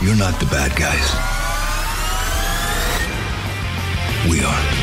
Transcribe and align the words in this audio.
You're 0.00 0.14
not 0.14 0.38
the 0.38 0.46
bad 0.46 0.76
guys. 0.76 1.12
We 4.30 4.44
are. 4.44 4.77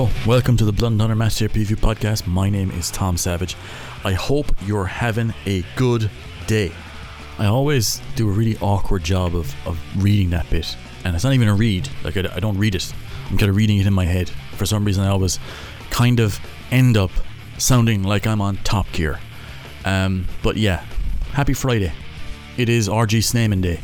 Welcome 0.00 0.56
to 0.56 0.64
the 0.64 0.72
Blood 0.72 0.92
and 0.92 1.00
Thunder 1.00 1.14
Matchday 1.14 1.50
Preview 1.50 1.76
Podcast. 1.76 2.26
My 2.26 2.48
name 2.48 2.70
is 2.70 2.90
Tom 2.90 3.18
Savage. 3.18 3.54
I 4.02 4.14
hope 4.14 4.50
you're 4.62 4.86
having 4.86 5.34
a 5.44 5.62
good 5.76 6.10
day. 6.46 6.72
I 7.38 7.44
always 7.44 8.00
do 8.16 8.26
a 8.26 8.32
really 8.32 8.56
awkward 8.62 9.04
job 9.04 9.36
of, 9.36 9.54
of 9.66 9.78
reading 10.02 10.30
that 10.30 10.48
bit, 10.48 10.74
and 11.04 11.14
it's 11.14 11.22
not 11.22 11.34
even 11.34 11.48
a 11.48 11.54
read. 11.54 11.86
Like 12.02 12.16
I, 12.16 12.20
I 12.34 12.40
don't 12.40 12.56
read 12.56 12.76
it. 12.76 12.90
I'm 13.28 13.36
kind 13.36 13.50
of 13.50 13.56
reading 13.56 13.76
it 13.76 13.86
in 13.86 13.92
my 13.92 14.06
head. 14.06 14.30
For 14.56 14.64
some 14.64 14.86
reason, 14.86 15.04
I 15.04 15.08
always 15.08 15.38
kind 15.90 16.18
of 16.18 16.40
end 16.70 16.96
up 16.96 17.10
sounding 17.58 18.02
like 18.02 18.26
I'm 18.26 18.40
on 18.40 18.56
Top 18.58 18.90
Gear. 18.92 19.20
Um, 19.84 20.26
but 20.42 20.56
yeah, 20.56 20.82
happy 21.32 21.52
Friday. 21.52 21.92
It 22.56 22.70
is 22.70 22.88
RG 22.88 23.22
Snyman 23.22 23.60
Day, 23.60 23.80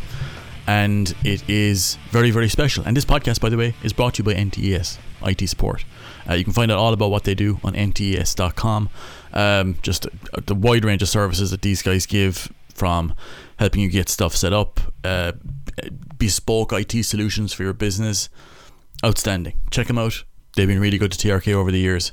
and 0.66 1.14
it 1.24 1.48
is 1.48 1.96
very 2.10 2.30
very 2.30 2.48
special. 2.48 2.84
And 2.84 2.96
this 2.96 3.04
podcast, 3.04 3.40
by 3.40 3.48
the 3.48 3.56
way, 3.56 3.74
is 3.82 3.92
brought 3.92 4.14
to 4.14 4.22
you 4.22 4.24
by 4.24 4.34
NTES 4.34 4.98
IT 5.22 5.48
support. 5.48 5.84
Uh, 6.28 6.34
you 6.34 6.44
can 6.44 6.52
find 6.52 6.70
out 6.70 6.78
all 6.78 6.92
about 6.92 7.10
what 7.10 7.24
they 7.24 7.34
do 7.34 7.60
on 7.62 7.74
ntes.com. 7.74 8.88
Um, 9.32 9.78
just 9.82 10.06
the 10.46 10.54
wide 10.54 10.84
range 10.84 11.02
of 11.02 11.08
services 11.08 11.50
that 11.50 11.62
these 11.62 11.82
guys 11.82 12.06
give 12.06 12.52
from 12.74 13.14
helping 13.58 13.82
you 13.82 13.88
get 13.88 14.08
stuff 14.08 14.36
set 14.36 14.52
up, 14.52 14.80
uh, 15.04 15.32
bespoke 16.18 16.72
IT 16.72 17.04
solutions 17.04 17.52
for 17.52 17.62
your 17.62 17.72
business. 17.72 18.28
Outstanding. 19.04 19.54
Check 19.70 19.86
them 19.86 19.98
out. 19.98 20.24
They've 20.56 20.68
been 20.68 20.80
really 20.80 20.98
good 20.98 21.12
to 21.12 21.28
TRK 21.28 21.52
over 21.52 21.70
the 21.70 21.78
years. 21.78 22.12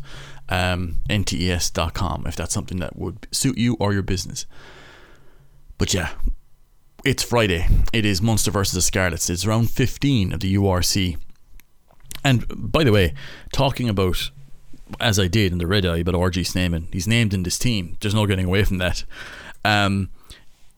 Um, 0.49 0.97
ntes.com 1.09 2.25
if 2.27 2.35
that's 2.35 2.53
something 2.53 2.79
that 2.79 2.97
would 2.97 3.27
suit 3.31 3.57
you 3.57 3.77
or 3.79 3.93
your 3.93 4.01
business. 4.03 4.45
But 5.77 5.93
yeah, 5.93 6.09
it's 7.03 7.23
Friday. 7.23 7.67
It 7.91 8.05
is 8.05 8.21
Munster 8.21 8.51
versus 8.51 8.73
the 8.73 8.81
Scarlets. 8.81 9.29
It's 9.29 9.45
round 9.45 9.69
15 9.69 10.33
of 10.33 10.39
the 10.39 10.55
URC. 10.55 11.17
And 12.23 12.45
by 12.71 12.83
the 12.83 12.91
way, 12.91 13.13
talking 13.51 13.89
about 13.89 14.31
as 14.99 15.19
I 15.19 15.27
did 15.27 15.51
in 15.51 15.57
the 15.57 15.67
red 15.67 15.85
eye 15.85 15.97
about 15.97 16.15
RG 16.15 16.45
Snyman, 16.45 16.87
he's 16.91 17.07
named 17.07 17.33
in 17.33 17.43
this 17.43 17.57
team. 17.57 17.97
There's 17.99 18.13
no 18.13 18.25
getting 18.25 18.45
away 18.45 18.63
from 18.63 18.77
that. 18.77 19.03
Um, 19.65 20.09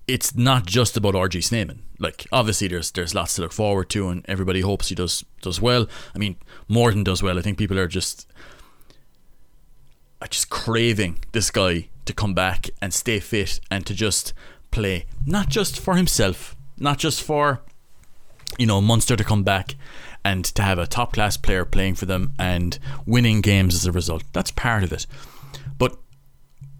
it's 0.08 0.36
not 0.36 0.66
just 0.66 0.98
about 0.98 1.14
RG 1.14 1.44
Snyman. 1.44 1.84
Like 2.00 2.28
obviously 2.32 2.67
there's 2.67 2.92
there's 2.92 3.16
lots 3.16 3.36
to 3.36 3.42
look 3.42 3.54
forward 3.54 3.89
to 3.92 4.10
and 4.10 4.26
everybody 4.28 4.62
hopes 4.62 4.89
he 4.89 4.95
does 4.95 5.23
does 5.42 5.61
well. 5.61 5.88
I 6.14 6.17
mean, 6.17 6.38
Morton 6.67 7.04
does 7.04 7.22
well. 7.22 7.38
I 7.38 7.42
think 7.42 7.58
people 7.58 7.80
are 7.80 7.88
just 7.88 8.28
are 10.22 10.28
just 10.28 10.49
craving 10.49 11.20
this 11.32 11.52
guy 11.52 11.89
to 12.05 12.14
come 12.14 12.33
back 12.33 12.70
and 12.82 12.94
stay 12.94 13.20
fit 13.20 13.60
and 13.72 13.86
to 13.86 13.94
just 13.94 14.33
play. 14.75 15.05
Not 15.25 15.49
just 15.49 15.80
for 15.80 15.95
himself, 15.95 16.55
not 16.77 16.99
just 16.99 17.23
for 17.23 17.61
you 18.58 18.65
know, 18.65 18.81
Munster 18.81 19.15
to 19.15 19.23
come 19.23 19.43
back 19.43 19.75
and 20.23 20.45
to 20.45 20.61
have 20.61 20.80
a 20.80 20.87
top 20.87 21.13
class 21.13 21.37
player 21.37 21.65
playing 21.65 21.95
for 21.95 22.05
them 22.05 22.33
and 22.39 22.77
winning 23.05 23.41
games 23.41 23.75
as 23.75 23.86
a 23.86 23.91
result. 23.91 24.23
That's 24.33 24.52
part 24.52 24.83
of 24.83 24.93
it. 24.93 25.05
But 25.77 25.97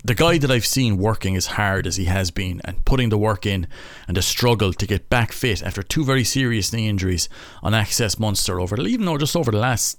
the 0.04 0.16
guy 0.16 0.38
that 0.38 0.52
I've 0.52 0.66
seen 0.66 0.98
working 0.98 1.36
as 1.36 1.48
hard 1.48 1.88
as 1.88 1.96
he 1.96 2.06
has 2.06 2.32
been 2.32 2.62
and 2.64 2.86
putting 2.86 3.10
the 3.10 3.18
work 3.18 3.46
in 3.46 3.68
and 4.08 4.16
the 4.16 4.22
struggle 4.22 4.72
to 4.74 4.88
get 4.88 5.10
back 5.10 5.32
fit 5.32 5.64
after 5.64 5.84
two 5.84 6.06
very 6.06 6.24
serious 6.24 6.72
knee 6.72 6.88
injuries 6.88 7.28
on 7.64 7.74
Access 7.74 8.20
Munster 8.20 8.60
over 8.60 8.80
even 8.82 9.06
though 9.06 9.18
just 9.18 9.36
over 9.36 9.52
the 9.52 9.58
last 9.58 9.98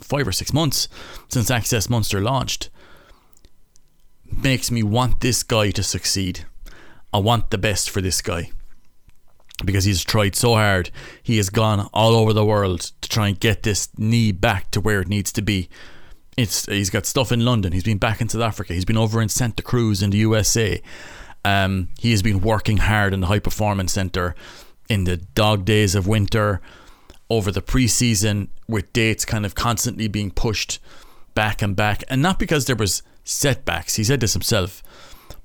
five 0.00 0.28
or 0.28 0.32
six 0.32 0.52
months 0.52 0.88
since 1.28 1.50
Access 1.50 1.88
Munster 1.88 2.20
launched 2.20 2.68
makes 4.30 4.70
me 4.70 4.82
want 4.82 5.20
this 5.20 5.42
guy 5.42 5.70
to 5.70 5.82
succeed. 5.82 6.46
I 7.12 7.18
want 7.18 7.50
the 7.50 7.58
best 7.58 7.90
for 7.90 8.00
this 8.00 8.22
guy 8.22 8.50
because 9.64 9.84
he's 9.84 10.04
tried 10.04 10.34
so 10.34 10.54
hard. 10.54 10.90
He 11.22 11.36
has 11.36 11.50
gone 11.50 11.88
all 11.92 12.14
over 12.14 12.32
the 12.32 12.44
world 12.44 12.92
to 13.00 13.08
try 13.08 13.28
and 13.28 13.38
get 13.38 13.62
this 13.62 13.88
knee 13.96 14.32
back 14.32 14.70
to 14.72 14.80
where 14.80 15.00
it 15.00 15.08
needs 15.08 15.32
to 15.32 15.42
be. 15.42 15.68
It's 16.36 16.66
he's 16.66 16.90
got 16.90 17.04
stuff 17.04 17.30
in 17.30 17.44
London. 17.44 17.72
He's 17.72 17.84
been 17.84 17.98
back 17.98 18.20
in 18.20 18.28
South 18.28 18.42
Africa. 18.42 18.72
He's 18.72 18.86
been 18.86 18.96
over 18.96 19.20
in 19.20 19.28
Santa 19.28 19.62
Cruz 19.62 20.02
in 20.02 20.10
the 20.10 20.18
USA. 20.18 20.80
Um, 21.44 21.88
he 21.98 22.12
has 22.12 22.22
been 22.22 22.40
working 22.40 22.78
hard 22.78 23.12
in 23.12 23.20
the 23.20 23.26
high 23.26 23.40
performance 23.40 23.92
center 23.92 24.34
in 24.88 25.04
the 25.04 25.16
dog 25.16 25.64
days 25.64 25.94
of 25.94 26.06
winter 26.06 26.60
over 27.28 27.50
the 27.50 27.62
preseason 27.62 28.48
with 28.68 28.92
dates 28.92 29.24
kind 29.24 29.44
of 29.44 29.54
constantly 29.54 30.08
being 30.08 30.30
pushed 30.30 30.78
back 31.34 31.62
and 31.62 31.74
back 31.74 32.04
and 32.08 32.20
not 32.20 32.38
because 32.38 32.66
there 32.66 32.76
was 32.76 33.02
setbacks 33.24 33.94
he 33.94 34.04
said 34.04 34.20
this 34.20 34.34
himself 34.34 34.82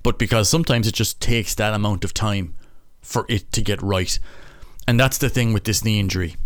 but 0.02 0.18
because 0.18 0.48
sometimes 0.48 0.86
it 0.86 0.94
just 0.94 1.20
takes 1.20 1.54
that 1.54 1.74
amount 1.74 2.04
of 2.04 2.14
time 2.14 2.54
for 3.00 3.26
it 3.28 3.50
to 3.52 3.62
get 3.62 3.82
right. 3.82 4.18
And 4.86 4.98
that's 4.98 5.18
the 5.18 5.28
thing 5.28 5.52
with 5.52 5.64
this 5.64 5.84
knee 5.84 5.98
injury. 5.98 6.36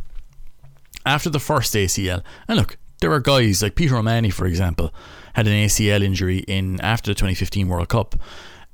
After 1.05 1.31
the 1.31 1.41
first 1.41 1.75
ACL, 1.75 2.23
and 2.49 2.59
look, 2.59 2.77
there 3.01 3.13
are 3.13 3.21
guys 3.21 3.63
like 3.63 3.75
Peter 3.75 3.97
O'Mahony, 3.97 4.31
for 4.31 4.47
example, 4.47 4.95
had 5.35 5.47
an 5.47 5.53
ACL 5.53 6.03
injury 6.03 6.39
in 6.41 6.81
after 6.81 7.11
the 7.11 7.15
2015 7.15 7.69
World 7.69 7.89
Cup, 7.89 8.15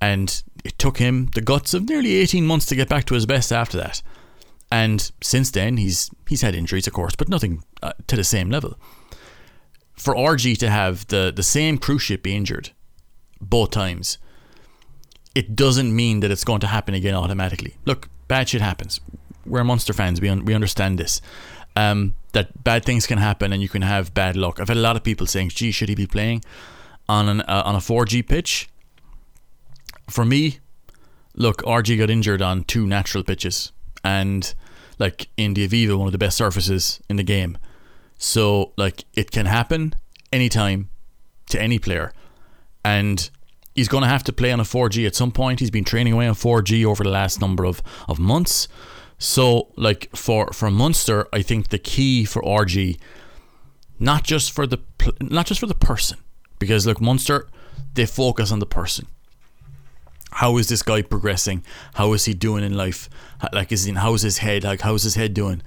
and 0.01 0.43
it 0.65 0.79
took 0.79 0.99
him 0.99 1.31
the 1.35 1.41
guts 1.41 1.75
of 1.75 1.89
nearly 1.89 2.17
18 2.17 2.47
months 2.47 2.67
to 2.67 2.77
get 2.77 2.89
back 2.89 3.05
to 3.07 3.15
his 3.15 3.27
best 3.27 3.53
after 3.53 3.79
that. 3.79 4.03
And 4.71 5.11
since 5.23 5.51
then, 5.51 5.79
he's 5.79 6.11
he's 6.29 6.43
had 6.43 6.55
injuries, 6.55 6.87
of 6.87 6.93
course, 6.93 7.15
but 7.17 7.31
nothing 7.31 7.65
uh, 7.83 7.93
to 8.07 8.17
the 8.17 8.25
same 8.25 8.51
level. 8.51 8.79
For 9.95 10.15
RG 10.15 10.59
to 10.59 10.69
have 10.69 11.07
the 11.07 11.33
the 11.35 11.43
same 11.43 11.79
cruciate 11.79 12.23
be 12.23 12.37
injured 12.37 12.71
both 13.41 13.71
times 13.71 14.19
it 15.39 15.55
doesn't 15.55 15.95
mean 15.95 16.19
that 16.19 16.33
it's 16.33 16.43
going 16.43 16.59
to 16.59 16.67
happen 16.67 16.95
again 16.95 17.15
automatically. 17.15 17.77
Look, 17.85 18.09
bad 18.27 18.49
shit 18.49 18.61
happens. 18.61 19.01
We're 19.47 19.63
Munster 19.63 19.93
fans. 19.93 20.21
We 20.21 20.29
un- 20.29 20.45
we 20.45 20.53
understand 20.53 20.99
this. 20.99 21.21
Um, 21.77 22.15
that 22.33 22.65
bad 22.65 22.85
things 22.85 23.07
can 23.07 23.19
happen 23.19 23.53
and 23.53 23.63
you 23.63 23.69
can 23.69 23.83
have 23.83 24.13
bad 24.13 24.37
luck. 24.37 24.59
I've 24.59 24.67
had 24.67 24.77
a 24.77 24.81
lot 24.81 24.97
of 24.97 25.05
people 25.05 25.29
saying, 25.29 25.51
"Gee, 25.51 25.71
should 25.71 25.89
he 25.89 25.95
be 25.95 26.09
playing 26.09 26.43
on 27.09 27.29
an 27.29 27.41
uh, 27.43 27.63
on 27.65 27.77
a 27.77 27.79
4G 27.79 28.27
pitch?" 28.27 28.69
For 30.11 30.25
me, 30.25 30.59
look, 31.37 31.63
RG 31.63 31.97
got 31.99 32.11
injured 32.11 32.43
on 32.43 32.65
two 32.65 32.85
natural 32.85 33.23
pitches, 33.23 33.71
and 34.03 34.53
like 34.99 35.29
in 35.37 35.55
the 35.55 35.69
Aviva, 35.69 35.97
one 35.97 36.09
of 36.09 36.13
the 36.13 36.25
best 36.27 36.37
surfaces 36.37 37.01
in 37.09 37.15
the 37.15 37.23
game. 37.23 37.57
So 38.19 38.73
like 38.77 39.05
it 39.15 39.31
can 39.31 39.47
happen 39.47 39.95
anytime 40.33 40.91
to 41.51 41.63
any 41.63 41.79
player, 41.79 42.13
and 42.85 43.31
he's 43.79 43.89
going 43.89 44.03
to 44.03 44.09
have 44.09 44.25
to 44.25 44.33
play 44.33 44.51
on 44.51 44.61
a 44.61 44.65
4G 44.65 45.07
at 45.07 45.15
some 45.15 45.31
point. 45.31 45.61
He's 45.61 45.71
been 45.71 45.85
training 45.85 46.13
away 46.13 46.27
on 46.27 46.35
4G 46.35 46.85
over 46.85 47.05
the 47.05 47.11
last 47.11 47.41
number 47.41 47.65
of, 47.65 47.81
of 48.09 48.19
months. 48.19 48.69
So, 49.19 49.73
like 49.77 50.15
for 50.15 50.53
for 50.53 50.71
Munster, 50.71 51.27
I 51.33 51.43
think 51.43 51.69
the 51.69 51.79
key 51.79 52.25
for 52.25 52.41
RG, 52.43 52.99
not 53.99 54.23
just 54.23 54.53
for 54.53 54.67
the 54.67 54.79
not 55.21 55.47
just 55.47 55.59
for 55.59 55.67
the 55.67 55.75
person, 55.75 56.19
because 56.59 56.87
look, 56.87 57.01
Munster, 57.01 57.49
they 57.95 58.07
focus 58.07 58.53
on 58.53 58.61
the 58.61 58.67
person. 58.67 59.07
How 60.31 60.57
is 60.59 60.69
this 60.69 60.83
guy 60.83 61.03
progressing? 61.03 61.65
How 61.95 62.13
is 62.13 62.27
he 62.27 62.35
doing 62.35 62.63
in 62.63 62.77
life? 62.77 63.09
Like, 63.53 63.73
is 63.73 63.85
he, 63.85 63.91
in 63.91 63.97
how's 63.97 64.23
his 64.23 64.39
head? 64.39 64.63
Like, 64.63 64.83
how's 64.83 65.03
his 65.03 65.17
head 65.17 65.35
doing? 65.35 65.63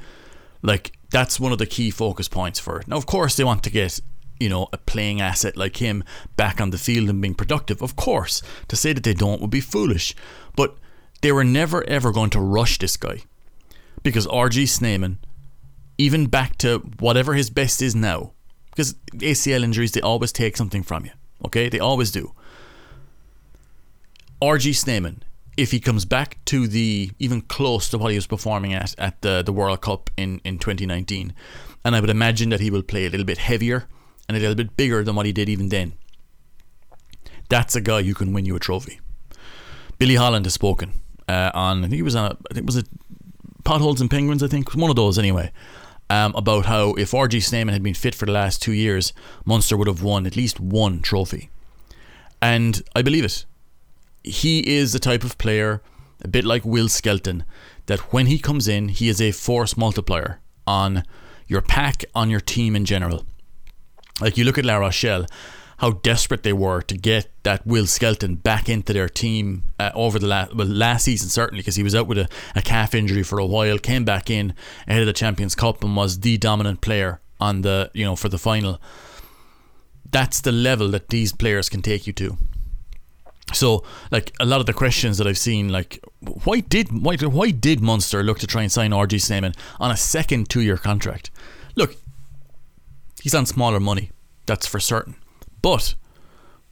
Like, 0.61 0.93
that's 1.09 1.39
one 1.39 1.51
of 1.51 1.57
the 1.57 1.65
key 1.65 1.91
focus 1.91 2.29
points 2.29 2.59
for 2.59 2.79
it. 2.79 2.87
Now, 2.87 2.95
of 2.95 3.05
course, 3.05 3.35
they 3.35 3.43
want 3.43 3.63
to 3.63 3.69
get 3.69 3.99
you 4.41 4.49
know, 4.49 4.67
a 4.73 4.77
playing 4.77 5.21
asset 5.21 5.55
like 5.55 5.77
him 5.77 6.03
back 6.35 6.59
on 6.59 6.71
the 6.71 6.77
field 6.77 7.09
and 7.09 7.21
being 7.21 7.35
productive. 7.35 7.81
Of 7.81 7.95
course, 7.95 8.41
to 8.67 8.75
say 8.75 8.91
that 8.91 9.03
they 9.03 9.13
don't 9.13 9.39
would 9.39 9.51
be 9.51 9.61
foolish. 9.61 10.15
But 10.55 10.77
they 11.21 11.31
were 11.31 11.43
never 11.43 11.87
ever 11.87 12.11
going 12.11 12.31
to 12.31 12.39
rush 12.39 12.79
this 12.79 12.97
guy. 12.97 13.23
Because 14.03 14.25
RG 14.27 14.67
Snyman, 14.67 15.19
even 15.97 16.25
back 16.25 16.57
to 16.57 16.79
whatever 16.99 17.35
his 17.35 17.51
best 17.51 17.81
is 17.81 17.95
now, 17.95 18.31
because 18.71 18.95
ACL 19.13 19.63
injuries, 19.63 19.91
they 19.91 20.01
always 20.01 20.31
take 20.31 20.57
something 20.57 20.81
from 20.81 21.05
you. 21.05 21.11
Okay? 21.45 21.69
They 21.69 21.79
always 21.79 22.11
do. 22.11 22.33
RG 24.41 24.75
Snyman 24.75 25.23
if 25.57 25.71
he 25.71 25.79
comes 25.79 26.05
back 26.05 26.43
to 26.45 26.67
the 26.67 27.11
even 27.19 27.41
close 27.41 27.89
to 27.89 27.97
what 27.97 28.09
he 28.09 28.17
was 28.17 28.25
performing 28.25 28.73
at 28.73 28.95
at 28.97 29.21
the 29.21 29.43
the 29.43 29.53
World 29.53 29.81
Cup 29.81 30.09
in 30.17 30.41
in 30.43 30.57
2019, 30.57 31.33
and 31.85 31.95
I 31.95 31.99
would 31.99 32.09
imagine 32.09 32.49
that 32.49 32.59
he 32.59 32.71
will 32.71 32.81
play 32.81 33.05
a 33.05 33.09
little 33.09 33.25
bit 33.25 33.37
heavier 33.37 33.87
and 34.35 34.37
a 34.37 34.47
little 34.47 34.55
bit 34.55 34.77
bigger 34.77 35.03
than 35.03 35.15
what 35.15 35.25
he 35.25 35.31
did 35.31 35.49
even 35.49 35.69
then. 35.69 35.93
That's 37.49 37.75
a 37.75 37.81
guy 37.81 38.03
who 38.03 38.13
can 38.13 38.33
win 38.33 38.45
you 38.45 38.55
a 38.55 38.59
trophy. 38.59 38.99
Billy 39.99 40.15
Holland 40.15 40.45
has 40.45 40.53
spoken 40.53 40.93
uh, 41.27 41.51
on. 41.53 41.79
I 41.79 41.81
think 41.81 41.95
he 41.95 42.01
was 42.01 42.15
on. 42.15 42.31
A, 42.31 42.37
I 42.49 42.53
think 42.53 42.63
it 42.63 42.65
was 42.65 42.77
it 42.77 42.87
potholes 43.63 44.01
and 44.01 44.09
penguins. 44.09 44.41
I 44.41 44.47
think 44.47 44.73
one 44.73 44.89
of 44.89 44.95
those 44.95 45.19
anyway. 45.19 45.51
Um, 46.09 46.35
about 46.35 46.65
how 46.65 46.93
if 46.95 47.11
RG 47.11 47.41
Snyman 47.41 47.71
had 47.71 47.83
been 47.83 47.93
fit 47.93 48.15
for 48.15 48.25
the 48.25 48.33
last 48.33 48.61
two 48.61 48.73
years, 48.73 49.13
Munster 49.45 49.77
would 49.77 49.87
have 49.87 50.03
won 50.03 50.25
at 50.25 50.35
least 50.35 50.59
one 50.59 51.01
trophy. 51.01 51.49
And 52.41 52.81
I 52.93 53.01
believe 53.01 53.23
it. 53.23 53.45
He 54.23 54.59
is 54.67 54.91
the 54.91 54.99
type 54.99 55.23
of 55.23 55.37
player, 55.37 55.81
a 56.21 56.27
bit 56.27 56.43
like 56.43 56.65
Will 56.65 56.89
Skelton, 56.89 57.45
that 57.85 57.99
when 58.13 58.25
he 58.25 58.39
comes 58.39 58.67
in, 58.67 58.89
he 58.89 59.07
is 59.07 59.21
a 59.21 59.31
force 59.31 59.77
multiplier 59.77 60.41
on 60.67 61.03
your 61.47 61.61
pack, 61.61 62.03
on 62.13 62.29
your 62.29 62.41
team 62.41 62.75
in 62.75 62.85
general. 62.85 63.25
Like 64.19 64.37
you 64.37 64.43
look 64.43 64.57
at 64.57 64.65
La 64.65 64.77
Rochelle, 64.77 65.25
how 65.81 65.91
desperate 65.91 66.43
they 66.43 66.53
were 66.53 66.81
to 66.83 66.95
get 66.95 67.31
that 67.41 67.65
Will 67.65 67.87
Skelton 67.87 68.35
back 68.35 68.69
into 68.69 68.93
their 68.93 69.09
team 69.09 69.63
uh, 69.79 69.89
over 69.95 70.19
the 70.19 70.27
last 70.27 70.55
well 70.55 70.67
last 70.67 71.05
season 71.05 71.27
certainly 71.27 71.61
because 71.61 71.75
he 71.75 71.81
was 71.81 71.95
out 71.95 72.05
with 72.05 72.19
a, 72.19 72.29
a 72.55 72.61
calf 72.61 72.93
injury 72.93 73.23
for 73.23 73.39
a 73.39 73.45
while, 73.45 73.79
came 73.79 74.05
back 74.05 74.29
in 74.29 74.53
ahead 74.87 75.01
of 75.01 75.07
the 75.07 75.13
Champions 75.13 75.55
Cup 75.55 75.83
and 75.83 75.95
was 75.95 76.19
the 76.19 76.37
dominant 76.37 76.81
player 76.81 77.19
on 77.39 77.61
the 77.61 77.89
you 77.93 78.05
know 78.05 78.15
for 78.15 78.29
the 78.29 78.37
final. 78.37 78.79
That's 80.11 80.41
the 80.41 80.51
level 80.51 80.89
that 80.89 81.09
these 81.09 81.33
players 81.33 81.67
can 81.67 81.81
take 81.81 82.05
you 82.05 82.13
to. 82.13 82.37
So, 83.53 83.83
like 84.11 84.33
a 84.39 84.45
lot 84.45 84.59
of 84.59 84.65
the 84.65 84.73
questions 84.73 85.17
that 85.17 85.25
I've 85.25 85.37
seen, 85.37 85.69
like 85.69 85.99
why 86.43 86.59
did 86.59 86.89
why, 86.91 87.15
why 87.15 87.49
did 87.49 87.81
Munster 87.81 88.21
look 88.23 88.37
to 88.39 88.47
try 88.47 88.61
and 88.61 88.71
sign 88.71 88.91
RG 88.91 89.19
Snyman 89.19 89.53
on 89.79 89.89
a 89.89 89.97
second 89.97 90.47
two-year 90.47 90.77
contract? 90.77 91.31
Look, 91.75 91.95
he's 93.21 93.35
on 93.35 93.45
smaller 93.45 93.79
money, 93.79 94.11
that's 94.45 94.67
for 94.67 94.79
certain. 94.79 95.15
But 95.61 95.95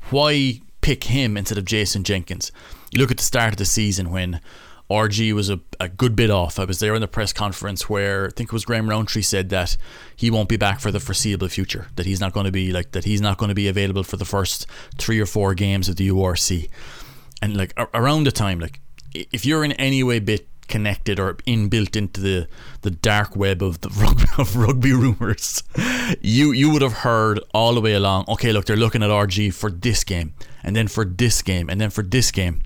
why 0.09 0.61
pick 0.81 1.05
him 1.05 1.37
instead 1.37 1.57
of 1.57 1.65
Jason 1.65 2.03
Jenkins? 2.03 2.51
You 2.91 2.99
look 2.99 3.11
at 3.11 3.17
the 3.17 3.23
start 3.23 3.53
of 3.53 3.57
the 3.57 3.65
season 3.65 4.11
when 4.11 4.41
RG 4.89 5.33
was 5.33 5.51
a, 5.51 5.59
a 5.79 5.87
good 5.87 6.15
bit 6.15 6.31
off. 6.31 6.59
I 6.59 6.65
was 6.65 6.79
there 6.79 6.95
in 6.95 7.01
the 7.01 7.07
press 7.07 7.31
conference 7.31 7.87
where 7.87 8.27
I 8.27 8.29
think 8.31 8.49
it 8.49 8.53
was 8.53 8.65
Graham 8.65 8.89
Rowntree 8.89 9.21
said 9.21 9.49
that 9.49 9.77
he 10.15 10.31
won't 10.31 10.49
be 10.49 10.57
back 10.57 10.79
for 10.79 10.91
the 10.91 10.99
foreseeable 10.99 11.47
future. 11.47 11.87
That 11.95 12.07
he's 12.07 12.19
not 12.19 12.33
going 12.33 12.47
to 12.47 12.51
be 12.51 12.71
like 12.71 12.91
that. 12.93 13.03
He's 13.03 13.21
not 13.21 13.37
going 13.37 13.49
to 13.49 13.55
be 13.55 13.67
available 13.67 14.03
for 14.03 14.17
the 14.17 14.25
first 14.25 14.65
three 14.97 15.19
or 15.19 15.27
four 15.27 15.53
games 15.53 15.89
of 15.89 15.97
the 15.97 16.09
URC. 16.09 16.69
And 17.41 17.55
like 17.55 17.73
around 17.93 18.23
the 18.23 18.31
time, 18.31 18.59
like 18.59 18.79
if 19.13 19.45
you're 19.45 19.63
in 19.63 19.73
any 19.73 20.01
way 20.03 20.19
bit 20.19 20.47
connected 20.69 21.19
or 21.19 21.33
inbuilt 21.45 21.95
into 21.95 22.21
the, 22.21 22.47
the 22.81 22.91
dark 22.91 23.35
web 23.35 23.61
of 23.61 23.81
the 23.81 23.89
rugby, 24.01 24.25
of 24.37 24.55
rugby 24.55 24.93
rumors, 24.93 25.63
you 26.21 26.51
you 26.51 26.69
would 26.71 26.81
have 26.81 26.93
heard 26.93 27.39
all 27.53 27.73
the 27.73 27.81
way 27.81 27.93
along. 27.93 28.25
Okay, 28.29 28.51
look, 28.53 28.65
they're 28.65 28.77
looking 28.77 29.03
at 29.03 29.09
RG 29.09 29.53
for 29.53 29.69
this 29.69 30.03
game, 30.03 30.33
and 30.63 30.75
then 30.75 30.87
for 30.87 31.03
this 31.03 31.41
game, 31.41 31.69
and 31.69 31.81
then 31.81 31.89
for 31.89 32.03
this 32.03 32.31
game. 32.31 32.61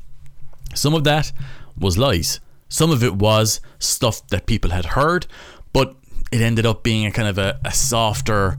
Some 0.75 0.93
of 0.93 1.03
that 1.03 1.31
was 1.77 1.97
lies. 1.97 2.39
Some 2.69 2.91
of 2.91 3.03
it 3.03 3.15
was 3.15 3.61
stuff 3.79 4.25
that 4.27 4.45
people 4.45 4.71
had 4.71 4.85
heard, 4.85 5.27
but 5.71 5.95
it 6.31 6.41
ended 6.41 6.65
up 6.65 6.83
being 6.83 7.05
a 7.05 7.11
kind 7.11 7.27
of 7.27 7.37
a, 7.37 7.59
a 7.63 7.71
softer 7.71 8.57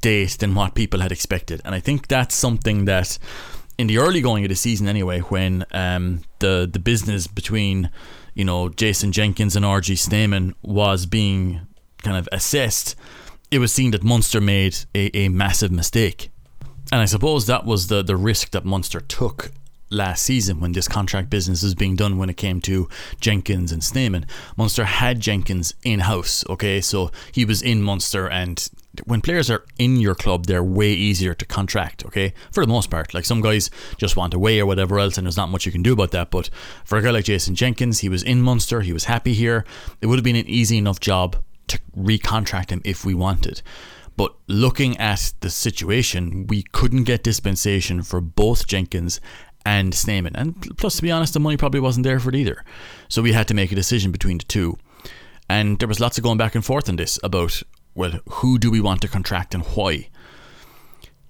date 0.00 0.38
than 0.38 0.54
what 0.54 0.74
people 0.74 1.00
had 1.00 1.10
expected. 1.10 1.60
And 1.64 1.74
I 1.74 1.80
think 1.80 2.06
that's 2.06 2.34
something 2.34 2.84
that 2.84 3.18
in 3.76 3.86
the 3.86 3.98
early 3.98 4.20
going 4.20 4.44
of 4.44 4.48
the 4.48 4.56
season 4.56 4.88
anyway, 4.88 5.20
when 5.20 5.64
um, 5.72 6.22
the 6.40 6.68
the 6.70 6.78
business 6.78 7.26
between 7.26 7.90
you 8.38 8.44
know 8.44 8.68
Jason 8.70 9.12
Jenkins 9.12 9.56
and 9.56 9.66
RG 9.66 9.98
Snyman 9.98 10.54
was 10.62 11.04
being 11.04 11.60
kind 12.02 12.16
of 12.16 12.28
assessed, 12.30 12.94
it 13.50 13.58
was 13.58 13.72
seen 13.72 13.90
that 13.90 14.04
Munster 14.04 14.40
made 14.40 14.76
a, 14.94 15.14
a 15.16 15.28
massive 15.28 15.72
mistake. 15.72 16.30
And 16.92 17.00
I 17.02 17.04
suppose 17.04 17.46
that 17.46 17.66
was 17.66 17.88
the, 17.88 18.02
the 18.02 18.16
risk 18.16 18.52
that 18.52 18.64
Munster 18.64 19.00
took 19.00 19.50
last 19.90 20.22
season 20.22 20.60
when 20.60 20.72
this 20.72 20.88
contract 20.88 21.30
business 21.30 21.62
was 21.62 21.74
being 21.74 21.96
done 21.96 22.18
when 22.18 22.30
it 22.30 22.36
came 22.36 22.60
to 22.62 22.88
Jenkins 23.20 23.72
and 23.72 23.82
Snyman. 23.82 24.26
Munster 24.56 24.84
had 24.84 25.20
Jenkins 25.20 25.74
in 25.82 26.00
house, 26.00 26.44
okay, 26.48 26.80
so 26.80 27.10
he 27.32 27.44
was 27.44 27.62
in 27.62 27.82
Munster 27.82 28.28
and 28.28 28.68
when 29.04 29.20
players 29.20 29.50
are 29.50 29.64
in 29.78 29.96
your 29.96 30.14
club, 30.14 30.46
they're 30.46 30.64
way 30.64 30.92
easier 30.92 31.34
to 31.34 31.44
contract, 31.44 32.04
okay? 32.06 32.32
For 32.50 32.64
the 32.64 32.72
most 32.72 32.90
part. 32.90 33.14
Like 33.14 33.24
some 33.24 33.40
guys 33.40 33.70
just 33.96 34.16
want 34.16 34.34
away 34.34 34.58
or 34.58 34.66
whatever 34.66 34.98
else, 34.98 35.18
and 35.18 35.26
there's 35.26 35.36
not 35.36 35.50
much 35.50 35.66
you 35.66 35.72
can 35.72 35.82
do 35.82 35.92
about 35.92 36.10
that. 36.12 36.30
But 36.30 36.50
for 36.84 36.98
a 36.98 37.02
guy 37.02 37.10
like 37.10 37.26
Jason 37.26 37.54
Jenkins, 37.54 38.00
he 38.00 38.08
was 38.08 38.22
in 38.22 38.42
Munster, 38.42 38.80
he 38.80 38.92
was 38.92 39.04
happy 39.04 39.34
here. 39.34 39.64
It 40.00 40.06
would 40.06 40.18
have 40.18 40.24
been 40.24 40.36
an 40.36 40.48
easy 40.48 40.78
enough 40.78 41.00
job 41.00 41.36
to 41.68 41.78
recontract 41.96 42.70
him 42.70 42.80
if 42.84 43.04
we 43.04 43.14
wanted. 43.14 43.62
But 44.16 44.34
looking 44.48 44.96
at 44.96 45.32
the 45.40 45.50
situation, 45.50 46.48
we 46.48 46.62
couldn't 46.72 47.04
get 47.04 47.22
dispensation 47.22 48.02
for 48.02 48.20
both 48.20 48.66
Jenkins 48.66 49.20
and 49.64 49.94
Snyman. 49.94 50.34
And 50.36 50.76
plus, 50.76 50.96
to 50.96 51.02
be 51.02 51.10
honest, 51.10 51.34
the 51.34 51.40
money 51.40 51.56
probably 51.56 51.80
wasn't 51.80 52.04
there 52.04 52.20
for 52.20 52.30
it 52.30 52.34
either. 52.34 52.64
So 53.08 53.22
we 53.22 53.32
had 53.32 53.48
to 53.48 53.54
make 53.54 53.72
a 53.72 53.76
decision 53.76 54.12
between 54.12 54.38
the 54.38 54.44
two. 54.44 54.78
And 55.48 55.78
there 55.78 55.88
was 55.88 56.00
lots 56.00 56.18
of 56.18 56.24
going 56.24 56.38
back 56.38 56.54
and 56.54 56.64
forth 56.64 56.88
on 56.88 56.96
this 56.96 57.18
about, 57.22 57.62
well, 57.94 58.20
who 58.28 58.58
do 58.58 58.70
we 58.70 58.80
want 58.80 59.00
to 59.02 59.08
contract 59.08 59.54
and 59.54 59.64
why? 59.64 60.08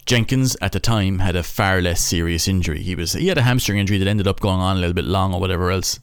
Jenkins 0.05 0.57
at 0.59 0.71
the 0.71 0.79
time 0.79 1.19
had 1.19 1.35
a 1.35 1.43
far 1.43 1.81
less 1.81 2.01
serious 2.01 2.47
injury. 2.47 2.81
He 2.81 2.95
was 2.95 3.13
he 3.13 3.27
had 3.27 3.37
a 3.37 3.43
hamstring 3.43 3.77
injury 3.77 3.99
that 3.99 4.07
ended 4.07 4.27
up 4.27 4.39
going 4.39 4.59
on 4.59 4.75
a 4.75 4.79
little 4.79 4.95
bit 4.95 5.05
long 5.05 5.35
or 5.35 5.39
whatever 5.39 5.69
else. 5.69 5.99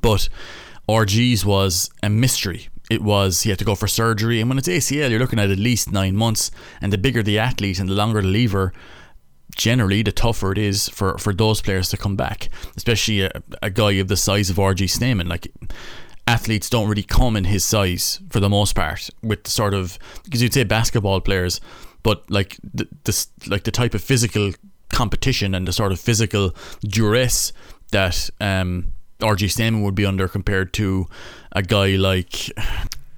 But 0.00 0.28
RG's 0.88 1.44
was 1.44 1.90
a 2.02 2.08
mystery. 2.08 2.68
It 2.90 3.02
was 3.02 3.42
he 3.42 3.50
had 3.50 3.58
to 3.58 3.64
go 3.64 3.74
for 3.74 3.88
surgery, 3.88 4.40
and 4.40 4.48
when 4.48 4.56
it's 4.56 4.68
ACL, 4.68 5.10
you're 5.10 5.18
looking 5.18 5.40
at 5.40 5.50
at 5.50 5.58
least 5.58 5.90
nine 5.90 6.14
months. 6.14 6.52
And 6.80 6.92
the 6.92 6.98
bigger 6.98 7.22
the 7.22 7.38
athlete 7.38 7.80
and 7.80 7.88
the 7.88 7.94
longer 7.94 8.22
the 8.22 8.28
lever, 8.28 8.72
generally 9.58 10.02
the 10.02 10.12
tougher 10.12 10.52
it 10.52 10.58
is 10.58 10.88
for, 10.88 11.18
for 11.18 11.34
those 11.34 11.60
players 11.60 11.90
to 11.90 11.98
come 11.98 12.16
back, 12.16 12.48
especially 12.76 13.22
a, 13.22 13.30
a 13.60 13.68
guy 13.68 13.92
of 13.92 14.08
the 14.08 14.16
size 14.16 14.48
of 14.48 14.56
RG 14.56 14.88
Snyman. 14.88 15.28
Like 15.28 15.52
athletes 16.26 16.70
don't 16.70 16.88
really 16.88 17.02
come 17.02 17.36
in 17.36 17.44
his 17.44 17.64
size 17.64 18.20
for 18.30 18.40
the 18.40 18.48
most 18.48 18.74
part 18.74 19.10
with 19.22 19.44
the 19.44 19.50
sort 19.50 19.74
of 19.74 19.98
because 20.24 20.42
you'd 20.42 20.54
say 20.54 20.64
basketball 20.64 21.20
players, 21.20 21.60
but 22.02 22.28
like 22.30 22.56
the, 22.62 22.86
like 23.46 23.64
the 23.64 23.70
type 23.70 23.92
of 23.92 24.02
physical 24.02 24.52
competition 24.88 25.54
and 25.54 25.68
the 25.68 25.72
sort 25.72 25.92
of 25.92 26.00
physical 26.00 26.54
duress 26.82 27.52
that 27.90 28.30
um, 28.40 28.92
RG 29.20 29.50
Snyman 29.50 29.82
would 29.82 29.94
be 29.94 30.06
under 30.06 30.28
compared 30.28 30.72
to 30.74 31.08
a 31.52 31.62
guy 31.62 31.96
like 31.96 32.50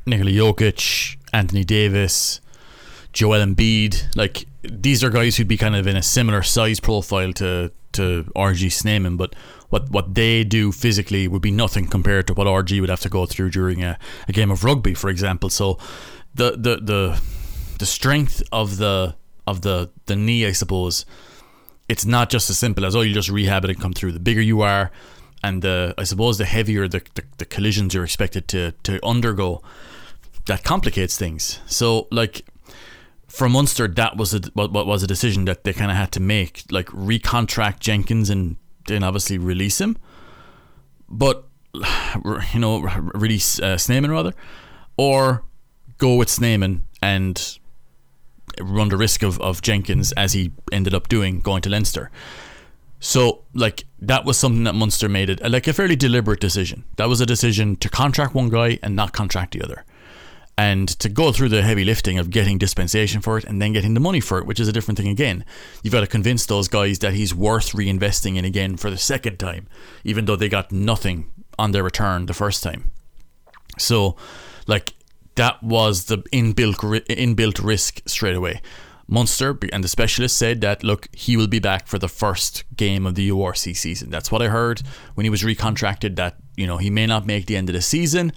Nikola 0.07 0.31
Jokic, 0.31 1.17
Anthony 1.33 1.65
Davis, 1.65 2.41
Joel 3.13 3.45
Embiid. 3.45 4.17
Like 4.17 4.47
these 4.63 5.03
are 5.03 5.11
guys 5.11 5.37
who'd 5.37 5.49
be 5.49 5.57
kind 5.57 5.75
of 5.75 5.87
in 5.87 5.97
a 5.97 6.03
similar 6.03 6.43
size 6.43 6.81
profile 6.81 7.33
to 7.35 7.73
to 7.93 8.31
RG 8.37 8.71
Snyman, 8.73 9.17
but 9.17 9.35
what 9.71 9.91
what 9.91 10.15
they 10.15 10.45
do 10.45 10.73
physically 10.73 11.27
would 11.27 11.43
be 11.43 11.51
nothing 11.51 11.87
compared 11.87 12.27
to 12.29 12.35
what 12.35 12.47
RG 12.47 12.81
would 12.81 12.91
have 12.91 13.01
to 13.01 13.09
go 13.09 13.27
through 13.27 13.51
during 13.51 13.83
a, 13.83 13.99
a 14.29 14.33
game 14.33 14.51
of 14.51 14.65
rugby, 14.65 14.95
for 14.95 15.09
example. 15.09 15.51
So 15.51 15.79
the 16.35 16.53
the 16.53 16.77
the 16.77 17.23
the 17.79 17.87
strength 17.87 18.43
of 18.53 18.77
the 18.77 19.17
of 19.47 19.63
the 19.63 19.91
the 20.07 20.17
knee, 20.17 20.47
I 20.47 20.53
suppose, 20.53 21.07
it's 21.89 22.05
not 22.05 22.31
just 22.31 22.51
as 22.51 22.59
simple 22.59 22.85
as 22.85 22.95
oh 22.95 23.01
you 23.01 23.15
just 23.15 23.31
rehab 23.31 23.65
it 23.65 23.71
and 23.71 23.81
come 23.81 23.93
through. 23.93 24.13
The 24.13 24.21
bigger 24.21 24.43
you 24.43 24.61
are, 24.61 24.91
and 25.43 25.63
the 25.63 25.95
I 25.97 26.05
suppose 26.05 26.39
the 26.39 26.45
heavier 26.45 26.87
the, 26.87 27.03
the, 27.15 27.23
the 27.39 27.47
collisions 27.47 27.95
you're 27.95 28.05
expected 28.05 28.47
to 28.49 28.73
to 28.85 29.05
undergo, 29.05 29.63
that 30.47 30.65
complicates 30.65 31.17
things. 31.17 31.61
So 31.67 32.09
like 32.11 32.45
for 33.31 33.49
Munster, 33.49 33.87
that 33.87 34.17
was 34.17 34.35
a 34.35 34.41
what, 34.55 34.73
was 34.73 35.05
a 35.05 35.07
decision 35.07 35.45
that 35.45 35.63
they 35.63 35.73
kind 35.73 35.91
of 35.91 35.97
had 35.97 36.11
to 36.13 36.21
make, 36.21 36.65
like 36.71 36.87
recontract 36.87 37.79
Jenkins 37.79 38.29
and 38.29 38.57
then 38.87 39.05
obviously 39.05 39.39
release 39.39 39.81
him, 39.81 39.97
but 41.09 41.47
you 42.53 42.59
know 42.59 42.81
release 43.15 43.61
uh, 43.61 43.79
rather, 43.89 44.35
or 44.97 45.45
go 45.99 46.17
with 46.17 46.29
Snyman 46.29 46.87
and 47.01 47.59
run 48.61 48.89
the 48.89 48.97
risk 48.97 49.23
of, 49.23 49.41
of 49.41 49.63
Jenkins 49.63 50.11
as 50.13 50.33
he 50.33 50.51
ended 50.73 50.93
up 50.93 51.07
doing 51.09 51.39
going 51.39 51.63
to 51.63 51.71
Leinster. 51.71 52.11
So 52.99 53.45
like 53.55 53.85
that 54.01 54.25
was 54.25 54.39
something 54.39 54.65
that 54.65 54.75
Munster 54.75 55.09
made 55.09 55.31
it 55.31 55.49
like 55.49 55.69
a 55.69 55.73
fairly 55.73 55.95
deliberate 55.95 56.41
decision. 56.41 56.83
That 56.97 57.09
was 57.09 57.21
a 57.21 57.27
decision 57.27 57.77
to 57.77 57.89
contract 57.89 58.35
one 58.35 58.49
guy 58.49 58.81
and 58.83 58.97
not 58.97 59.13
contract 59.13 59.53
the 59.53 59.63
other 59.63 59.85
and 60.61 60.89
to 60.99 61.09
go 61.09 61.33
through 61.33 61.49
the 61.49 61.63
heavy 61.63 61.87
lifting 61.87 62.19
of 62.19 62.29
getting 62.29 62.59
dispensation 62.59 63.23
for 63.23 63.39
it 63.39 63.45
and 63.45 63.63
then 63.63 63.73
getting 63.73 63.95
the 63.95 64.01
money 64.01 64.21
for 64.21 64.39
it, 64.39 64.45
which 64.45 64.61
is 64.61 64.69
a 64.69 64.73
different 64.73 64.99
thing 64.99 65.09
again. 65.09 65.43
You've 65.83 65.95
got 65.95 66.01
to 66.01 66.07
convince 66.07 66.45
those 66.45 66.69
guys 66.69 66.99
that 66.99 67.15
he's 67.15 67.35
worth 67.35 67.73
reinvesting 67.73 68.37
in 68.37 68.45
again 68.45 68.77
for 68.77 68.91
the 68.91 68.99
second 68.99 69.39
time, 69.39 69.69
even 70.05 70.27
though 70.27 70.37
they 70.37 70.51
got 70.51 70.71
nothing 70.71 71.33
on 71.59 71.73
their 71.73 71.83
return 71.83 72.27
the 72.27 72.35
first 72.35 72.63
time. 72.63 72.91
So, 73.79 74.17
like, 74.67 74.93
that 75.37 75.63
was 75.63 76.05
the 76.05 76.19
inbuilt 76.31 76.77
inbuilt 77.07 77.65
risk 77.65 78.03
straight 78.07 78.37
away. 78.37 78.61
Munster 79.09 79.59
and 79.73 79.83
the 79.83 79.89
specialist 79.89 80.37
said 80.37 80.61
that 80.61 80.85
look, 80.85 81.09
he 81.13 81.39
will 81.39 81.49
be 81.49 81.59
back 81.59 81.87
for 81.87 81.99
the 81.99 82.07
first 82.07 82.65
game 82.77 83.07
of 83.07 83.15
the 83.15 83.31
URC 83.31 83.75
season. 83.75 84.11
That's 84.11 84.31
what 84.31 84.43
I 84.43 84.49
heard 84.49 84.83
when 85.15 85.25
he 85.25 85.31
was 85.31 85.43
recontracted. 85.43 86.17
That 86.17 86.37
you 86.55 86.67
know 86.67 86.77
he 86.77 86.91
may 86.91 87.07
not 87.07 87.25
make 87.25 87.47
the 87.47 87.57
end 87.57 87.71
of 87.71 87.75
the 87.75 87.81
season, 87.81 88.33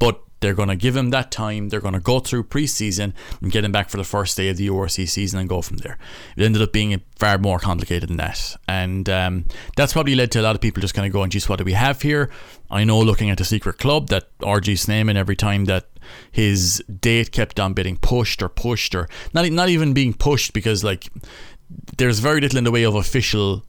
but 0.00 0.20
they're 0.40 0.54
going 0.54 0.68
to 0.68 0.76
give 0.76 0.96
him 0.96 1.10
that 1.10 1.30
time. 1.30 1.68
They're 1.68 1.80
going 1.80 1.94
to 1.94 2.00
go 2.00 2.20
through 2.20 2.44
preseason 2.44 3.12
and 3.40 3.50
get 3.50 3.64
him 3.64 3.72
back 3.72 3.88
for 3.88 3.96
the 3.96 4.04
first 4.04 4.36
day 4.36 4.48
of 4.48 4.56
the 4.56 4.68
URC 4.68 5.08
season 5.08 5.40
and 5.40 5.48
go 5.48 5.62
from 5.62 5.78
there. 5.78 5.98
It 6.36 6.44
ended 6.44 6.62
up 6.62 6.72
being 6.72 7.00
far 7.16 7.38
more 7.38 7.58
complicated 7.58 8.08
than 8.08 8.18
that. 8.18 8.56
And 8.68 9.08
um, 9.08 9.44
that's 9.76 9.92
probably 9.92 10.14
led 10.14 10.30
to 10.32 10.40
a 10.40 10.42
lot 10.42 10.54
of 10.54 10.60
people 10.60 10.80
just 10.80 10.94
kind 10.94 11.06
of 11.06 11.12
going, 11.12 11.30
geez, 11.30 11.48
what 11.48 11.58
do 11.58 11.64
we 11.64 11.72
have 11.72 12.02
here? 12.02 12.30
I 12.70 12.84
know 12.84 13.00
looking 13.00 13.30
at 13.30 13.38
the 13.38 13.44
secret 13.44 13.78
club 13.78 14.08
that 14.08 14.36
RG 14.38 14.78
Snyman, 14.78 15.16
every 15.16 15.36
time 15.36 15.64
that 15.64 15.86
his 16.30 16.82
date 17.00 17.32
kept 17.32 17.58
on 17.58 17.72
getting 17.72 17.96
pushed 17.96 18.42
or 18.42 18.48
pushed 18.48 18.94
or 18.94 19.08
not, 19.34 19.50
not 19.50 19.68
even 19.68 19.92
being 19.92 20.14
pushed 20.14 20.52
because 20.52 20.84
like 20.84 21.10
there's 21.96 22.18
very 22.18 22.40
little 22.40 22.58
in 22.58 22.64
the 22.64 22.70
way 22.70 22.84
of 22.84 22.94
official 22.94 23.64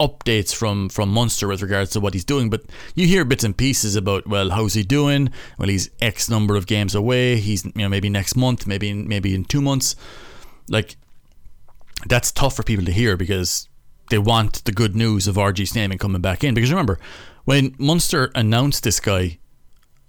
updates 0.00 0.54
from 0.54 0.88
from 0.88 1.10
Munster 1.10 1.46
with 1.46 1.62
regards 1.62 1.90
to 1.90 2.00
what 2.00 2.14
he's 2.14 2.24
doing, 2.24 2.50
but 2.50 2.62
you 2.94 3.06
hear 3.06 3.24
bits 3.24 3.44
and 3.44 3.56
pieces 3.56 3.94
about 3.94 4.26
well, 4.26 4.50
how's 4.50 4.74
he 4.74 4.82
doing? 4.82 5.30
Well, 5.58 5.68
he's 5.68 5.90
X 6.00 6.28
number 6.28 6.56
of 6.56 6.66
games 6.66 6.94
away. 6.94 7.36
He's 7.36 7.64
you 7.64 7.72
know 7.76 7.88
maybe 7.88 8.08
next 8.08 8.34
month, 8.34 8.66
maybe 8.66 8.88
in, 8.88 9.06
maybe 9.06 9.34
in 9.34 9.44
two 9.44 9.60
months. 9.60 9.94
Like 10.68 10.96
that's 12.06 12.32
tough 12.32 12.56
for 12.56 12.62
people 12.62 12.84
to 12.86 12.92
hear 12.92 13.16
because 13.16 13.68
they 14.08 14.18
want 14.18 14.64
the 14.64 14.72
good 14.72 14.96
news 14.96 15.28
of 15.28 15.36
RG 15.36 15.68
Snyman 15.68 15.98
coming 15.98 16.22
back 16.22 16.42
in. 16.42 16.54
Because 16.54 16.70
remember, 16.70 16.98
when 17.44 17.74
Munster 17.78 18.32
announced 18.34 18.82
this 18.82 18.98
guy 18.98 19.38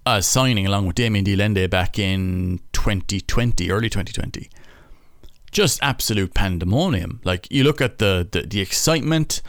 as 0.04 0.26
signing 0.26 0.66
along 0.66 0.86
with 0.86 0.96
Damien 0.96 1.24
de 1.24 1.34
Allende 1.34 1.68
back 1.68 1.98
in 1.98 2.58
2020, 2.72 3.70
early 3.70 3.88
2020 3.88 4.48
just 5.52 5.78
absolute 5.82 6.34
pandemonium. 6.34 7.20
Like 7.24 7.46
you 7.50 7.62
look 7.62 7.80
at 7.80 7.98
the, 7.98 8.26
the, 8.32 8.42
the 8.42 8.60
excitement, 8.60 9.42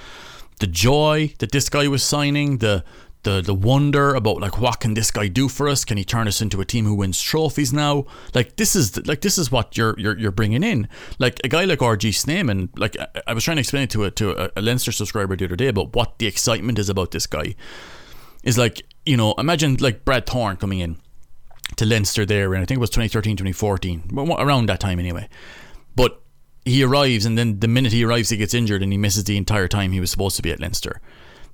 the 0.63 0.67
joy 0.67 1.34
that 1.39 1.51
this 1.51 1.67
guy 1.67 1.89
was 1.89 2.01
signing, 2.01 2.60
the 2.60 2.86
the 3.24 3.41
the 3.41 3.53
wonder 3.53 4.15
about 4.15 4.39
like 4.39 4.62
what 4.62 4.79
can 4.79 4.93
this 4.93 5.12
guy 5.12 5.27
do 5.27 5.50
for 5.50 5.67
us? 5.67 5.84
Can 5.84 5.98
he 5.98 6.05
turn 6.05 6.25
us 6.25 6.41
into 6.41 6.62
a 6.62 6.65
team 6.65 6.86
who 6.86 6.96
wins 6.96 7.22
trophies 7.22 7.74
now? 7.74 8.05
Like 8.34 8.55
this 8.55 8.74
is 8.74 9.05
like 9.05 9.20
this 9.20 9.38
is 9.38 9.51
what 9.51 9.75
you're 9.75 9.93
you're, 10.00 10.17
you're 10.17 10.32
bringing 10.32 10.63
in. 10.63 10.88
Like 11.20 11.41
a 11.43 11.50
guy 11.50 11.65
like 11.65 11.79
RG 11.79 12.15
Snyman, 12.15 12.70
like 12.77 12.96
I, 12.98 13.08
I 13.27 13.34
was 13.34 13.43
trying 13.43 13.58
to 13.58 13.60
explain 13.60 13.84
it 13.84 13.89
to 13.89 14.05
a 14.05 14.12
to 14.12 14.32
a, 14.32 14.51
a 14.55 14.62
Leinster 14.62 14.93
subscriber 14.93 15.36
the 15.36 15.43
other 15.43 15.58
day 15.58 15.67
about 15.67 15.93
what 15.98 16.17
the 16.20 16.27
excitement 16.27 16.79
is 16.79 16.88
about 16.88 17.12
this 17.12 17.27
guy. 17.27 17.55
Is 18.46 18.58
like 18.58 18.84
you 19.05 19.17
know 19.17 19.34
imagine 19.38 19.75
like 19.82 20.05
Brad 20.05 20.25
Thorn 20.25 20.55
coming 20.55 20.79
in 20.79 20.96
to 21.75 21.86
Leinster 21.86 22.25
there, 22.25 22.53
and 22.53 22.63
I 22.63 22.65
think 22.65 22.77
it 22.77 22.79
was 22.79 22.89
2013, 22.91 23.36
2014, 23.36 24.17
around 24.39 24.67
that 24.67 24.79
time 24.79 24.98
anyway. 24.98 25.27
But 25.93 26.23
he 26.65 26.84
arrives, 26.84 27.25
and 27.25 27.38
then 27.38 27.60
the 27.60 27.67
minute 27.67 27.91
he 27.91 28.05
arrives, 28.05 28.29
he 28.29 28.38
gets 28.38 28.53
injured 28.53 28.84
and 28.84 28.91
he 28.91 28.98
misses 28.98 29.25
the 29.25 29.38
entire 29.38 29.67
time 29.67 29.91
he 29.91 30.00
was 30.00 30.12
supposed 30.12 30.36
to 30.38 30.41
be 30.41 30.51
at 30.51 30.60
Leinster. 30.60 31.01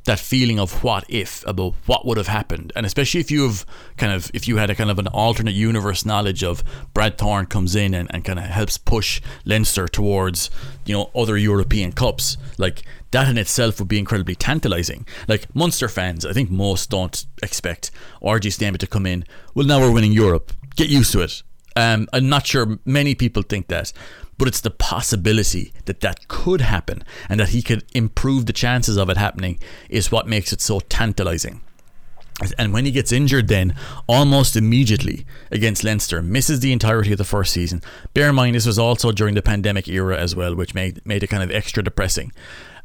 That 0.06 0.20
feeling 0.20 0.60
of 0.60 0.84
what 0.84 1.04
if 1.10 1.46
about 1.46 1.76
what 1.86 2.06
would 2.06 2.18
have 2.18 2.28
happened, 2.28 2.72
and 2.76 2.86
especially 2.86 3.20
if 3.20 3.30
you 3.30 3.44
have 3.44 3.66
kind 3.98 4.14
of 4.14 4.32
if 4.34 4.48
you 4.48 4.58
had 4.58 4.70
a 4.70 4.76
kind 4.76 4.90
of 4.90 4.98
an 4.98 5.08
alternate 5.08 5.54
universe 5.54 6.06
knowledge 6.06 6.42
of 6.42 6.64
Brad 6.94 7.18
Thorn 7.18 7.48
comes 7.48 7.76
in 7.76 7.94
and, 7.94 8.10
and 8.14 8.24
kind 8.24 8.40
of 8.40 8.46
helps 8.46 8.78
push 8.78 9.22
Leinster 9.46 9.88
towards 9.88 10.50
you 10.86 10.96
know 10.96 11.12
other 11.14 11.38
European 11.38 11.92
cups, 11.92 12.38
like 12.58 12.84
that 13.12 13.28
in 13.28 13.38
itself 13.38 13.80
would 13.80 13.90
be 13.90 14.00
incredibly 14.00 14.36
tantalizing. 14.36 15.06
Like 15.28 15.54
Munster 15.54 15.90
fans, 15.90 16.26
I 16.26 16.32
think 16.32 16.50
most 16.50 16.90
don't 16.90 17.26
expect 17.44 17.92
RG 18.22 18.54
Snyman 18.54 18.80
to 18.80 18.88
come 18.88 19.06
in. 19.06 19.26
Well, 19.54 19.66
now 19.66 19.80
we're 19.80 19.92
winning 19.92 20.14
Europe. 20.14 20.54
Get 20.76 20.90
used 20.90 21.12
to 21.12 21.22
it. 21.22 21.44
Um, 21.76 22.08
I'm 22.14 22.30
not 22.30 22.48
sure 22.48 22.80
many 22.86 23.16
people 23.16 23.44
think 23.44 23.68
that, 23.68 23.94
but 24.40 24.48
it's 24.48 24.62
the 24.62 24.72
possibility 24.72 25.74
that 25.86 26.00
that 26.00 26.28
could 26.30 26.62
happen 26.62 27.04
and 27.28 27.40
that 27.40 27.50
he 27.50 27.62
could 27.62 27.84
improve 27.94 28.48
the 28.48 28.54
chances 28.54 28.98
of 28.98 29.10
it 29.10 29.18
happening 29.18 29.60
is 29.90 30.12
what 30.12 30.28
makes 30.28 30.52
it 30.52 30.62
so 30.62 30.80
tantalizing. 30.80 31.62
And 32.58 32.72
when 32.72 32.86
he 32.86 32.92
gets 32.92 33.12
injured, 33.12 33.50
then 33.50 33.76
almost 34.08 34.56
immediately 34.56 35.26
against 35.52 35.84
Leinster, 35.84 36.22
misses 36.22 36.62
the 36.62 36.72
entirety 36.72 37.12
of 37.12 37.18
the 37.18 37.26
first 37.26 37.52
season. 37.52 37.82
Bear 38.14 38.30
in 38.30 38.36
mind, 38.36 38.56
this 38.56 38.66
was 38.66 38.80
also 38.80 39.12
during 39.12 39.36
the 39.36 39.42
pandemic 39.42 39.90
era 39.90 40.18
as 40.18 40.38
well, 40.38 40.56
which 40.56 40.74
made 40.74 41.06
made 41.06 41.22
it 41.22 41.28
kind 41.28 41.44
of 41.44 41.52
extra 41.52 41.84
depressing. 41.84 42.32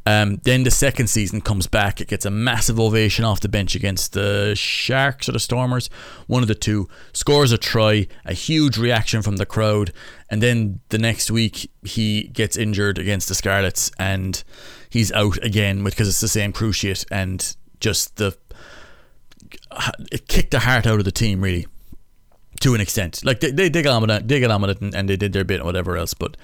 Um, 0.07 0.37
then 0.45 0.65
the 0.65 0.71
second 0.71 1.07
season 1.07 1.41
comes 1.41 1.67
back. 1.67 2.01
It 2.01 2.09
gets 2.09 2.27
a 2.27 2.31
massive 2.31 2.79
ovation 2.79 3.25
off 3.25 3.41
the 3.41 3.49
bench 3.49 3.75
against 3.75 4.13
the 4.13 4.55
Sharks 4.55 5.29
or 5.29 5.33
the 5.33 5.41
Stormers, 5.41 5.89
one 6.27 6.43
of 6.43 6.49
the 6.49 6.55
two. 6.55 6.89
Scores 7.13 7.53
a 7.53 7.59
try, 7.59 8.07
a 8.25 8.35
huge 8.35 8.77
reaction 8.77 9.23
from 9.23 9.37
the 9.37 9.47
crowd, 9.47 9.93
and 10.29 10.43
then 10.43 10.81
the 10.91 10.99
next 10.99 11.31
week 11.31 11.71
he 11.83 12.25
gets 12.25 12.57
injured 12.57 12.99
against 12.99 13.29
the 13.29 13.35
Scarlets 13.35 13.91
and 13.99 14.45
he's 14.91 15.11
out 15.13 15.43
again 15.43 15.83
because 15.83 16.09
it's 16.09 16.21
the 16.21 16.29
same 16.29 16.53
cruciate 16.53 17.07
and 17.11 17.57
just 17.81 18.17
the 18.17 18.37
it 20.13 20.29
kicked 20.29 20.53
the 20.53 20.61
heart 20.61 20.87
out 20.87 20.99
of 20.99 21.05
the 21.05 21.13
team 21.13 21.41
really 21.41 21.67
to 22.61 22.75
an 22.75 22.81
extent. 22.81 23.25
Like 23.25 23.41
they, 23.41 23.51
they, 23.51 23.69
they 23.69 23.83
got 23.83 23.95
on 23.95 24.03
with 24.03 24.11
it, 24.11 24.29
they 24.29 24.41
got 24.41 24.51
on 24.51 24.61
with 24.61 24.71
it 24.71 24.81
and, 24.81 24.95
and 24.95 25.09
they 25.09 25.17
did 25.17 25.33
their 25.33 25.45
bit 25.45 25.57
and 25.57 25.65
whatever 25.65 25.97
else, 25.97 26.15
but 26.15 26.37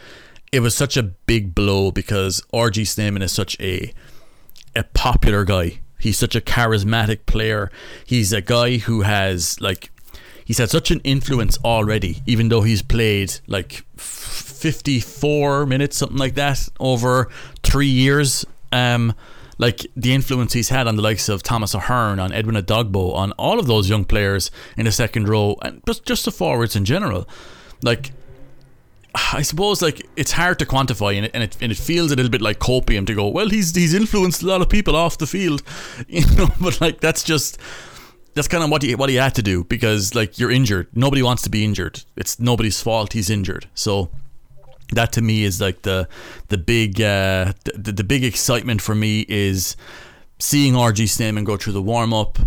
it 0.52 0.60
was 0.60 0.74
such 0.74 0.96
a 0.96 1.02
big 1.02 1.54
blow 1.54 1.90
because 1.90 2.42
RG 2.52 2.86
Snyman 2.86 3.22
is 3.22 3.32
such 3.32 3.58
a 3.60 3.92
a 4.74 4.84
popular 4.84 5.44
guy. 5.44 5.80
He's 5.98 6.18
such 6.18 6.34
a 6.34 6.40
charismatic 6.40 7.26
player. 7.26 7.70
He's 8.04 8.32
a 8.32 8.40
guy 8.40 8.78
who 8.78 9.02
has 9.02 9.60
like 9.60 9.90
he's 10.44 10.58
had 10.58 10.70
such 10.70 10.90
an 10.90 11.00
influence 11.04 11.58
already, 11.64 12.22
even 12.26 12.48
though 12.48 12.62
he's 12.62 12.82
played 12.82 13.34
like 13.46 13.84
54 13.96 15.66
minutes, 15.66 15.96
something 15.96 16.18
like 16.18 16.34
that, 16.34 16.68
over 16.78 17.28
three 17.62 17.88
years. 17.88 18.44
Um, 18.72 19.14
like 19.58 19.86
the 19.94 20.14
influence 20.14 20.54
he's 20.54 20.70
had 20.70 20.86
on 20.88 20.96
the 20.96 21.02
likes 21.02 21.28
of 21.28 21.42
Thomas 21.42 21.74
Ahern, 21.74 22.18
on 22.18 22.32
Edwin 22.32 22.56
Edogbo, 22.56 23.14
on 23.14 23.32
all 23.32 23.58
of 23.58 23.66
those 23.66 23.90
young 23.90 24.06
players 24.06 24.50
in 24.78 24.86
the 24.86 24.92
second 24.92 25.28
row, 25.28 25.56
and 25.60 25.82
just 25.86 26.06
just 26.06 26.24
the 26.24 26.30
forwards 26.30 26.74
in 26.74 26.86
general. 26.86 27.28
Like 27.82 28.12
I 29.14 29.42
suppose 29.42 29.82
like 29.82 30.06
it's 30.16 30.32
hard 30.32 30.58
to 30.60 30.66
quantify 30.66 31.16
and 31.16 31.26
it, 31.26 31.30
and 31.34 31.42
it, 31.42 31.56
and 31.60 31.72
it 31.72 31.78
feels 31.78 32.12
a 32.12 32.16
little 32.16 32.30
bit 32.30 32.40
like 32.40 32.58
copium 32.58 33.06
to 33.06 33.14
go 33.14 33.28
well 33.28 33.48
he's 33.48 33.74
he's 33.74 33.94
influenced 33.94 34.42
a 34.42 34.46
lot 34.46 34.60
of 34.60 34.68
people 34.68 34.94
off 34.94 35.18
the 35.18 35.26
field 35.26 35.62
you 36.08 36.24
know 36.36 36.48
but 36.60 36.80
like 36.80 37.00
that's 37.00 37.24
just 37.24 37.58
that's 38.34 38.48
kind 38.48 38.62
of 38.62 38.70
what 38.70 38.82
he 38.82 38.94
what 38.94 39.08
he 39.08 39.16
had 39.16 39.34
to 39.34 39.42
do 39.42 39.64
because 39.64 40.14
like 40.14 40.38
you're 40.38 40.50
injured. 40.50 40.88
Nobody 40.94 41.22
wants 41.22 41.42
to 41.42 41.50
be 41.50 41.64
injured. 41.64 42.04
It's 42.16 42.38
nobody's 42.38 42.80
fault 42.80 43.12
he's 43.12 43.30
injured. 43.30 43.66
So 43.74 44.10
that 44.92 45.12
to 45.12 45.22
me 45.22 45.44
is 45.44 45.60
like 45.60 45.82
the 45.82 46.08
the 46.48 46.58
big 46.58 47.00
uh, 47.00 47.52
the, 47.64 47.92
the 47.92 48.04
big 48.04 48.24
excitement 48.24 48.82
for 48.82 48.94
me 48.94 49.26
is 49.28 49.76
seeing 50.38 50.74
RG 50.74 51.08
Snyman 51.08 51.44
go 51.44 51.56
through 51.56 51.74
the 51.74 51.82
warm 51.82 52.12
up 52.14 52.38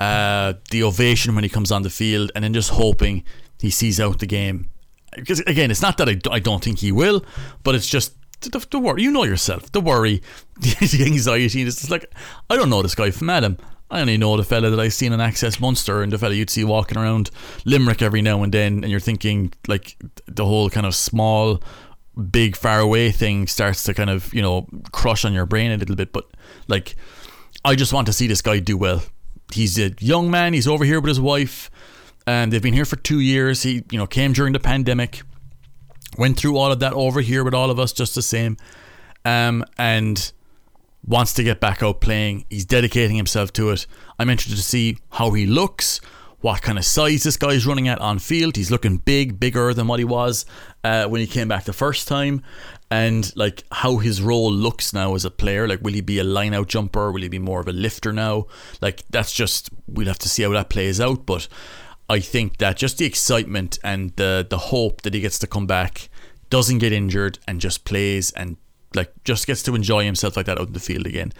uh, 0.00 0.54
the 0.70 0.82
ovation 0.82 1.34
when 1.34 1.44
he 1.44 1.50
comes 1.50 1.70
on 1.70 1.82
the 1.82 1.90
field 1.90 2.32
and 2.34 2.44
then 2.44 2.54
just 2.54 2.70
hoping 2.70 3.24
he 3.58 3.70
sees 3.70 4.00
out 4.00 4.18
the 4.18 4.26
game 4.26 4.68
because 5.16 5.40
again, 5.40 5.70
it's 5.70 5.82
not 5.82 5.98
that 5.98 6.08
I, 6.08 6.18
I 6.30 6.38
don't 6.38 6.62
think 6.62 6.78
he 6.78 6.92
will, 6.92 7.24
but 7.62 7.74
it's 7.74 7.88
just 7.88 8.14
the, 8.40 8.66
the 8.70 8.78
worry. 8.78 9.02
You 9.02 9.10
know 9.10 9.24
yourself, 9.24 9.70
the 9.72 9.80
worry, 9.80 10.22
the 10.60 11.04
anxiety. 11.04 11.62
It's 11.62 11.90
like 11.90 12.12
I 12.50 12.56
don't 12.56 12.70
know 12.70 12.82
this 12.82 12.94
guy 12.94 13.10
from 13.10 13.30
Adam. 13.30 13.58
I 13.90 14.00
only 14.00 14.16
know 14.16 14.36
the 14.38 14.44
fella 14.44 14.70
that 14.70 14.80
I 14.80 14.88
seen 14.88 15.12
on 15.12 15.20
Access 15.20 15.60
Munster 15.60 16.02
and 16.02 16.10
the 16.10 16.18
fella 16.18 16.34
you'd 16.34 16.48
see 16.48 16.64
walking 16.64 16.96
around 16.96 17.30
Limerick 17.66 18.00
every 18.00 18.22
now 18.22 18.42
and 18.42 18.52
then, 18.52 18.82
and 18.82 18.90
you're 18.90 19.00
thinking 19.00 19.52
like 19.68 19.96
the 20.26 20.46
whole 20.46 20.70
kind 20.70 20.86
of 20.86 20.94
small, 20.94 21.62
big, 22.30 22.56
far 22.56 22.80
away 22.80 23.10
thing 23.10 23.46
starts 23.46 23.84
to 23.84 23.94
kind 23.94 24.08
of 24.08 24.32
you 24.32 24.40
know 24.40 24.66
crush 24.92 25.24
on 25.24 25.34
your 25.34 25.46
brain 25.46 25.70
a 25.70 25.76
little 25.76 25.96
bit. 25.96 26.12
But 26.12 26.26
like, 26.68 26.96
I 27.64 27.74
just 27.74 27.92
want 27.92 28.06
to 28.06 28.12
see 28.14 28.26
this 28.26 28.40
guy 28.40 28.60
do 28.60 28.78
well. 28.78 29.02
He's 29.52 29.78
a 29.78 29.92
young 30.00 30.30
man. 30.30 30.54
He's 30.54 30.66
over 30.66 30.84
here 30.84 30.98
with 30.98 31.08
his 31.08 31.20
wife. 31.20 31.70
And 32.26 32.52
they've 32.52 32.62
been 32.62 32.74
here 32.74 32.84
for 32.84 32.96
two 32.96 33.20
years. 33.20 33.62
He, 33.62 33.84
you 33.90 33.98
know, 33.98 34.06
came 34.06 34.32
during 34.32 34.52
the 34.52 34.60
pandemic, 34.60 35.22
went 36.18 36.38
through 36.38 36.56
all 36.56 36.70
of 36.70 36.80
that 36.80 36.92
over 36.92 37.20
here 37.20 37.42
with 37.44 37.54
all 37.54 37.70
of 37.70 37.78
us 37.78 37.92
just 37.92 38.14
the 38.14 38.22
same, 38.22 38.56
um, 39.24 39.64
and 39.76 40.32
wants 41.04 41.32
to 41.34 41.42
get 41.42 41.58
back 41.58 41.82
out 41.82 42.00
playing. 42.00 42.44
He's 42.48 42.64
dedicating 42.64 43.16
himself 43.16 43.52
to 43.54 43.70
it. 43.70 43.86
I'm 44.18 44.30
interested 44.30 44.56
to 44.56 44.62
see 44.62 44.98
how 45.10 45.32
he 45.32 45.46
looks, 45.46 46.00
what 46.40 46.62
kind 46.62 46.78
of 46.78 46.84
size 46.84 47.24
this 47.24 47.36
guy 47.36 47.50
is 47.50 47.66
running 47.66 47.88
at 47.88 48.00
on 48.00 48.18
field. 48.18 48.56
He's 48.56 48.70
looking 48.70 48.98
big, 48.98 49.40
bigger 49.40 49.74
than 49.74 49.88
what 49.88 49.98
he 49.98 50.04
was 50.04 50.46
uh, 50.84 51.06
when 51.06 51.20
he 51.20 51.26
came 51.26 51.48
back 51.48 51.64
the 51.64 51.72
first 51.72 52.06
time, 52.06 52.42
and 52.90 53.34
like 53.36 53.64
how 53.72 53.96
his 53.96 54.22
role 54.22 54.52
looks 54.52 54.92
now 54.92 55.14
as 55.14 55.24
a 55.24 55.30
player. 55.30 55.66
Like, 55.66 55.80
will 55.82 55.92
he 55.92 56.00
be 56.00 56.18
a 56.18 56.24
line 56.24 56.54
out 56.54 56.68
jumper? 56.68 57.10
Will 57.10 57.22
he 57.22 57.28
be 57.28 57.38
more 57.40 57.60
of 57.60 57.68
a 57.68 57.72
lifter 57.72 58.12
now? 58.12 58.46
Like, 58.80 59.02
that's 59.10 59.32
just 59.32 59.70
we'll 59.88 60.06
have 60.06 60.18
to 60.20 60.28
see 60.28 60.44
how 60.44 60.50
that 60.50 60.68
plays 60.68 61.00
out. 61.00 61.26
But 61.26 61.48
I 62.12 62.20
think 62.20 62.58
that 62.58 62.76
just 62.76 62.98
the 62.98 63.06
excitement 63.06 63.78
and 63.82 64.14
the 64.16 64.46
the 64.48 64.58
hope 64.58 65.00
that 65.02 65.14
he 65.14 65.20
gets 65.20 65.38
to 65.38 65.46
come 65.46 65.66
back, 65.66 66.10
doesn't 66.50 66.78
get 66.78 66.92
injured, 66.92 67.38
and 67.48 67.58
just 67.58 67.86
plays 67.86 68.32
and 68.32 68.58
like 68.94 69.12
just 69.24 69.46
gets 69.46 69.62
to 69.62 69.74
enjoy 69.74 70.04
himself 70.04 70.36
like 70.36 70.44
that 70.44 70.60
out 70.60 70.66
in 70.66 70.72
the 70.74 70.80
field 70.80 71.06
again. 71.06 71.32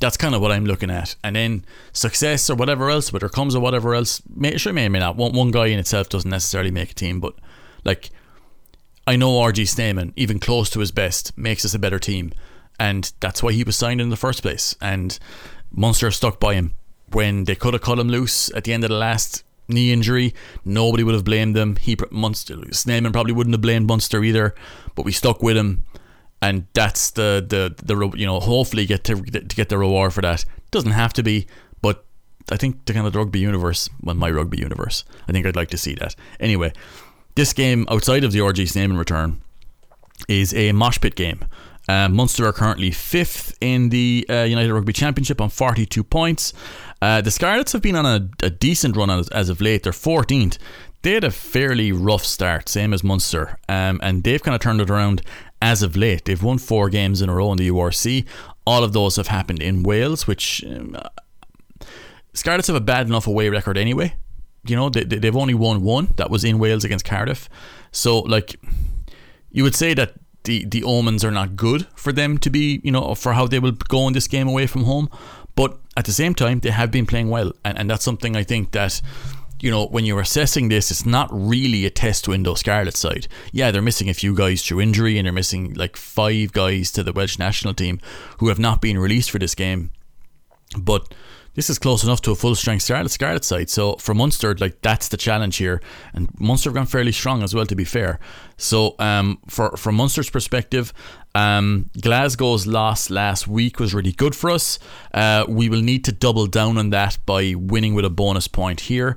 That's 0.00 0.16
kind 0.16 0.34
of 0.34 0.40
what 0.40 0.50
I'm 0.50 0.64
looking 0.64 0.90
at. 0.90 1.14
And 1.22 1.36
then 1.36 1.66
success 1.92 2.48
or 2.48 2.56
whatever 2.56 2.88
else, 2.88 3.12
whether 3.12 3.28
comes 3.28 3.54
or 3.54 3.60
whatever 3.60 3.94
else, 3.94 4.22
may, 4.34 4.56
sure 4.56 4.72
may 4.72 4.86
or 4.86 4.90
may 4.90 4.98
not. 4.98 5.16
One, 5.16 5.32
one 5.32 5.50
guy 5.50 5.66
in 5.66 5.78
itself 5.78 6.08
doesn't 6.08 6.30
necessarily 6.30 6.70
make 6.70 6.92
a 6.92 6.94
team, 6.94 7.20
but 7.20 7.34
like 7.84 8.10
I 9.06 9.16
know 9.16 9.32
RG 9.32 9.68
Snyman, 9.68 10.14
even 10.16 10.40
close 10.40 10.70
to 10.70 10.80
his 10.80 10.90
best, 10.90 11.36
makes 11.36 11.66
us 11.66 11.74
a 11.74 11.78
better 11.78 11.98
team. 11.98 12.32
And 12.80 13.12
that's 13.20 13.42
why 13.42 13.52
he 13.52 13.62
was 13.62 13.76
signed 13.76 14.00
in 14.00 14.08
the 14.08 14.16
first 14.16 14.40
place. 14.40 14.74
And 14.80 15.18
Munster 15.70 16.10
stuck 16.10 16.40
by 16.40 16.54
him 16.54 16.72
when 17.12 17.44
they 17.44 17.54
could 17.54 17.74
have 17.74 17.82
cut 17.82 17.98
him 17.98 18.08
loose 18.08 18.50
at 18.54 18.64
the 18.64 18.72
end 18.72 18.84
of 18.84 18.90
the 18.90 18.96
last 18.96 19.44
knee 19.68 19.92
injury. 19.92 20.34
Nobody 20.64 21.02
would 21.02 21.14
have 21.14 21.24
blamed 21.24 21.56
him. 21.56 21.76
He 21.76 21.96
Munster 22.10 22.56
Snyman 22.72 23.12
probably 23.12 23.32
wouldn't 23.32 23.54
have 23.54 23.60
blamed 23.60 23.86
Munster 23.86 24.22
either, 24.22 24.54
but 24.94 25.04
we 25.04 25.12
stuck 25.12 25.42
with 25.42 25.56
him, 25.56 25.84
and 26.42 26.66
that's 26.72 27.10
the 27.10 27.44
the 27.46 27.74
the 27.82 28.10
you 28.16 28.26
know 28.26 28.40
hopefully 28.40 28.86
get 28.86 29.04
to, 29.04 29.22
to 29.22 29.56
get 29.56 29.68
the 29.68 29.78
reward 29.78 30.12
for 30.12 30.22
that. 30.22 30.44
Doesn't 30.70 30.92
have 30.92 31.12
to 31.14 31.22
be, 31.22 31.46
but 31.80 32.04
I 32.50 32.56
think 32.56 32.84
the 32.84 32.92
kind 32.92 33.06
of 33.06 33.14
rugby 33.14 33.38
universe, 33.38 33.88
well, 34.02 34.14
my 34.14 34.30
rugby 34.30 34.58
universe, 34.58 35.04
I 35.28 35.32
think 35.32 35.46
I'd 35.46 35.56
like 35.56 35.70
to 35.70 35.78
see 35.78 35.94
that. 35.94 36.14
Anyway, 36.40 36.72
this 37.36 37.52
game 37.52 37.86
outside 37.88 38.24
of 38.24 38.32
the 38.32 38.40
RG 38.40 38.68
Snyman 38.68 38.96
return 38.96 39.40
is 40.28 40.52
a 40.54 40.72
mosh 40.72 41.00
pit 41.00 41.14
game. 41.14 41.44
Uh, 41.88 42.08
Munster 42.08 42.46
are 42.46 42.52
currently 42.52 42.90
fifth 42.90 43.56
in 43.60 43.90
the 43.90 44.26
uh, 44.30 44.42
United 44.42 44.72
Rugby 44.72 44.92
Championship 44.92 45.40
on 45.40 45.50
42 45.50 46.02
points. 46.02 46.52
Uh, 47.02 47.20
the 47.20 47.30
Scarlets 47.30 47.72
have 47.72 47.82
been 47.82 47.96
on 47.96 48.06
a, 48.06 48.28
a 48.46 48.50
decent 48.50 48.96
run 48.96 49.10
as, 49.10 49.28
as, 49.28 49.48
of 49.48 49.60
late. 49.60 49.82
They're 49.82 49.92
14th. 49.92 50.58
They 51.02 51.12
had 51.12 51.24
a 51.24 51.30
fairly 51.30 51.92
rough 51.92 52.24
start, 52.24 52.68
same 52.68 52.94
as 52.94 53.04
Munster, 53.04 53.58
um, 53.68 54.00
and 54.02 54.24
they've 54.24 54.42
kind 54.42 54.54
of 54.54 54.62
turned 54.62 54.80
it 54.80 54.88
around 54.88 55.20
as 55.60 55.82
of 55.82 55.96
late. 55.96 56.24
They've 56.24 56.42
won 56.42 56.56
four 56.56 56.88
games 56.88 57.20
in 57.20 57.28
a 57.28 57.34
row 57.34 57.52
in 57.52 57.58
the 57.58 57.68
URC. 57.68 58.24
All 58.66 58.82
of 58.82 58.94
those 58.94 59.16
have 59.16 59.28
happened 59.28 59.60
in 59.60 59.82
Wales, 59.82 60.26
which 60.26 60.64
um, 60.64 60.96
Scarlets 62.32 62.68
have 62.68 62.76
a 62.76 62.80
bad 62.80 63.06
enough 63.06 63.26
away 63.26 63.50
record 63.50 63.76
anyway. 63.76 64.14
You 64.66 64.76
know, 64.76 64.88
they, 64.88 65.04
they've 65.04 65.36
only 65.36 65.52
won 65.52 65.82
one. 65.82 66.14
That 66.16 66.30
was 66.30 66.42
in 66.42 66.58
Wales 66.58 66.84
against 66.84 67.04
Cardiff. 67.04 67.50
So, 67.92 68.20
like, 68.20 68.58
you 69.50 69.62
would 69.62 69.74
say 69.74 69.92
that 69.92 70.14
the 70.44 70.64
the 70.64 70.84
omens 70.84 71.24
are 71.24 71.30
not 71.30 71.56
good 71.56 71.86
for 71.94 72.12
them 72.12 72.38
to 72.38 72.50
be, 72.50 72.80
you 72.84 72.92
know, 72.92 73.14
for 73.14 73.32
how 73.32 73.46
they 73.46 73.58
will 73.58 73.72
go 73.72 74.06
in 74.06 74.12
this 74.12 74.28
game 74.28 74.48
away 74.48 74.66
from 74.66 74.84
home. 74.84 75.08
But 75.56 75.78
at 75.96 76.04
the 76.04 76.12
same 76.12 76.34
time, 76.34 76.60
they 76.60 76.70
have 76.70 76.90
been 76.90 77.06
playing 77.06 77.30
well, 77.30 77.52
and, 77.64 77.78
and 77.78 77.90
that's 77.90 78.04
something 78.04 78.36
I 78.36 78.44
think 78.44 78.72
that. 78.72 79.00
You 79.60 79.70
know, 79.70 79.86
when 79.86 80.04
you're 80.04 80.20
assessing 80.20 80.68
this, 80.68 80.90
it's 80.90 81.06
not 81.06 81.30
really 81.32 81.86
a 81.86 81.90
test 81.90 82.28
window 82.28 82.52
Scarlet 82.52 82.96
side. 82.96 83.28
Yeah, 83.50 83.70
they're 83.70 83.80
missing 83.80 84.10
a 84.10 84.14
few 84.14 84.34
guys 84.34 84.62
through 84.62 84.82
injury, 84.82 85.16
and 85.16 85.24
they're 85.24 85.32
missing 85.32 85.72
like 85.72 85.96
five 85.96 86.52
guys 86.52 86.92
to 86.92 87.02
the 87.02 87.12
Welsh 87.14 87.38
national 87.38 87.72
team 87.72 87.98
who 88.38 88.48
have 88.48 88.58
not 88.58 88.82
been 88.82 88.98
released 88.98 89.30
for 89.30 89.38
this 89.38 89.54
game. 89.54 89.90
But 90.76 91.14
this 91.54 91.70
is 91.70 91.78
close 91.78 92.04
enough 92.04 92.20
to 92.22 92.30
a 92.32 92.34
full 92.34 92.54
strength 92.54 92.82
Scarlet 92.82 93.10
Scarlet 93.10 93.44
side. 93.44 93.70
So 93.70 93.96
for 93.96 94.14
Munster, 94.14 94.54
like 94.56 94.80
that's 94.82 95.08
the 95.08 95.16
challenge 95.16 95.56
here, 95.56 95.80
and 96.12 96.28
Munster 96.38 96.70
have 96.70 96.74
gone 96.74 96.86
fairly 96.86 97.12
strong 97.12 97.42
as 97.42 97.54
well. 97.54 97.66
To 97.66 97.76
be 97.76 97.84
fair, 97.84 98.18
so 98.56 98.94
um, 98.98 99.38
for 99.48 99.76
from 99.76 99.96
Munster's 99.96 100.30
perspective, 100.30 100.92
um, 101.34 101.90
Glasgow's 102.00 102.66
loss 102.66 103.10
last 103.10 103.48
week 103.48 103.80
was 103.80 103.94
really 103.94 104.12
good 104.12 104.34
for 104.34 104.50
us. 104.50 104.78
Uh, 105.12 105.44
we 105.48 105.68
will 105.68 105.82
need 105.82 106.04
to 106.04 106.12
double 106.12 106.46
down 106.46 106.78
on 106.78 106.90
that 106.90 107.18
by 107.26 107.54
winning 107.56 107.94
with 107.94 108.04
a 108.04 108.10
bonus 108.10 108.48
point 108.48 108.80
here. 108.82 109.16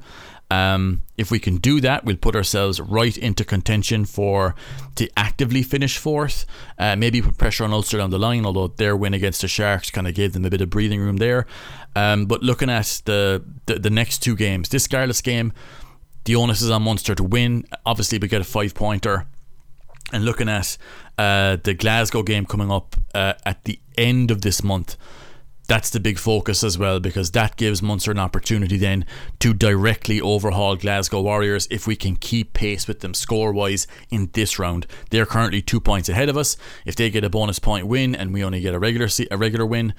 Um, 0.49 1.03
if 1.17 1.29
we 1.29 1.39
can 1.39 1.57
do 1.57 1.81
that, 1.81 2.05
we'll 2.05 2.15
put 2.15 2.35
ourselves 2.35 2.79
right 2.79 3.17
into 3.17 3.43
contention 3.43 4.05
for 4.05 4.55
to 4.95 5.09
actively 5.17 5.61
finish 5.61 5.97
fourth. 5.97 6.45
Uh, 6.79 6.95
maybe 6.95 7.21
put 7.21 7.37
pressure 7.37 7.65
on 7.65 7.73
Ulster 7.73 7.97
down 7.97 8.11
the 8.11 8.19
line, 8.19 8.45
although 8.45 8.67
their 8.67 8.95
win 8.95 9.13
against 9.13 9.41
the 9.41 9.47
Sharks 9.47 9.91
kind 9.91 10.07
of 10.07 10.15
gave 10.15 10.33
them 10.33 10.45
a 10.45 10.49
bit 10.49 10.61
of 10.61 10.69
breathing 10.69 11.01
room 11.01 11.17
there. 11.17 11.45
Um, 11.97 12.27
but 12.27 12.43
looking 12.43 12.69
at 12.69 13.01
the, 13.05 13.43
the, 13.65 13.79
the 13.79 13.89
next 13.89 14.19
two 14.19 14.35
games, 14.35 14.69
this 14.69 14.83
Scarlets 14.83 15.21
game, 15.21 15.51
the 16.25 16.35
onus 16.35 16.61
is 16.61 16.69
on 16.69 16.83
Munster 16.83 17.15
to 17.15 17.23
win. 17.23 17.65
Obviously, 17.87 18.19
we 18.19 18.27
get 18.27 18.39
a 18.39 18.43
five 18.43 18.75
pointer. 18.75 19.25
And 20.13 20.23
looking 20.23 20.47
at 20.47 20.77
uh, 21.17 21.57
the 21.63 21.73
Glasgow 21.73 22.21
game 22.21 22.45
coming 22.45 22.71
up 22.71 22.95
uh, 23.15 23.33
at 23.47 23.63
the 23.63 23.79
end 23.97 24.29
of 24.29 24.41
this 24.41 24.63
month, 24.63 24.95
that's 25.67 25.89
the 25.89 25.99
big 25.99 26.17
focus 26.17 26.63
as 26.63 26.77
well 26.77 26.99
because 26.99 27.31
that 27.31 27.57
gives 27.57 27.81
Munster 27.81 28.11
an 28.11 28.19
opportunity 28.19 28.77
then 28.77 29.05
to 29.39 29.53
directly 29.53 30.21
overhaul 30.21 30.77
Glasgow 30.77 31.21
Warriors 31.21 31.67
if 31.69 31.85
we 31.85 31.95
can 31.95 32.15
keep 32.15 32.53
pace 32.53 32.87
with 32.87 33.01
them 33.01 33.13
score 33.13 33.51
wise 33.51 33.85
in 34.09 34.29
this 34.33 34.57
round. 34.57 34.87
They're 35.09 35.25
currently 35.25 35.61
two 35.61 35.81
points 35.81 36.07
ahead 36.07 36.29
of 36.29 36.37
us. 36.37 36.55
If 36.85 36.95
they 36.95 37.09
get 37.09 37.25
a 37.25 37.29
bonus 37.29 37.59
point 37.59 37.85
win 37.85 38.15
and 38.15 38.33
we 38.33 38.43
only 38.43 38.61
get 38.61 38.73
a 38.73 38.79
regular 38.79 39.09
a 39.29 39.37
regular 39.37 39.65
win, 39.65 39.93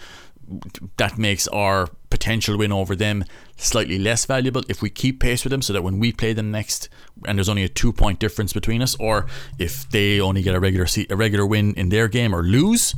that 0.96 1.18
makes 1.18 1.46
our 1.48 1.88
potential 2.10 2.56
win 2.56 2.72
over 2.72 2.96
them 2.96 3.24
slightly 3.56 3.98
less 3.98 4.24
valuable 4.24 4.62
if 4.68 4.80
we 4.80 4.88
keep 4.88 5.20
pace 5.20 5.44
with 5.44 5.50
them 5.50 5.62
so 5.62 5.72
that 5.72 5.82
when 5.82 5.98
we 5.98 6.12
play 6.12 6.32
them 6.32 6.50
next 6.50 6.88
and 7.26 7.38
there's 7.38 7.48
only 7.48 7.64
a 7.64 7.68
two 7.68 7.92
point 7.92 8.18
difference 8.18 8.52
between 8.52 8.80
us 8.80 8.96
or 8.98 9.26
if 9.58 9.88
they 9.90 10.20
only 10.20 10.42
get 10.42 10.54
a 10.54 10.60
regular 10.60 10.86
a 11.10 11.16
regular 11.16 11.44
win 11.44 11.74
in 11.74 11.90
their 11.90 12.08
game 12.08 12.34
or 12.34 12.42
lose 12.42 12.94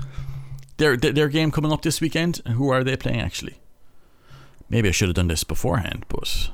their, 0.77 0.97
their 0.97 1.29
game 1.29 1.51
coming 1.51 1.73
up 1.73 1.83
this 1.83 2.01
weekend. 2.01 2.41
Who 2.47 2.71
are 2.71 2.83
they 2.83 2.97
playing 2.97 3.21
actually? 3.21 3.61
Maybe 4.69 4.89
I 4.89 4.93
should 4.93 5.09
have 5.09 5.17
done 5.17 5.29
this 5.29 5.45
beforehand, 5.45 6.07
but 6.09 6.51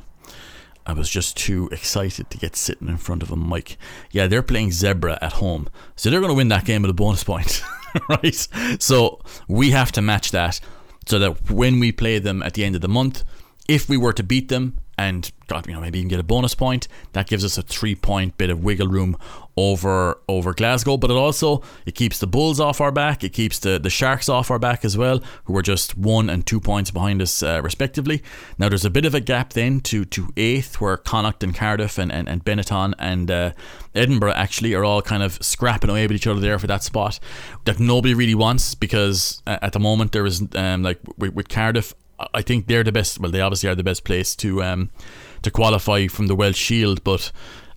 I 0.87 0.93
was 0.93 1.11
just 1.11 1.37
too 1.37 1.69
excited 1.71 2.31
to 2.31 2.39
get 2.39 2.57
sitting 2.57 2.89
in 2.89 2.97
front 2.97 3.23
of 3.23 3.31
a 3.31 3.37
mic. 3.37 3.77
Yeah, 4.11 4.27
they're 4.27 4.43
playing 4.43 4.73
Zebra 4.73 5.19
at 5.21 5.35
home, 5.35 5.69
so 5.97 6.09
they're 6.09 6.21
going 6.21 6.31
to 6.31 6.37
win 6.37 6.49
that 6.49 6.65
game 6.65 6.83
with 6.83 6.91
a 6.91 6.95
bonus 6.95 7.25
point, 7.25 7.63
right? 8.09 8.49
So 8.79 9.21
we 9.49 9.73
have 9.73 9.93
to 9.93 10.03
match 10.03 10.31
that 10.31 10.61
so 11.07 11.19
that 11.19 11.51
when 11.51 11.79
we 11.81 11.92
play 11.92 12.19
them 12.19 12.42
at 12.42 12.55
the 12.55 12.64
end 12.64 12.75
of 12.75 12.81
the 12.81 12.88
month, 12.88 13.25
if 13.69 13.88
we 13.88 13.97
were 13.97 14.12
to 14.12 14.23
beat 14.23 14.49
them 14.49 14.79
and 14.99 15.31
God, 15.47 15.66
you 15.66 15.75
know, 15.75 15.81
maybe 15.81 15.99
even 15.99 16.09
get 16.09 16.21
a 16.21 16.25
bonus 16.25 16.55
point. 16.55 16.88
That 17.12 17.29
gives 17.29 17.45
us 17.45 17.59
a 17.59 17.62
three 17.62 17.95
point 17.95 18.38
bit 18.38 18.51
of 18.51 18.64
wiggle 18.64 18.88
room 18.88 19.16
over 19.57 20.21
over 20.29 20.53
Glasgow. 20.53 20.97
But 20.97 21.11
it 21.11 21.16
also 21.16 21.62
it 21.85 21.95
keeps 21.95 22.19
the 22.19 22.27
Bulls 22.27 22.61
off 22.61 22.81
our 22.81 22.92
back. 22.92 23.25
It 23.25 23.33
keeps 23.33 23.59
the, 23.59 23.79
the 23.79 23.90
Sharks 23.90 24.29
off 24.29 24.51
our 24.51 24.59
back 24.59 24.85
as 24.85 24.97
well, 24.97 25.23
who 25.45 25.57
are 25.57 25.62
just 25.62 25.97
one 25.97 26.29
and 26.29 26.47
two 26.47 26.61
points 26.61 26.90
behind 26.90 27.23
us 27.23 27.42
uh, 27.42 27.61
respectively. 27.62 28.23
Now 28.59 28.69
there's 28.69 28.85
a 28.85 28.90
bit 28.90 29.05
of 29.05 29.14
a 29.14 29.21
gap 29.21 29.53
then 29.53 29.81
to 29.83 30.05
to 30.07 30.29
eighth, 30.37 30.81
where 30.81 30.97
Connacht 30.97 31.42
and 31.42 31.55
Cardiff 31.55 31.99
and 31.99 32.12
and, 32.12 32.29
and 32.29 32.45
Benetton 32.45 32.95
and 32.99 33.31
uh, 33.31 33.53
Edinburgh 33.95 34.33
actually 34.33 34.75
are 34.75 34.85
all 34.85 35.03
kind 35.03 35.23
of 35.23 35.42
scrapping 35.42 35.90
away 35.90 36.07
with 36.07 36.16
each 36.16 36.27
other 36.27 36.40
there 36.40 36.59
for 36.59 36.66
that 36.66 36.83
spot 36.83 37.19
that 37.64 37.81
nobody 37.81 38.14
really 38.14 38.35
wants 38.35 38.75
because 38.75 39.42
uh, 39.47 39.59
at 39.62 39.73
the 39.73 39.81
moment 39.81 40.12
there 40.12 40.27
is 40.27 40.42
um, 40.55 40.83
like 40.83 41.01
with, 41.16 41.35
with 41.35 41.49
Cardiff 41.49 41.95
I 42.33 42.42
think 42.42 42.66
they're 42.66 42.85
the 42.85 42.92
best. 42.92 43.21
Well, 43.21 43.31
they 43.31 43.40
obviously 43.40 43.69
are 43.69 43.75
the 43.75 43.85
best 43.85 44.05
place 44.05 44.35
to 44.37 44.62
um, 44.62 44.90
to 45.42 45.51
qualify 45.51 46.07
from 46.07 46.29
the 46.29 46.35
Welsh 46.35 46.57
Shield, 46.57 47.05
but 47.05 47.31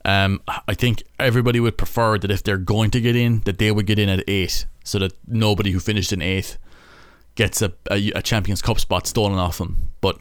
um, 0.09 0.41
I 0.67 0.73
think 0.73 1.03
everybody 1.19 1.59
would 1.59 1.77
prefer 1.77 2.17
that 2.17 2.31
if 2.31 2.41
they're 2.41 2.57
going 2.75 2.91
to 2.91 3.01
get 3.01 3.15
in, 3.15 3.41
that 3.41 3.57
they 3.57 3.71
would 3.71 3.85
get 3.85 3.99
in 3.99 4.09
at 4.09 4.23
eight, 4.27 4.65
so 4.83 4.99
that 4.99 5.13
nobody 5.27 5.71
who 5.71 5.79
finished 5.79 6.11
in 6.11 6.21
eighth 6.21 6.57
gets 7.35 7.61
a, 7.61 7.71
a, 7.91 8.11
a 8.11 8.21
Champions 8.21 8.61
Cup 8.61 8.79
spot 8.79 9.07
stolen 9.07 9.37
off 9.37 9.57
them. 9.59 9.89
But 10.01 10.17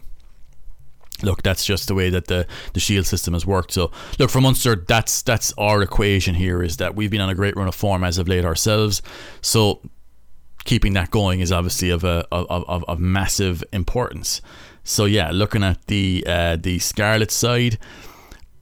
look, 1.22 1.42
that's 1.42 1.64
just 1.64 1.88
the 1.88 1.94
way 1.94 2.11
that 2.11 2.27
the, 2.27 2.46
the 2.74 2.81
shield 2.81 3.07
system 3.07 3.33
has 3.35 3.46
worked. 3.46 3.72
So 3.72 3.90
look 4.18 4.31
for 4.31 4.40
Munster, 4.40 4.77
that's 4.77 5.22
that's 5.22 5.53
our 5.57 5.83
equation 5.83 6.35
here 6.35 6.62
is 6.62 6.77
that 6.77 6.94
we've 6.94 7.11
been 7.11 7.20
on 7.22 7.31
a 7.31 7.35
great 7.35 7.57
run 7.57 7.68
of 7.68 7.74
form 7.74 8.05
as 8.05 8.18
of 8.18 8.29
late 8.29 8.44
ourselves. 8.44 9.03
So 9.40 9.81
keeping 10.64 10.92
that 10.94 11.11
going 11.11 11.40
is 11.40 11.51
obviously 11.51 11.90
of 11.90 12.05
a 12.05 12.27
of, 12.31 12.46
of, 12.68 12.85
of 12.87 13.01
massive 13.01 13.64
importance. 13.72 14.42
So 14.85 15.07
yeah, 15.07 15.31
looking 15.33 15.64
at 15.64 15.87
the 15.87 16.24
uh, 16.27 16.57
the 16.57 16.79
Scarlet 16.79 17.31
side, 17.31 17.79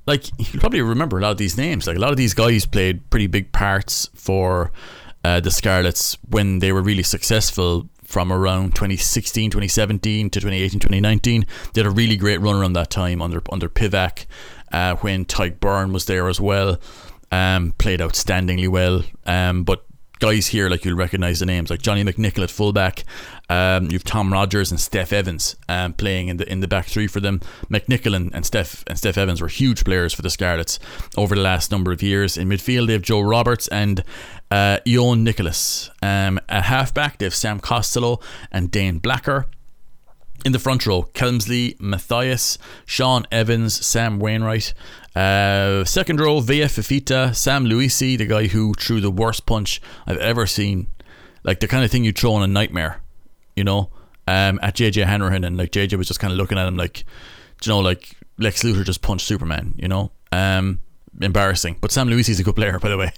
like 0.06 0.26
you 0.38 0.58
probably 0.60 0.80
remember 0.82 1.18
a 1.18 1.22
lot 1.22 1.32
of 1.32 1.38
these 1.38 1.56
names. 1.56 1.86
Like 1.86 1.96
a 1.96 2.00
lot 2.00 2.10
of 2.10 2.16
these 2.16 2.34
guys 2.34 2.66
played 2.66 3.08
pretty 3.10 3.26
big 3.26 3.52
parts 3.52 4.08
for 4.14 4.72
uh, 5.24 5.40
the 5.40 5.50
Scarlets 5.50 6.16
when 6.28 6.60
they 6.60 6.72
were 6.72 6.82
really 6.82 7.02
successful 7.02 7.88
from 8.04 8.32
around 8.32 8.74
2016, 8.76 9.50
2017 9.50 10.30
to 10.30 10.40
2018, 10.40 10.80
2019. 10.80 11.46
They 11.74 11.80
had 11.80 11.86
a 11.86 11.90
really 11.90 12.16
great 12.16 12.40
run 12.40 12.54
around 12.54 12.74
that 12.74 12.90
time 12.90 13.20
under 13.20 13.42
under 13.50 13.68
Pivac, 13.68 14.26
uh, 14.72 14.96
when 14.96 15.24
Tadhg 15.24 15.58
Beirne 15.58 15.92
was 15.92 16.06
there 16.06 16.28
as 16.28 16.40
well. 16.40 16.78
Um, 17.32 17.72
played 17.78 17.98
outstandingly 17.98 18.68
well. 18.68 19.02
Um, 19.26 19.64
but 19.64 19.84
guys 20.18 20.48
here 20.48 20.68
like 20.68 20.84
you'll 20.84 20.96
recognize 20.96 21.40
the 21.40 21.46
names 21.46 21.70
like 21.70 21.82
Johnny 21.82 22.02
McNicholl 22.04 22.42
at 22.42 22.50
fullback. 22.50 23.04
Um, 23.48 23.90
you've 23.90 24.04
Tom 24.04 24.32
Rogers 24.32 24.70
and 24.70 24.80
Steff 24.80 25.12
Evans 25.12 25.56
um, 25.68 25.92
playing 25.92 26.28
in 26.28 26.36
the 26.38 26.50
in 26.50 26.60
the 26.60 26.68
back 26.68 26.86
three 26.86 27.06
for 27.06 27.20
them. 27.20 27.40
McNicholl 27.70 28.14
and, 28.14 28.34
and 28.34 28.44
Steff 28.44 28.82
and 28.86 28.98
Steff 28.98 29.16
Evans 29.16 29.40
were 29.40 29.48
huge 29.48 29.84
players 29.84 30.12
for 30.12 30.22
the 30.22 30.30
Scarlets 30.30 30.78
over 31.16 31.34
the 31.34 31.42
last 31.42 31.70
number 31.70 31.92
of 31.92 32.02
years. 32.02 32.36
In 32.36 32.48
midfield, 32.48 32.86
they 32.86 32.94
have 32.94 33.02
Joe 33.02 33.20
Roberts 33.20 33.68
and 33.68 34.02
uh, 34.50 34.78
Ioan 34.86 35.22
Nicholas. 35.22 35.90
Um, 36.02 36.40
at 36.48 36.64
halfback, 36.64 37.18
they 37.18 37.26
have 37.26 37.34
Sam 37.34 37.60
Costello 37.60 38.20
and 38.50 38.70
Dane 38.70 38.98
Blacker. 38.98 39.46
In 40.44 40.52
the 40.52 40.58
front 40.60 40.86
row, 40.86 41.08
Kemsley, 41.14 41.74
Mathias, 41.80 42.56
Sean 42.84 43.26
Evans, 43.32 43.84
Sam 43.84 44.20
Wainwright. 44.20 44.74
Uh, 45.16 45.82
second 45.86 46.20
row, 46.20 46.42
Vaea 46.42 46.66
Fifita, 46.66 47.34
Sam 47.34 47.64
Lousi, 47.64 48.18
the 48.18 48.26
guy 48.26 48.48
who 48.48 48.74
threw 48.74 49.00
the 49.00 49.10
worst 49.10 49.46
punch 49.46 49.80
I've 50.06 50.18
ever 50.18 50.46
seen. 50.46 50.88
Like 51.42 51.60
the 51.60 51.68
kind 51.68 51.84
of 51.84 51.90
thing 51.90 52.04
you 52.04 52.12
throw 52.12 52.36
in 52.36 52.42
a 52.42 52.46
nightmare, 52.46 53.00
you 53.54 53.64
know, 53.64 53.90
um, 54.28 54.60
at 54.62 54.76
JJ 54.76 55.06
Hanrahan. 55.06 55.42
And 55.42 55.56
like 55.56 55.72
JJ 55.72 55.96
was 55.96 56.08
just 56.08 56.20
kind 56.20 56.32
of 56.32 56.36
looking 56.38 56.58
at 56.58 56.68
him 56.68 56.76
like, 56.76 57.04
you 57.64 57.70
know, 57.70 57.80
like 57.80 58.14
Lex 58.36 58.62
Luthor 58.62 58.84
just 58.84 59.00
punched 59.00 59.26
Superman, 59.26 59.74
you 59.78 59.88
know. 59.88 60.12
Um, 60.32 60.80
embarrassing. 61.20 61.76
But 61.80 61.92
Sam 61.92 62.08
Lousi 62.08 62.30
is 62.30 62.40
a 62.40 62.44
good 62.44 62.56
player, 62.56 62.78
by 62.78 62.88
the 62.88 62.96
way. 62.96 63.12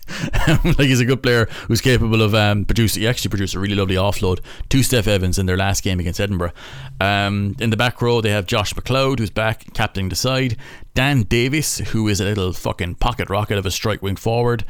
like 0.65 0.89
he's 0.89 1.01
a 1.01 1.05
good 1.05 1.23
player 1.23 1.47
who's 1.67 1.81
capable 1.81 2.23
of 2.23 2.35
um, 2.35 2.65
producing. 2.65 3.03
He 3.03 3.09
actually 3.09 3.31
produced 3.31 3.55
a 3.55 3.61
really 3.61 3.75
lovely 3.75 3.97
offload 3.97 4.41
to 4.69 4.79
Steff 4.79 5.07
Evans 5.07 5.39
in 5.39 5.47
their 5.47 5.57
last 5.57 5.83
game 5.83 6.01
against 6.01 6.21
Edinburgh. 6.21 6.53
Um, 7.01 7.57
in 7.61 7.71
the 7.71 7.77
back 7.77 8.01
row, 8.03 8.21
they 8.21 8.31
have 8.31 8.47
Josh 8.47 8.75
Macleod, 8.75 9.19
who's 9.19 9.31
back 9.31 9.73
captaining 9.75 10.09
the 10.09 10.17
side. 10.17 10.57
Dan 10.95 11.23
Davis, 11.23 11.79
who 11.79 12.09
is 12.09 12.21
a 12.21 12.25
little 12.25 12.53
fucking 12.53 12.97
pocket 12.97 13.31
rocket 13.31 13.59
of 13.59 13.67
a 13.67 13.71
strike 13.71 14.03
wing 14.03 14.17
forward. 14.17 14.65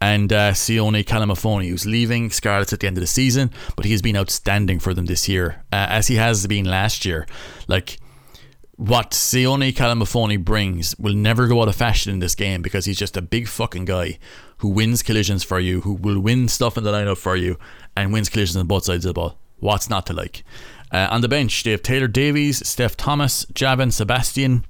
And 0.00 0.32
uh, 0.32 0.52
Sione 0.52 1.04
Kalamafoni, 1.04 1.68
who's 1.68 1.86
leaving 1.86 2.30
Scarlets 2.30 2.72
at 2.72 2.80
the 2.80 2.86
end 2.86 2.96
of 2.96 3.00
the 3.02 3.06
season, 3.06 3.50
but 3.76 3.84
he 3.84 3.92
has 3.92 4.02
been 4.02 4.16
outstanding 4.16 4.80
for 4.80 4.94
them 4.94 5.06
this 5.06 5.28
year, 5.28 5.64
uh, 5.72 5.86
as 5.88 6.08
he 6.08 6.16
has 6.16 6.46
been 6.46 6.64
last 6.64 7.04
year. 7.04 7.26
Like, 7.68 7.98
what 8.82 9.12
Sione 9.12 9.72
Kalamafoni 9.72 10.44
brings 10.44 10.98
will 10.98 11.14
never 11.14 11.46
go 11.46 11.62
out 11.62 11.68
of 11.68 11.76
fashion 11.76 12.12
in 12.12 12.18
this 12.18 12.34
game 12.34 12.62
because 12.62 12.84
he's 12.84 12.98
just 12.98 13.16
a 13.16 13.22
big 13.22 13.46
fucking 13.46 13.84
guy 13.84 14.18
who 14.58 14.68
wins 14.68 15.04
collisions 15.04 15.44
for 15.44 15.60
you, 15.60 15.82
who 15.82 15.94
will 15.94 16.18
win 16.18 16.48
stuff 16.48 16.76
in 16.76 16.82
the 16.82 16.90
lineup 16.90 17.16
for 17.16 17.36
you, 17.36 17.58
and 17.96 18.12
wins 18.12 18.28
collisions 18.28 18.56
on 18.56 18.66
both 18.66 18.84
sides 18.84 19.04
of 19.04 19.10
the 19.10 19.20
ball. 19.20 19.38
What's 19.60 19.88
not 19.88 20.06
to 20.06 20.12
like? 20.12 20.42
Uh, 20.90 21.06
on 21.12 21.20
the 21.20 21.28
bench, 21.28 21.62
they 21.62 21.70
have 21.70 21.82
Taylor 21.82 22.08
Davies, 22.08 22.60
Steff 22.62 22.96
Thomas, 22.96 23.46
Javan 23.54 23.92
Sebastian, 23.92 24.66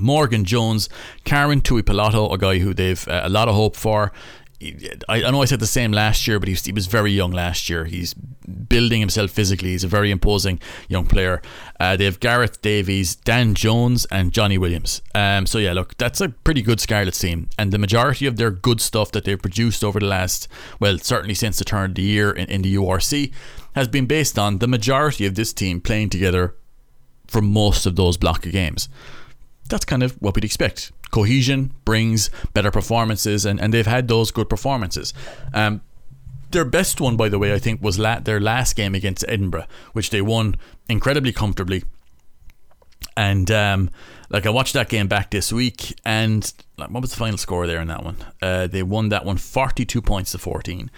Morgan 0.00 0.44
Jones, 0.44 0.88
Carwyn 1.24 1.60
Tuipulotu, 1.60 2.32
a 2.32 2.38
guy 2.38 2.58
who 2.58 2.72
they've 2.72 3.06
uh, 3.08 3.22
a 3.24 3.28
lot 3.28 3.48
of 3.48 3.56
hope 3.56 3.74
for. 3.74 4.12
I, 5.08 5.30
know 5.30 5.42
I 5.42 5.44
said 5.44 5.60
the 5.60 5.66
same 5.66 5.92
last 5.92 6.26
year, 6.26 6.38
but 6.38 6.48
he 6.48 6.52
was, 6.52 6.64
he 6.64 6.72
was 6.72 6.86
very 6.86 7.12
young 7.12 7.32
last 7.32 7.68
year. 7.68 7.84
He's 7.84 8.14
building 8.14 9.00
himself 9.00 9.30
physically. 9.30 9.70
He's 9.70 9.84
a 9.84 9.88
very 9.88 10.10
imposing 10.10 10.60
young 10.88 11.06
player. 11.06 11.42
Uh, 11.80 11.96
they 11.96 12.04
have 12.04 12.20
Gareth 12.20 12.62
Davies, 12.62 13.16
Dan 13.16 13.54
Jones, 13.54 14.06
and 14.10 14.32
Johnny 14.32 14.56
Williams. 14.56 15.02
Um, 15.14 15.46
so 15.46 15.58
yeah, 15.58 15.72
look, 15.72 15.96
that's 15.98 16.20
a 16.20 16.28
pretty 16.28 16.62
good 16.62 16.80
Scarlets 16.80 17.18
team, 17.18 17.48
and 17.58 17.72
the 17.72 17.78
majority 17.78 18.26
of 18.26 18.36
their 18.36 18.50
good 18.50 18.80
stuff 18.80 19.12
that 19.12 19.24
they've 19.24 19.40
produced 19.40 19.84
over 19.84 20.00
the 20.00 20.06
last, 20.06 20.48
well, 20.80 20.98
certainly 20.98 21.34
since 21.34 21.58
the 21.58 21.64
turn 21.64 21.90
of 21.90 21.94
the 21.96 22.02
year 22.02 22.30
in, 22.30 22.48
in 22.48 22.62
the 22.62 22.74
URC, 22.74 23.32
has 23.74 23.88
been 23.88 24.06
based 24.06 24.38
on 24.38 24.58
the 24.58 24.68
majority 24.68 25.26
of 25.26 25.34
this 25.34 25.52
team 25.52 25.80
playing 25.80 26.10
together 26.10 26.54
for 27.26 27.42
most 27.42 27.86
of 27.86 27.96
those 27.96 28.16
block 28.16 28.46
of 28.46 28.52
games. 28.52 28.88
That's 29.68 29.84
kind 29.84 30.02
of 30.02 30.12
what 30.20 30.34
we'd 30.34 30.44
expect 30.44 30.92
cohesion 31.14 31.70
brings 31.84 32.28
better 32.54 32.72
performances, 32.72 33.44
and, 33.44 33.60
and 33.60 33.72
they've 33.72 33.86
had 33.86 34.08
those 34.08 34.32
good 34.32 34.48
performances. 34.48 35.14
Um, 35.52 35.80
their 36.50 36.64
best 36.64 37.00
one, 37.00 37.16
by 37.16 37.28
the 37.28 37.38
way, 37.38 37.54
I 37.54 37.60
think 37.60 37.80
was 37.80 38.00
la- 38.00 38.18
their 38.18 38.40
last 38.40 38.74
game 38.74 38.96
against 38.96 39.24
Edinburgh, 39.28 39.66
which 39.92 40.10
they 40.10 40.20
won 40.20 40.56
incredibly 40.88 41.32
comfortably. 41.32 41.84
And 43.16 43.48
um, 43.52 43.90
like 44.28 44.44
I 44.44 44.50
watched 44.50 44.74
that 44.74 44.88
game 44.88 45.06
back 45.06 45.30
this 45.30 45.52
week, 45.52 45.94
and 46.04 46.52
like, 46.76 46.90
what 46.90 47.02
was 47.02 47.10
the 47.10 47.16
final 47.16 47.38
score 47.38 47.68
there 47.68 47.80
in 47.80 47.86
that 47.86 48.02
one? 48.02 48.16
Uh, 48.42 48.66
they 48.66 48.82
won 48.82 49.10
that 49.10 49.24
one 49.24 49.36
42 49.36 50.02
points 50.02 50.32
to 50.32 50.38
14. 50.38 50.90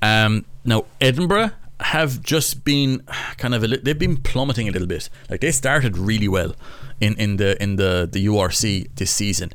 Um, 0.00 0.46
now 0.64 0.86
Edinburgh 1.02 1.50
have 1.80 2.22
just 2.22 2.64
been 2.64 3.02
kind 3.36 3.54
of 3.54 3.64
a, 3.64 3.68
they've 3.68 3.98
been 3.98 4.16
plummeting 4.16 4.68
a 4.68 4.72
little 4.72 4.88
bit. 4.88 5.08
Like 5.28 5.40
they 5.40 5.50
started 5.50 5.96
really 5.96 6.28
well 6.28 6.54
in, 7.00 7.14
in 7.18 7.36
the 7.36 7.60
in 7.62 7.76
the 7.76 8.08
the 8.10 8.26
URC 8.26 8.94
this 8.96 9.10
season, 9.10 9.52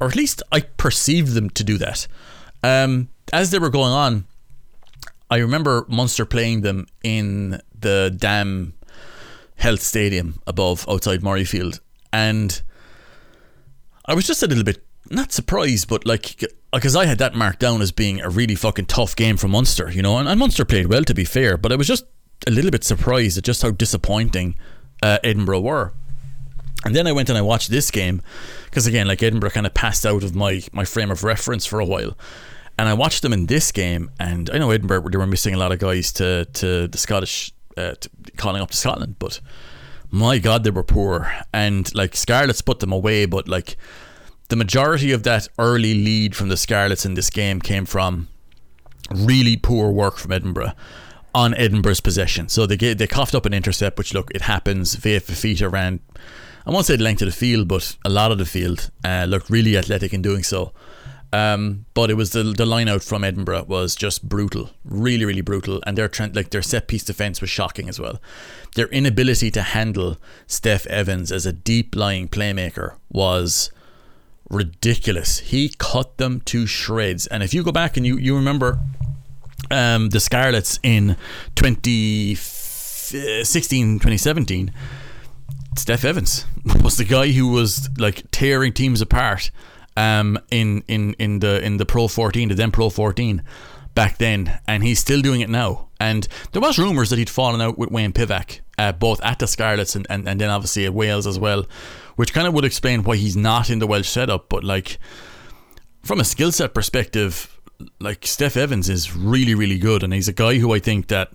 or 0.00 0.08
at 0.08 0.16
least 0.16 0.42
I 0.52 0.60
perceived 0.60 1.34
them 1.34 1.50
to 1.50 1.64
do 1.64 1.78
that. 1.78 2.06
Um, 2.62 3.08
as 3.32 3.50
they 3.50 3.58
were 3.58 3.70
going 3.70 3.92
on, 3.92 4.26
I 5.30 5.38
remember 5.38 5.86
Munster 5.88 6.26
playing 6.26 6.62
them 6.62 6.86
in 7.02 7.60
the 7.78 8.14
Dam 8.14 8.74
Health 9.56 9.82
Stadium 9.82 10.40
above 10.46 10.86
outside 10.88 11.20
Murrayfield, 11.20 11.80
and 12.12 12.60
I 14.04 14.14
was 14.14 14.26
just 14.26 14.42
a 14.42 14.46
little 14.46 14.64
bit 14.64 14.84
not 15.08 15.32
surprised, 15.32 15.88
but 15.88 16.06
like 16.06 16.44
because 16.72 16.94
I 16.94 17.06
had 17.06 17.18
that 17.18 17.34
marked 17.34 17.60
down 17.60 17.82
as 17.82 17.92
being 17.92 18.20
a 18.20 18.28
really 18.28 18.54
fucking 18.54 18.86
tough 18.86 19.16
game 19.16 19.36
for 19.36 19.48
Munster, 19.48 19.90
you 19.90 20.02
know, 20.02 20.18
and, 20.18 20.28
and 20.28 20.38
Munster 20.38 20.64
played 20.64 20.86
well 20.86 21.04
to 21.04 21.14
be 21.14 21.24
fair, 21.24 21.56
but 21.56 21.72
I 21.72 21.76
was 21.76 21.88
just 21.88 22.04
a 22.46 22.50
little 22.50 22.70
bit 22.70 22.84
surprised 22.84 23.38
at 23.38 23.44
just 23.44 23.62
how 23.62 23.70
disappointing 23.70 24.56
uh, 25.02 25.18
Edinburgh 25.24 25.60
were. 25.60 25.92
And 26.84 26.94
then 26.96 27.06
I 27.06 27.12
went 27.12 27.28
and 27.28 27.36
I 27.36 27.42
watched 27.42 27.70
this 27.70 27.90
game 27.90 28.22
because 28.64 28.86
again, 28.86 29.06
like 29.06 29.22
Edinburgh 29.22 29.50
kind 29.50 29.66
of 29.66 29.74
passed 29.74 30.06
out 30.06 30.22
of 30.22 30.34
my 30.34 30.62
my 30.72 30.84
frame 30.84 31.10
of 31.10 31.24
reference 31.24 31.66
for 31.66 31.80
a 31.80 31.84
while. 31.84 32.16
And 32.78 32.88
I 32.88 32.94
watched 32.94 33.20
them 33.20 33.34
in 33.34 33.44
this 33.44 33.72
game, 33.72 34.10
and 34.18 34.48
I 34.48 34.56
know 34.56 34.70
Edinburgh 34.70 35.06
they 35.10 35.18
were 35.18 35.26
missing 35.26 35.54
a 35.54 35.58
lot 35.58 35.72
of 35.72 35.78
guys 35.78 36.12
to 36.12 36.46
to 36.46 36.88
the 36.88 36.98
Scottish 36.98 37.52
uh, 37.76 37.94
to 38.00 38.10
calling 38.36 38.62
up 38.62 38.70
to 38.70 38.76
Scotland, 38.76 39.16
but 39.18 39.40
my 40.10 40.38
God, 40.38 40.64
they 40.64 40.70
were 40.70 40.82
poor. 40.82 41.32
And 41.52 41.92
like 41.94 42.16
Scarlets 42.16 42.62
put 42.62 42.80
them 42.80 42.92
away, 42.92 43.26
but 43.26 43.48
like 43.48 43.76
the 44.50 44.56
majority 44.56 45.12
of 45.12 45.22
that 45.22 45.48
early 45.58 45.94
lead 45.94 46.36
from 46.36 46.48
the 46.48 46.56
Scarlets 46.56 47.06
in 47.06 47.14
this 47.14 47.30
game 47.30 47.60
came 47.60 47.86
from 47.86 48.28
really 49.10 49.56
poor 49.56 49.90
work 49.90 50.16
from 50.16 50.32
Edinburgh 50.32 50.72
on 51.32 51.54
Edinburgh's 51.54 52.00
possession. 52.00 52.48
So 52.48 52.66
they 52.66 52.76
get, 52.76 52.98
they 52.98 53.06
coughed 53.06 53.34
up 53.34 53.46
an 53.46 53.54
intercept, 53.54 53.96
which 53.96 54.12
look 54.12 54.30
it 54.34 54.42
happens. 54.42 54.96
Vaea 54.96 55.22
Fifita 55.22 55.70
ran, 55.70 56.00
I 56.66 56.70
won't 56.70 56.84
say 56.84 56.96
the 56.96 57.04
length 57.04 57.22
of 57.22 57.26
the 57.26 57.32
field, 57.32 57.68
but 57.68 57.96
a 58.04 58.10
lot 58.10 58.32
of 58.32 58.38
the 58.38 58.44
field 58.44 58.90
uh, 59.04 59.26
looked 59.28 59.50
really 59.50 59.76
athletic 59.76 60.12
in 60.12 60.20
doing 60.20 60.42
so. 60.42 60.72
Um, 61.32 61.86
but 61.94 62.10
it 62.10 62.14
was 62.14 62.32
the 62.32 62.42
the 62.42 62.66
line 62.66 62.88
out 62.88 63.04
from 63.04 63.22
Edinburgh 63.22 63.66
was 63.68 63.94
just 63.94 64.28
brutal, 64.28 64.70
really, 64.84 65.24
really 65.24 65.42
brutal, 65.42 65.80
and 65.86 65.96
their 65.96 66.08
trend, 66.08 66.34
like 66.34 66.50
their 66.50 66.60
set 66.60 66.88
piece 66.88 67.04
defense 67.04 67.40
was 67.40 67.48
shocking 67.48 67.88
as 67.88 68.00
well. 68.00 68.20
Their 68.74 68.88
inability 68.88 69.52
to 69.52 69.62
handle 69.62 70.16
Steff 70.48 70.88
Evans 70.88 71.30
as 71.30 71.46
a 71.46 71.52
deep 71.52 71.94
lying 71.94 72.26
playmaker 72.26 72.96
was 73.12 73.70
ridiculous. 74.50 75.38
He 75.38 75.72
cut 75.78 76.18
them 76.18 76.42
to 76.42 76.66
shreds. 76.66 77.26
And 77.28 77.42
if 77.42 77.54
you 77.54 77.62
go 77.62 77.72
back 77.72 77.96
and 77.96 78.04
you, 78.04 78.18
you 78.18 78.36
remember 78.36 78.78
um, 79.70 80.10
the 80.10 80.20
Scarlets 80.20 80.78
in 80.82 81.16
2016, 81.54 84.00
2017, 84.00 84.74
Steff 85.76 86.04
Evans 86.04 86.44
was 86.82 86.96
the 86.96 87.04
guy 87.04 87.28
who 87.28 87.46
was 87.48 87.88
like 87.96 88.24
tearing 88.32 88.72
teams 88.72 89.00
apart 89.00 89.52
um, 89.96 90.36
in, 90.50 90.82
in, 90.88 91.14
in 91.14 91.38
the 91.38 91.64
in 91.64 91.76
the 91.78 91.86
Pro 91.86 92.08
14, 92.08 92.48
the 92.48 92.54
then 92.54 92.72
Pro 92.72 92.90
14 92.90 93.42
back 93.94 94.18
then, 94.18 94.58
and 94.66 94.82
he's 94.82 94.98
still 94.98 95.22
doing 95.22 95.40
it 95.40 95.48
now. 95.48 95.89
And 96.00 96.26
there 96.52 96.62
was 96.62 96.78
rumours 96.78 97.10
that 97.10 97.18
he'd 97.18 97.30
fallen 97.30 97.60
out 97.60 97.78
with 97.78 97.90
Wayne 97.90 98.12
Pivac, 98.12 98.60
uh, 98.78 98.92
both 98.92 99.22
at 99.22 99.38
the 99.38 99.46
Scarlets 99.46 99.94
and, 99.94 100.06
and, 100.10 100.26
and 100.26 100.40
then 100.40 100.50
obviously 100.50 100.86
at 100.86 100.94
Wales 100.94 101.26
as 101.26 101.38
well 101.38 101.66
which 102.20 102.34
kind 102.34 102.46
of 102.46 102.52
would 102.52 102.66
explain 102.66 103.02
why 103.02 103.16
he's 103.16 103.34
not 103.34 103.70
in 103.70 103.78
the 103.78 103.86
Welsh 103.86 104.06
setup. 104.06 104.50
But 104.50 104.62
like 104.62 104.98
from 106.02 106.20
a 106.20 106.24
skill 106.24 106.52
set 106.52 106.74
perspective, 106.74 107.58
like 107.98 108.20
Steff 108.20 108.58
Evans 108.58 108.90
is 108.90 109.16
really 109.16 109.54
really 109.54 109.78
good, 109.78 110.02
and 110.02 110.12
he's 110.12 110.28
a 110.28 110.34
guy 110.34 110.58
who 110.58 110.74
I 110.74 110.80
think 110.80 111.08
that 111.08 111.30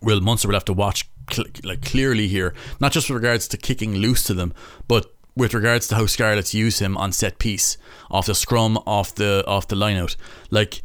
Will 0.00 0.22
Munster 0.22 0.48
will 0.48 0.54
have 0.54 0.64
to 0.64 0.72
watch 0.72 1.10
cl- 1.30 1.48
like 1.62 1.82
clearly 1.82 2.26
here, 2.26 2.54
not 2.80 2.92
just 2.92 3.10
with 3.10 3.16
regards 3.16 3.46
to 3.48 3.58
kicking 3.58 3.96
loose 3.96 4.22
to 4.24 4.32
them, 4.32 4.54
but 4.88 5.14
with 5.36 5.52
regards 5.52 5.88
to 5.88 5.96
how 5.96 6.06
Scarlets 6.06 6.54
use 6.54 6.78
him 6.78 6.96
on 6.96 7.12
set 7.12 7.38
piece, 7.38 7.76
off 8.10 8.24
the 8.24 8.34
scrum, 8.34 8.78
off 8.86 9.14
the 9.14 9.44
off 9.46 9.68
the 9.68 9.76
lineout. 9.76 10.16
Like 10.50 10.82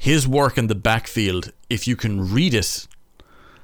his 0.00 0.26
work 0.26 0.56
in 0.56 0.66
the 0.68 0.74
backfield, 0.74 1.52
if 1.68 1.86
you 1.86 1.94
can 1.94 2.32
read 2.32 2.54
it, 2.54 2.88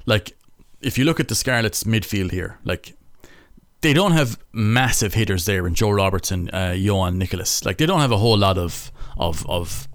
like 0.05 0.37
if 0.81 0.95
you 0.95 1.03
look 1.03 1.19
at 1.19 1.29
the 1.29 1.33
Scarlets 1.33 1.83
midfield 1.83 2.29
here, 2.29 2.59
like 2.63 2.93
they 3.81 3.91
don't 3.91 4.11
have 4.11 4.37
massive 4.53 5.15
hitters 5.15 5.45
there 5.45 5.65
in 5.65 5.73
Joe 5.73 5.89
Robertson, 5.89 6.51
uh, 6.53 6.75
Ioan 6.75 7.15
Nicholas. 7.15 7.65
Like 7.65 7.79
they 7.79 7.87
don't 7.87 8.01
have 8.01 8.11
a 8.11 8.19
whole 8.19 8.37
lot 8.37 8.59
of 8.59 8.91
of 9.17 9.49
of. 9.49 9.87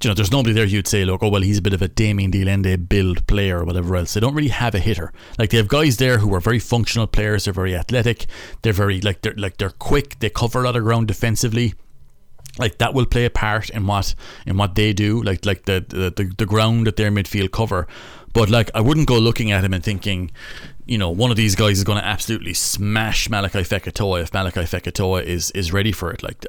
You 0.00 0.10
know, 0.10 0.14
there's 0.14 0.30
nobody 0.30 0.52
there 0.52 0.64
you'd 0.64 0.86
say, 0.86 1.04
look, 1.04 1.24
oh 1.24 1.28
well, 1.28 1.42
he's 1.42 1.58
a 1.58 1.62
bit 1.62 1.72
of 1.72 1.82
a 1.82 1.88
Damien 1.88 2.30
de 2.30 2.42
Allende 2.42 2.76
build 2.76 3.26
player 3.26 3.58
or 3.58 3.64
whatever 3.64 3.96
else. 3.96 4.14
They 4.14 4.20
don't 4.20 4.36
really 4.36 4.50
have 4.50 4.76
a 4.76 4.78
hitter. 4.78 5.12
Like 5.40 5.50
they 5.50 5.56
have 5.56 5.66
guys 5.66 5.96
there 5.96 6.18
who 6.18 6.32
are 6.34 6.40
very 6.40 6.60
functional 6.60 7.08
players. 7.08 7.46
They're 7.46 7.52
very 7.52 7.74
athletic. 7.74 8.26
They're 8.62 8.72
very 8.72 9.00
like 9.00 9.22
they're 9.22 9.34
like 9.36 9.56
they're 9.56 9.70
quick. 9.70 10.20
They 10.20 10.30
cover 10.30 10.62
a 10.62 10.66
lot 10.66 10.76
of 10.76 10.84
ground 10.84 11.08
defensively 11.08 11.74
like 12.58 12.78
that 12.78 12.94
will 12.94 13.06
play 13.06 13.24
a 13.24 13.30
part 13.30 13.70
in 13.70 13.86
what 13.86 14.14
in 14.46 14.56
what 14.56 14.74
they 14.74 14.92
do 14.92 15.22
like 15.22 15.44
like 15.44 15.64
the 15.64 15.84
the, 15.88 16.32
the, 16.36 16.46
ground 16.46 16.86
that 16.86 16.96
their 16.96 17.10
midfield 17.10 17.50
cover 17.52 17.86
but 18.32 18.50
like 18.50 18.70
I 18.74 18.80
wouldn't 18.80 19.06
go 19.06 19.18
looking 19.18 19.52
at 19.52 19.64
him 19.64 19.72
and 19.72 19.82
thinking 19.82 20.30
you 20.88 20.96
know, 20.96 21.10
one 21.10 21.30
of 21.30 21.36
these 21.36 21.54
guys 21.54 21.76
is 21.76 21.84
going 21.84 21.98
to 21.98 22.04
absolutely 22.04 22.54
smash 22.54 23.28
Malachi 23.28 23.58
Fekitoa 23.58 24.22
if 24.22 24.32
Malachi 24.32 24.60
Fekitoa 24.60 25.22
is 25.22 25.50
is 25.50 25.70
ready 25.70 25.92
for 25.92 26.10
it. 26.10 26.22
Like 26.22 26.46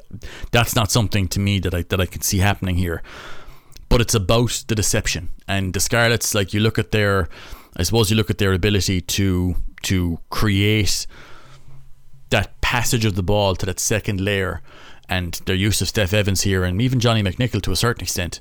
that's 0.50 0.74
not 0.74 0.90
something 0.90 1.28
to 1.28 1.38
me 1.38 1.60
that 1.60 1.74
I 1.74 1.82
that 1.82 2.00
I 2.00 2.06
can 2.06 2.22
see 2.22 2.38
happening 2.38 2.76
here. 2.76 3.02
But 3.90 4.00
it's 4.00 4.14
about 4.14 4.64
the 4.66 4.74
deception 4.74 5.28
and 5.46 5.74
the 5.74 5.80
Scarlets. 5.80 6.34
Like 6.34 6.54
you 6.54 6.60
look 6.60 6.78
at 6.78 6.90
their, 6.90 7.28
I 7.76 7.82
suppose 7.82 8.10
you 8.10 8.16
look 8.16 8.30
at 8.30 8.38
their 8.38 8.54
ability 8.54 9.02
to 9.02 9.56
to 9.82 10.18
create 10.30 11.06
that 12.30 12.58
passage 12.62 13.04
of 13.04 13.16
the 13.16 13.22
ball 13.22 13.56
to 13.56 13.66
that 13.66 13.78
second 13.78 14.22
layer, 14.22 14.62
and 15.10 15.34
their 15.44 15.56
use 15.56 15.82
of 15.82 15.88
Steff 15.88 16.14
Evans 16.14 16.42
here 16.42 16.64
and 16.64 16.80
even 16.80 17.00
Johnny 17.00 17.22
McNicholl 17.22 17.60
to 17.62 17.72
a 17.72 17.76
certain 17.76 18.04
extent 18.04 18.40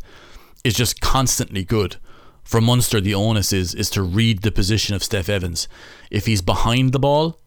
is 0.64 0.74
just 0.74 1.02
constantly 1.02 1.66
good 1.66 1.98
for 2.50 2.62
Munster, 2.62 3.00
the 3.00 3.14
onus 3.14 3.54
is 3.54 3.76
is 3.76 3.92
to 3.92 4.02
read 4.02 4.42
the 4.42 4.52
position 4.52 4.96
of 4.96 5.04
Steff 5.04 5.30
Evans. 5.30 5.68
If 6.10 6.26
he's 6.26 6.42
behind 6.42 6.94
the 6.94 7.00
ball, 7.00 7.40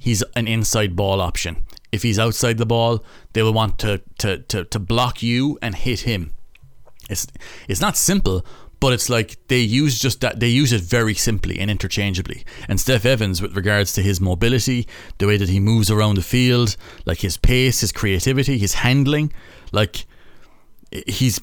he's 0.00 0.22
an 0.36 0.48
inside 0.48 0.96
ball 0.96 1.20
option. 1.20 1.64
if 1.92 2.02
he's 2.02 2.18
outside 2.18 2.58
the 2.58 2.66
ball, 2.66 3.04
they 3.32 3.42
will 3.42 3.52
want 3.52 3.78
to 3.80 4.00
to 4.18 4.38
to, 4.38 4.64
to 4.64 4.78
block 4.78 5.22
you 5.22 5.58
and 5.60 5.74
hit 5.74 6.00
him. 6.00 6.32
It's 7.10 7.26
it's 7.68 7.80
not 7.80 7.96
simple, 7.96 8.44
but 8.80 8.92
it's 8.92 9.08
like 9.08 9.36
they 9.48 9.60
use 9.60 9.98
just 9.98 10.20
that 10.20 10.40
they 10.40 10.48
use 10.48 10.72
it 10.72 10.82
very 10.82 11.14
simply 11.14 11.58
and 11.58 11.70
interchangeably. 11.70 12.44
And 12.68 12.78
Steff 12.78 13.04
Evans, 13.04 13.42
with 13.42 13.56
regards 13.56 13.92
to 13.94 14.02
his 14.02 14.20
mobility, 14.20 14.86
the 15.18 15.26
way 15.26 15.36
that 15.36 15.48
he 15.48 15.60
moves 15.60 15.90
around 15.90 16.16
the 16.16 16.22
field, 16.22 16.76
like 17.04 17.18
his 17.18 17.36
pace, 17.36 17.80
his 17.80 17.92
creativity, 17.92 18.58
his 18.58 18.74
handling, 18.74 19.32
like 19.72 20.06
he's 21.06 21.40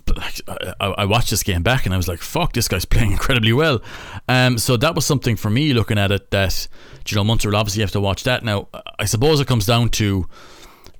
I, 0.79 1.05
watched 1.05 1.29
this 1.29 1.43
game 1.43 1.61
back 1.61 1.85
and 1.85 1.93
I 1.93 1.97
was 1.97 2.07
like 2.07 2.19
fuck 2.19 2.53
this 2.53 2.67
guy's 2.67 2.85
playing 2.93 3.11
incredibly 3.11 3.53
well. 3.53 3.81
Um 4.27 4.57
so 4.57 4.77
that 4.77 4.95
was 4.95 5.05
something 5.05 5.35
for 5.35 5.49
me 5.49 5.73
looking 5.73 5.97
at 5.97 6.11
it 6.11 6.31
that 6.31 6.67
you 7.07 7.15
know 7.15 7.23
Munster 7.23 7.49
will 7.49 7.57
obviously 7.57 7.81
have 7.81 7.91
to 7.91 8.01
watch 8.01 8.23
that. 8.23 8.43
Now 8.43 8.69
I 8.97 9.05
suppose 9.05 9.39
it 9.39 9.47
comes 9.47 9.65
down 9.65 9.89
to 9.89 10.27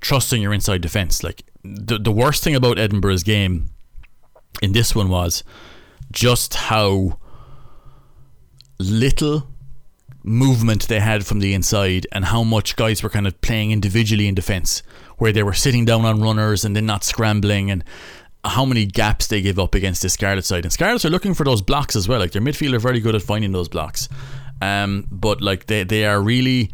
trusting 0.01 0.41
your 0.41 0.53
inside 0.53 0.81
defense 0.81 1.23
like 1.23 1.43
the, 1.63 1.97
the 1.97 2.11
worst 2.11 2.43
thing 2.43 2.53
about 2.55 2.77
Edinburgh's 2.77 3.23
game 3.23 3.71
in 4.61 4.73
this 4.73 4.93
one 4.93 5.09
was 5.09 5.43
just 6.15 6.55
how 6.55 7.19
little 8.79 9.47
movement 10.23 10.87
they 10.87 10.99
had 10.99 11.25
from 11.25 11.39
the 11.39 11.53
inside 11.53 12.07
and 12.11 12.25
how 12.25 12.41
much 12.41 12.75
guys 12.75 13.03
were 13.03 13.09
kind 13.09 13.27
of 13.27 13.39
playing 13.41 13.71
individually 13.71 14.27
in 14.27 14.33
defense 14.33 14.81
where 15.17 15.31
they 15.31 15.43
were 15.43 15.53
sitting 15.53 15.85
down 15.85 16.03
on 16.03 16.19
runners 16.21 16.65
and 16.65 16.75
then 16.75 16.85
not 16.85 17.03
scrambling 17.03 17.69
and 17.69 17.83
how 18.43 18.65
many 18.65 18.85
gaps 18.85 19.27
they 19.27 19.41
give 19.41 19.59
up 19.59 19.75
against 19.75 20.01
the 20.01 20.09
Scarlet 20.09 20.45
side. 20.45 20.65
And 20.65 20.73
Scarlets 20.73 21.05
are 21.05 21.09
looking 21.09 21.33
for 21.33 21.43
those 21.43 21.61
blocks 21.61 21.95
as 21.95 22.07
well. 22.07 22.19
Like 22.19 22.31
their 22.31 22.41
midfield 22.41 22.73
are 22.73 22.79
very 22.79 22.99
good 22.99 23.13
at 23.13 23.21
finding 23.21 23.51
those 23.51 23.69
blocks. 23.69 24.09
Um, 24.61 25.07
but 25.11 25.41
like 25.41 25.67
they, 25.67 25.83
they 25.83 26.05
are 26.05 26.21
really, 26.21 26.71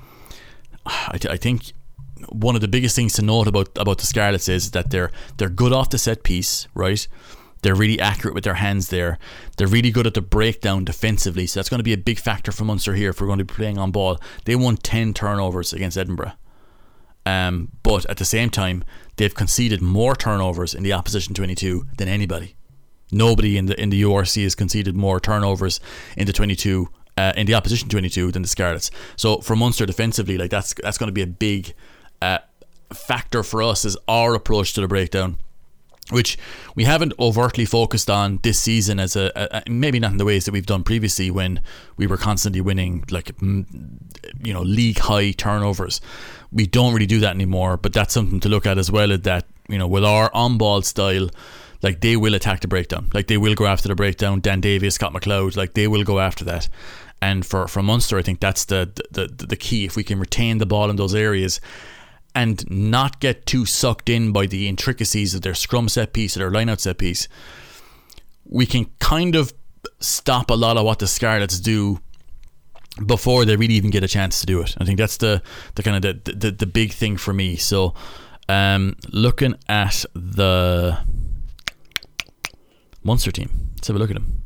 I, 0.85 1.19
I 1.29 1.37
think 1.37 1.73
one 2.29 2.55
of 2.55 2.61
the 2.61 2.67
biggest 2.67 2.95
things 2.95 3.13
to 3.13 3.21
note 3.21 3.47
about 3.47 3.69
about 3.77 3.97
the 3.97 4.05
Scarlets 4.05 4.47
is 4.47 4.71
that 4.71 4.91
they're 4.91 5.11
they're 5.37 5.49
good 5.49 5.73
off 5.73 5.89
the 5.89 5.97
set 5.97 6.23
piece, 6.23 6.67
right? 6.75 7.07
They're 7.61 7.75
really 7.75 7.99
accurate 7.99 8.33
with 8.33 8.43
their 8.43 8.55
hands 8.55 8.89
there. 8.89 9.19
They're 9.57 9.67
really 9.67 9.91
good 9.91 10.07
at 10.07 10.13
the 10.13 10.21
breakdown 10.21 10.83
defensively. 10.85 11.45
So 11.47 11.59
that's 11.59 11.69
going 11.69 11.79
to 11.79 11.83
be 11.83 11.93
a 11.93 11.97
big 11.97 12.19
factor 12.19 12.51
for 12.51 12.65
Munster 12.65 12.95
here 12.95 13.11
if 13.11 13.21
we're 13.21 13.27
going 13.27 13.39
to 13.39 13.45
be 13.45 13.53
playing 13.53 13.77
on 13.77 13.91
ball. 13.91 14.19
They 14.45 14.55
won 14.55 14.77
10 14.77 15.13
turnovers 15.13 15.73
against 15.73 15.97
Edinburgh. 15.97 16.33
Um, 17.25 17.69
but 17.83 18.05
at 18.09 18.17
the 18.17 18.25
same 18.25 18.49
time, 18.49 18.83
they've 19.17 19.33
conceded 19.33 19.81
more 19.81 20.15
turnovers 20.15 20.73
in 20.73 20.83
the 20.83 20.93
opposition 20.93 21.35
22 21.35 21.85
than 21.97 22.07
anybody. 22.07 22.55
Nobody 23.11 23.57
in 23.57 23.65
the 23.65 23.79
in 23.79 23.89
the 23.89 24.01
URC 24.03 24.41
has 24.43 24.55
conceded 24.55 24.95
more 24.95 25.19
turnovers 25.19 25.81
in 26.15 26.25
the 26.25 26.33
22 26.33 26.87
uh, 27.17 27.33
in 27.35 27.45
the 27.45 27.53
opposition 27.53 27.89
22 27.89 28.31
than 28.31 28.41
the 28.41 28.47
Scarlets. 28.47 28.89
So 29.17 29.41
for 29.41 29.55
Munster 29.55 29.85
defensively, 29.85 30.37
like 30.37 30.49
that's 30.49 30.73
that's 30.81 30.97
going 30.97 31.09
to 31.09 31.13
be 31.13 31.21
a 31.21 31.27
big 31.27 31.73
uh, 32.21 32.39
factor 32.93 33.43
for 33.43 33.61
us 33.61 33.85
is 33.85 33.97
our 34.07 34.33
approach 34.33 34.73
to 34.73 34.81
the 34.81 34.87
breakdown 34.87 35.37
which 36.11 36.37
we 36.75 36.83
haven't 36.83 37.13
overtly 37.19 37.65
focused 37.65 38.09
on 38.09 38.39
this 38.43 38.59
season 38.59 38.99
as 38.99 39.15
a, 39.15 39.31
a, 39.35 39.63
maybe 39.69 39.99
not 39.99 40.11
in 40.11 40.17
the 40.17 40.25
ways 40.25 40.45
that 40.45 40.51
we've 40.51 40.65
done 40.65 40.83
previously 40.83 41.31
when 41.31 41.61
we 41.97 42.05
were 42.07 42.17
constantly 42.17 42.61
winning 42.61 43.03
like 43.09 43.31
you 43.41 44.53
know 44.53 44.61
league 44.61 44.99
high 44.99 45.31
turnovers. 45.31 46.01
We 46.51 46.67
don't 46.67 46.93
really 46.93 47.05
do 47.05 47.19
that 47.21 47.33
anymore 47.33 47.77
but 47.77 47.93
that's 47.93 48.13
something 48.13 48.39
to 48.41 48.49
look 48.49 48.65
at 48.65 48.77
as 48.77 48.91
well 48.91 49.11
is 49.11 49.21
that 49.21 49.45
you 49.67 49.77
know 49.77 49.87
with 49.87 50.03
our 50.05 50.29
on 50.33 50.57
ball 50.57 50.81
style 50.81 51.29
like 51.81 52.01
they 52.01 52.15
will 52.15 52.35
attack 52.35 52.59
the 52.59 52.67
breakdown. 52.67 53.09
Like 53.13 53.27
they 53.27 53.37
will 53.37 53.55
go 53.55 53.65
after 53.65 53.87
the 53.87 53.95
breakdown. 53.95 54.39
Dan 54.39 54.61
Davies 54.61 54.95
Scott 54.95 55.13
Macleod 55.13 55.55
like 55.55 55.73
they 55.73 55.87
will 55.87 56.03
go 56.03 56.19
after 56.19 56.45
that. 56.45 56.67
And 57.21 57.45
for 57.45 57.67
for 57.67 57.81
Munster 57.81 58.17
I 58.17 58.21
think 58.21 58.39
that's 58.39 58.65
the 58.65 58.91
the, 59.11 59.27
the, 59.27 59.45
the 59.47 59.55
key. 59.55 59.85
If 59.85 59.95
we 59.95 60.03
can 60.03 60.19
retain 60.19 60.57
the 60.57 60.65
ball 60.65 60.89
in 60.89 60.95
those 60.95 61.15
areas 61.15 61.59
and 62.33 62.69
not 62.69 63.19
get 63.19 63.45
too 63.45 63.65
sucked 63.65 64.09
in 64.09 64.31
by 64.31 64.45
the 64.45 64.67
intricacies 64.67 65.35
of 65.35 65.41
their 65.41 65.53
scrum 65.53 65.89
set 65.89 66.13
piece 66.13 66.35
or 66.35 66.39
their 66.39 66.51
lineout 66.51 66.79
set 66.79 66.97
piece, 66.97 67.27
we 68.45 68.65
can 68.65 68.89
kind 68.99 69.35
of 69.35 69.53
stop 69.99 70.49
a 70.49 70.53
lot 70.53 70.77
of 70.77 70.85
what 70.85 70.99
the 70.99 71.07
Scarlets 71.07 71.59
do 71.59 71.99
before 73.05 73.45
they 73.45 73.55
really 73.55 73.75
even 73.75 73.89
get 73.89 74.03
a 74.03 74.07
chance 74.07 74.39
to 74.41 74.45
do 74.45 74.61
it. 74.61 74.75
I 74.77 74.85
think 74.85 74.97
that's 74.97 75.17
the 75.17 75.41
the 75.75 75.83
kind 75.83 76.03
of 76.03 76.23
the 76.23 76.33
the, 76.33 76.51
the 76.51 76.65
big 76.65 76.91
thing 76.91 77.17
for 77.17 77.33
me. 77.33 77.55
So, 77.55 77.93
um, 78.49 78.95
looking 79.09 79.55
at 79.67 80.05
the 80.13 80.97
Munster 83.03 83.31
team, 83.31 83.49
let's 83.75 83.87
have 83.87 83.95
a 83.95 83.99
look 83.99 84.11
at 84.11 84.15
them. 84.15 84.43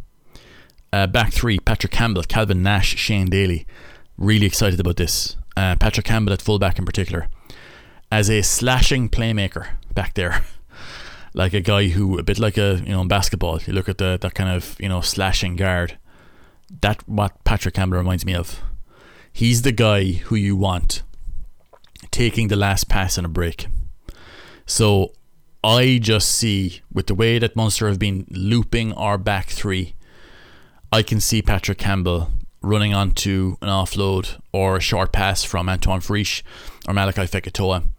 Uh, 0.93 1.07
back 1.07 1.33
three: 1.33 1.59
Patrick 1.59 1.91
Campbell, 1.91 2.23
Calvin 2.23 2.63
Nash, 2.63 2.95
Shane 2.97 3.27
Daly. 3.27 3.65
Really 4.17 4.45
excited 4.45 4.79
about 4.79 4.95
this. 4.95 5.35
Uh, 5.57 5.75
Patrick 5.75 6.05
Campbell 6.05 6.33
at 6.33 6.41
fullback 6.41 6.79
in 6.79 6.85
particular 6.85 7.27
as 8.11 8.29
a 8.29 8.41
slashing 8.41 9.09
playmaker 9.09 9.67
back 9.93 10.13
there. 10.13 10.43
Like 11.37 11.53
a 11.53 11.59
guy 11.59 11.89
who, 11.89 12.17
a 12.17 12.23
bit 12.23 12.39
like 12.39 12.57
a, 12.57 12.81
you 12.85 12.93
know, 12.93 13.01
in 13.01 13.09
basketball, 13.09 13.59
you 13.67 13.73
look 13.73 13.89
at 13.89 13.97
the 13.97 14.17
that 14.21 14.33
kind 14.35 14.49
of, 14.49 14.77
you 14.79 14.87
know, 14.87 15.01
slashing 15.01 15.57
guard. 15.57 15.97
That 16.79 17.05
what 17.09 17.43
Patrick 17.43 17.73
Campbell 17.73 17.97
reminds 17.97 18.25
me 18.25 18.33
of. 18.33 18.61
He's 19.33 19.63
the 19.63 19.73
guy 19.73 20.13
who 20.13 20.35
you 20.35 20.55
want 20.55 21.03
taking 22.09 22.47
the 22.47 22.55
last 22.55 22.87
pass 22.87 23.17
in 23.17 23.25
a 23.25 23.27
break. 23.27 23.67
So 24.65 25.11
I 25.61 25.99
just 26.01 26.29
see 26.29 26.79
with 26.93 27.07
the 27.07 27.15
way 27.15 27.37
that 27.37 27.53
Munster 27.53 27.89
have 27.89 27.99
been 27.99 28.25
looping 28.29 28.93
our 28.93 29.17
back 29.17 29.49
three, 29.49 29.95
I 30.89 31.03
can 31.03 31.19
see 31.19 31.41
Patrick 31.41 31.79
Campbell 31.79 32.29
running 32.61 32.93
onto 32.93 33.57
an 33.61 33.67
offload 33.67 34.39
or 34.53 34.77
a 34.77 34.79
short 34.79 35.11
pass 35.11 35.43
from 35.43 35.67
Antoine 35.67 35.99
Frisch 35.99 36.45
or 36.87 36.93
Malachi 36.93 37.23
Fekitoa 37.23 37.89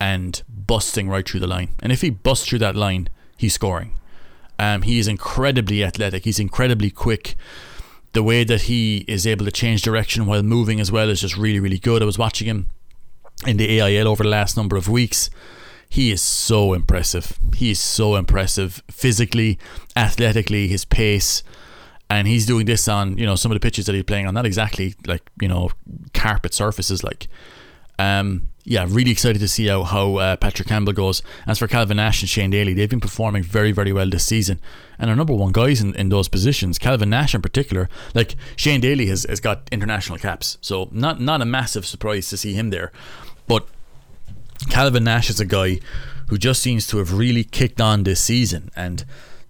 and 0.00 0.42
busting 0.48 1.08
right 1.08 1.28
through 1.28 1.40
the 1.40 1.46
line. 1.46 1.70
And 1.80 1.92
if 1.92 2.00
he 2.00 2.10
busts 2.10 2.46
through 2.46 2.58
that 2.60 2.76
line, 2.76 3.08
he's 3.36 3.54
scoring. 3.54 3.96
Um, 4.58 4.82
he 4.82 4.98
is 4.98 5.08
incredibly 5.08 5.84
athletic. 5.84 6.24
He's 6.24 6.38
incredibly 6.38 6.90
quick. 6.90 7.36
The 8.12 8.22
way 8.22 8.44
that 8.44 8.62
he 8.62 9.04
is 9.06 9.26
able 9.26 9.44
to 9.44 9.52
change 9.52 9.82
direction 9.82 10.26
while 10.26 10.42
moving 10.42 10.80
as 10.80 10.90
well 10.90 11.10
is 11.10 11.20
just 11.20 11.36
really, 11.36 11.60
really 11.60 11.78
good. 11.78 12.02
I 12.02 12.06
was 12.06 12.18
watching 12.18 12.46
him 12.46 12.70
in 13.46 13.58
the 13.58 13.80
AIL 13.80 14.08
over 14.08 14.22
the 14.22 14.28
last 14.28 14.56
number 14.56 14.76
of 14.76 14.88
weeks. 14.88 15.28
He 15.88 16.10
is 16.10 16.22
so 16.22 16.72
impressive. 16.72 17.38
He 17.54 17.70
is 17.70 17.78
so 17.78 18.16
impressive 18.16 18.82
physically, 18.90 19.58
athletically, 19.94 20.68
his 20.68 20.84
pace. 20.84 21.42
And 22.08 22.26
he's 22.26 22.46
doing 22.46 22.66
this 22.66 22.88
on, 22.88 23.18
you 23.18 23.26
know, 23.26 23.34
some 23.34 23.50
of 23.50 23.56
the 23.56 23.60
pitches 23.60 23.86
that 23.86 23.94
he's 23.94 24.04
playing 24.04 24.26
on, 24.26 24.34
not 24.34 24.46
exactly 24.46 24.94
like, 25.06 25.22
you 25.40 25.48
know, 25.48 25.70
carpet 26.14 26.54
surfaces 26.54 27.04
like 27.04 27.28
um, 27.98 28.48
yeah, 28.68 28.84
really 28.88 29.12
excited 29.12 29.38
to 29.38 29.46
see 29.46 29.68
how, 29.68 29.84
how 29.84 30.16
uh, 30.16 30.36
Patrick 30.36 30.66
Campbell 30.66 30.92
goes. 30.92 31.22
As 31.46 31.60
for 31.60 31.68
Calvin 31.68 31.98
Nash 31.98 32.20
and 32.20 32.28
Shane 32.28 32.50
Daly, 32.50 32.74
they've 32.74 32.90
been 32.90 33.00
performing 33.00 33.44
very, 33.44 33.70
very 33.70 33.92
well 33.92 34.10
this 34.10 34.26
season. 34.26 34.60
And 34.98 35.08
our 35.08 35.14
number 35.14 35.32
one 35.32 35.52
guys 35.52 35.80
in, 35.80 35.94
in 35.94 36.08
those 36.08 36.26
positions, 36.26 36.76
Calvin 36.76 37.08
Nash 37.08 37.32
in 37.32 37.42
particular, 37.42 37.88
like 38.12 38.34
Shane 38.56 38.80
Daly 38.80 39.06
has, 39.06 39.22
has 39.28 39.38
got 39.38 39.68
international 39.70 40.18
caps. 40.18 40.58
So 40.62 40.88
not, 40.90 41.20
not 41.20 41.42
a 41.42 41.44
massive 41.44 41.86
surprise 41.86 42.28
to 42.30 42.36
see 42.36 42.54
him 42.54 42.70
there. 42.70 42.90
But 43.46 43.68
Calvin 44.68 45.04
Nash 45.04 45.30
is 45.30 45.38
a 45.38 45.44
guy 45.44 45.78
who 46.28 46.36
just 46.36 46.60
seems 46.60 46.88
to 46.88 46.98
have 46.98 47.16
really 47.16 47.44
kicked 47.44 47.80
on 47.80 48.02
this 48.02 48.20
season. 48.20 48.72
And 48.74 49.04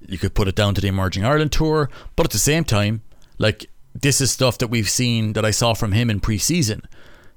you 0.07 0.18
could 0.18 0.35
put 0.35 0.46
it 0.46 0.57
down 0.57 0.74
to 0.74 0.83
the 0.83 0.88
Emerging 0.88 1.24
Ireland 1.24 1.52
Tour. 1.52 1.88
But 2.16 2.26
at 2.26 2.33
the 2.33 2.38
same 2.38 2.64
time, 2.64 3.00
like, 3.38 3.70
this 3.94 4.20
is 4.20 4.31
stuff 4.31 4.59
that 4.59 4.68
we've 4.68 4.90
seen 4.90 5.33
that 5.33 5.44
I 5.46 5.52
saw 5.52 5.72
from 5.72 5.92
him 5.92 6.11
in 6.11 6.20
pre 6.20 6.37
season. 6.37 6.83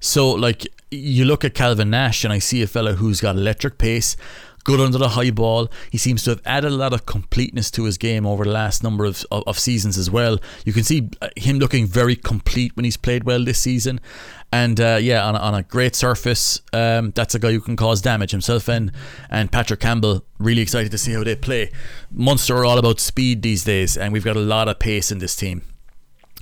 So, 0.01 0.29
like, 0.29 0.67
you 0.91 1.25
look 1.25 1.45
at 1.45 1.53
Calvin 1.53 1.89
Nash, 1.89 2.23
and 2.23 2.33
I 2.33 2.39
see 2.39 2.61
a 2.61 2.67
fella 2.67 2.93
who's 2.93 3.21
got 3.21 3.35
electric 3.35 3.77
pace, 3.77 4.15
good 4.63 4.79
under 4.79 4.97
the 4.97 5.09
high 5.09 5.31
ball. 5.31 5.69
He 5.91 5.97
seems 5.97 6.23
to 6.23 6.31
have 6.31 6.41
added 6.45 6.71
a 6.71 6.75
lot 6.75 6.93
of 6.93 7.05
completeness 7.05 7.71
to 7.71 7.85
his 7.85 7.97
game 7.97 8.25
over 8.25 8.43
the 8.43 8.51
last 8.51 8.83
number 8.83 9.05
of, 9.05 9.25
of, 9.31 9.43
of, 9.47 9.59
seasons 9.59 9.97
as 9.97 10.09
well. 10.09 10.37
You 10.65 10.73
can 10.73 10.83
see 10.83 11.09
uh, 11.21 11.29
him 11.35 11.59
looking 11.59 11.85
very 11.85 12.15
complete 12.15 12.75
when 12.75 12.85
he's 12.85 12.97
played 12.97 13.23
well 13.23 13.43
this 13.43 13.59
season. 13.59 13.99
And 14.51 14.79
uh, 14.79 14.97
yeah, 15.01 15.25
on 15.25 15.35
a, 15.35 15.39
on 15.39 15.55
a 15.55 15.63
great 15.63 15.95
surface, 15.95 16.61
um, 16.73 17.11
that's 17.11 17.35
a 17.35 17.39
guy 17.39 17.51
who 17.51 17.61
can 17.61 17.75
cause 17.75 18.01
damage 18.01 18.31
himself. 18.31 18.67
And, 18.67 18.91
and 19.29 19.51
Patrick 19.51 19.79
Campbell, 19.79 20.25
really 20.39 20.61
excited 20.61 20.91
to 20.91 20.97
see 20.97 21.13
how 21.13 21.23
they 21.23 21.35
play. 21.35 21.71
Munster 22.11 22.57
are 22.57 22.65
all 22.65 22.79
about 22.79 22.99
speed 22.99 23.43
these 23.43 23.63
days, 23.63 23.95
and 23.95 24.11
we've 24.11 24.23
got 24.23 24.35
a 24.35 24.41
lot 24.41 24.67
of 24.67 24.79
pace 24.79 25.11
in 25.11 25.19
this 25.19 25.35
team. 25.35 25.61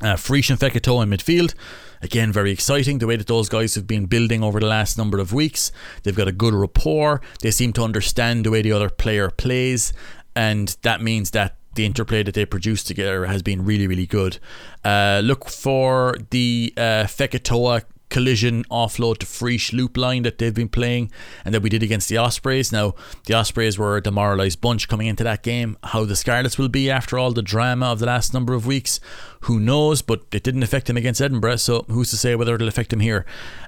Uh, 0.01 0.11
and 0.11 0.19
Fekitoa 0.19 1.03
in 1.03 1.09
midfield. 1.09 1.53
Again, 2.01 2.31
very 2.31 2.51
exciting 2.51 2.99
the 2.99 3.07
way 3.07 3.15
that 3.15 3.27
those 3.27 3.49
guys 3.49 3.75
have 3.75 3.87
been 3.87 4.05
building 4.05 4.43
over 4.43 4.59
the 4.59 4.67
last 4.67 4.97
number 4.97 5.19
of 5.19 5.33
weeks. 5.33 5.71
They've 6.03 6.15
got 6.15 6.27
a 6.27 6.31
good 6.31 6.53
rapport. 6.53 7.21
They 7.41 7.51
seem 7.51 7.73
to 7.73 7.83
understand 7.83 8.45
the 8.45 8.51
way 8.51 8.61
the 8.61 8.71
other 8.71 8.89
player 8.89 9.29
plays, 9.29 9.93
and 10.35 10.75
that 10.83 11.01
means 11.01 11.31
that 11.31 11.55
the 11.75 11.85
interplay 11.85 12.23
that 12.23 12.33
they 12.33 12.45
produce 12.45 12.83
together 12.83 13.25
has 13.25 13.41
been 13.41 13.63
really, 13.63 13.87
really 13.87 14.07
good. 14.07 14.39
Uh, 14.83 15.21
look 15.23 15.49
for 15.49 16.17
the 16.31 16.73
uh, 16.75 17.05
Fekitoa 17.05 17.83
collision 18.09 18.63
offload 18.65 19.17
to 19.19 19.25
Frisch 19.25 19.73
loop 19.73 19.97
line 19.97 20.23
that 20.23 20.37
they've 20.37 20.53
been 20.53 20.69
playing 20.69 21.11
and 21.43 21.53
that 21.53 21.61
we 21.61 21.69
did 21.69 21.83
against 21.83 22.09
the 22.09 22.17
Ospreys. 22.17 22.71
Now, 22.71 22.95
the 23.25 23.33
Ospreys 23.33 23.77
were 23.77 23.97
a 23.97 24.01
demoralised 24.01 24.61
bunch 24.61 24.87
coming 24.87 25.07
into 25.07 25.23
that 25.23 25.43
game. 25.43 25.77
How 25.83 26.05
the 26.05 26.15
Scarlets 26.15 26.57
will 26.57 26.69
be 26.69 26.89
after 26.89 27.17
all 27.17 27.31
the 27.31 27.41
drama 27.41 27.87
of 27.87 27.99
the 27.99 28.05
last 28.05 28.33
number 28.33 28.53
of 28.53 28.65
weeks, 28.65 28.99
who 29.41 29.59
knows? 29.59 30.01
But 30.01 30.23
it 30.31 30.43
didn't 30.43 30.63
affect 30.63 30.89
him 30.89 30.97
against 30.97 31.21
Edinburgh, 31.21 31.57
so 31.57 31.85
who's 31.89 32.09
to 32.11 32.17
say 32.17 32.35
whether 32.35 32.55
it'll 32.55 32.67
affect 32.67 32.93
him 32.93 32.99
here? 32.99 33.25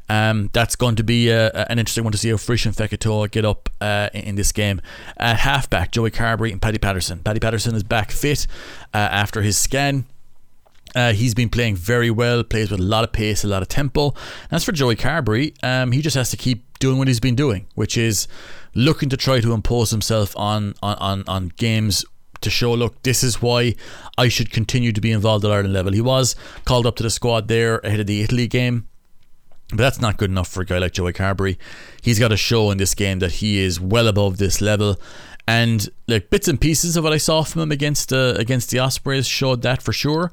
Um, 0.10 0.50
that's 0.54 0.76
going 0.76 0.96
to 0.96 1.04
be 1.04 1.32
uh, 1.32 1.66
an 1.70 1.78
interesting 1.78 2.04
one 2.04 2.12
to 2.12 2.18
see 2.18 2.30
how 2.30 2.38
Frisch 2.38 2.66
and 2.66 2.76
Fekitoa 2.76 3.30
get 3.30 3.46
up 3.46 3.70
uh, 3.80 4.10
in 4.14 4.36
this 4.36 4.52
game. 4.52 4.82
At 5.18 5.38
halfback, 5.38 5.92
Joey 5.92 6.12
Carbery 6.12 6.52
and 6.52 6.62
Paddy 6.62 6.80
Patterson. 6.80 7.20
Paddy 7.20 7.40
Patterson 7.40 7.76
is 7.76 7.84
back 7.84 8.12
fit 8.12 8.48
uh, 8.94 8.98
after 8.98 9.42
his 9.42 9.58
scan. 9.58 10.06
Uh, 10.96 11.14
he's 11.14 11.34
been 11.34 11.50
playing 11.50 11.76
very 11.76 12.10
well, 12.12 12.44
plays 12.44 12.72
with 12.72 12.80
a 12.80 12.84
lot 12.84 13.04
of 13.04 13.12
pace, 13.12 13.44
a 13.44 13.48
lot 13.48 13.62
of 13.62 13.68
tempo. 13.68 14.14
As 14.52 14.64
for 14.64 14.72
Joey 14.72 14.96
Carbery, 14.96 15.54
um, 15.64 15.92
he 15.92 16.02
just 16.02 16.16
has 16.16 16.30
to 16.32 16.38
keep 16.38 16.66
doing 16.80 16.98
what 16.98 17.08
he's 17.08 17.20
been 17.20 17.36
doing, 17.36 17.68
which 17.76 17.98
is 17.98 18.28
looking 18.74 19.10
to 19.10 19.18
try 19.18 19.40
to 19.40 19.54
impose 19.54 19.92
himself 19.92 20.36
on, 20.38 20.74
on, 20.82 20.98
on, 20.98 21.24
on 21.28 21.48
games 21.58 22.06
to 22.42 22.50
show, 22.50 22.74
look, 22.74 23.02
this 23.04 23.24
is 23.24 23.42
why 23.42 23.76
I 24.18 24.30
should 24.30 24.52
continue 24.52 24.92
to 24.92 25.02
be 25.02 25.12
involved 25.12 25.44
at 25.46 25.52
Ireland 25.52 25.74
level. 25.74 25.92
He 25.94 26.02
was 26.02 26.36
called 26.66 26.86
up 26.86 26.96
to 26.98 27.04
the 27.04 27.10
squad 27.10 27.48
there 27.48 27.80
ahead 27.80 28.00
of 28.00 28.08
the 28.08 28.22
Italy 28.22 28.48
game. 28.48 28.88
But 29.70 29.78
that's 29.78 30.02
not 30.02 30.18
good 30.18 30.32
enough 30.32 30.48
for 30.48 30.62
a 30.62 30.66
guy 30.66 30.80
like 30.80 30.94
Joey 30.94 31.14
Carbery. 31.14 31.58
He's 32.02 32.18
got 32.18 32.30
to 32.30 32.38
show 32.38 32.72
in 32.72 32.80
this 32.80 32.96
game 32.96 33.20
that 33.20 33.34
he 33.34 33.60
is 33.60 33.80
well 33.80 34.08
above 34.08 34.38
this 34.38 34.62
level 34.62 35.00
and 35.50 35.90
like 36.08 36.30
bits 36.30 36.48
and 36.48 36.62
pieces 36.62 36.96
of 36.96 37.04
what 37.04 37.12
I 37.12 37.18
saw 37.18 37.42
from 37.42 37.64
him 37.64 37.72
against 37.72 38.14
uh, 38.14 38.36
against 38.38 38.70
the 38.70 38.78
Ospreys 38.78 39.28
showed 39.28 39.64
that 39.64 39.82
for 39.82 39.92
sure. 39.92 40.32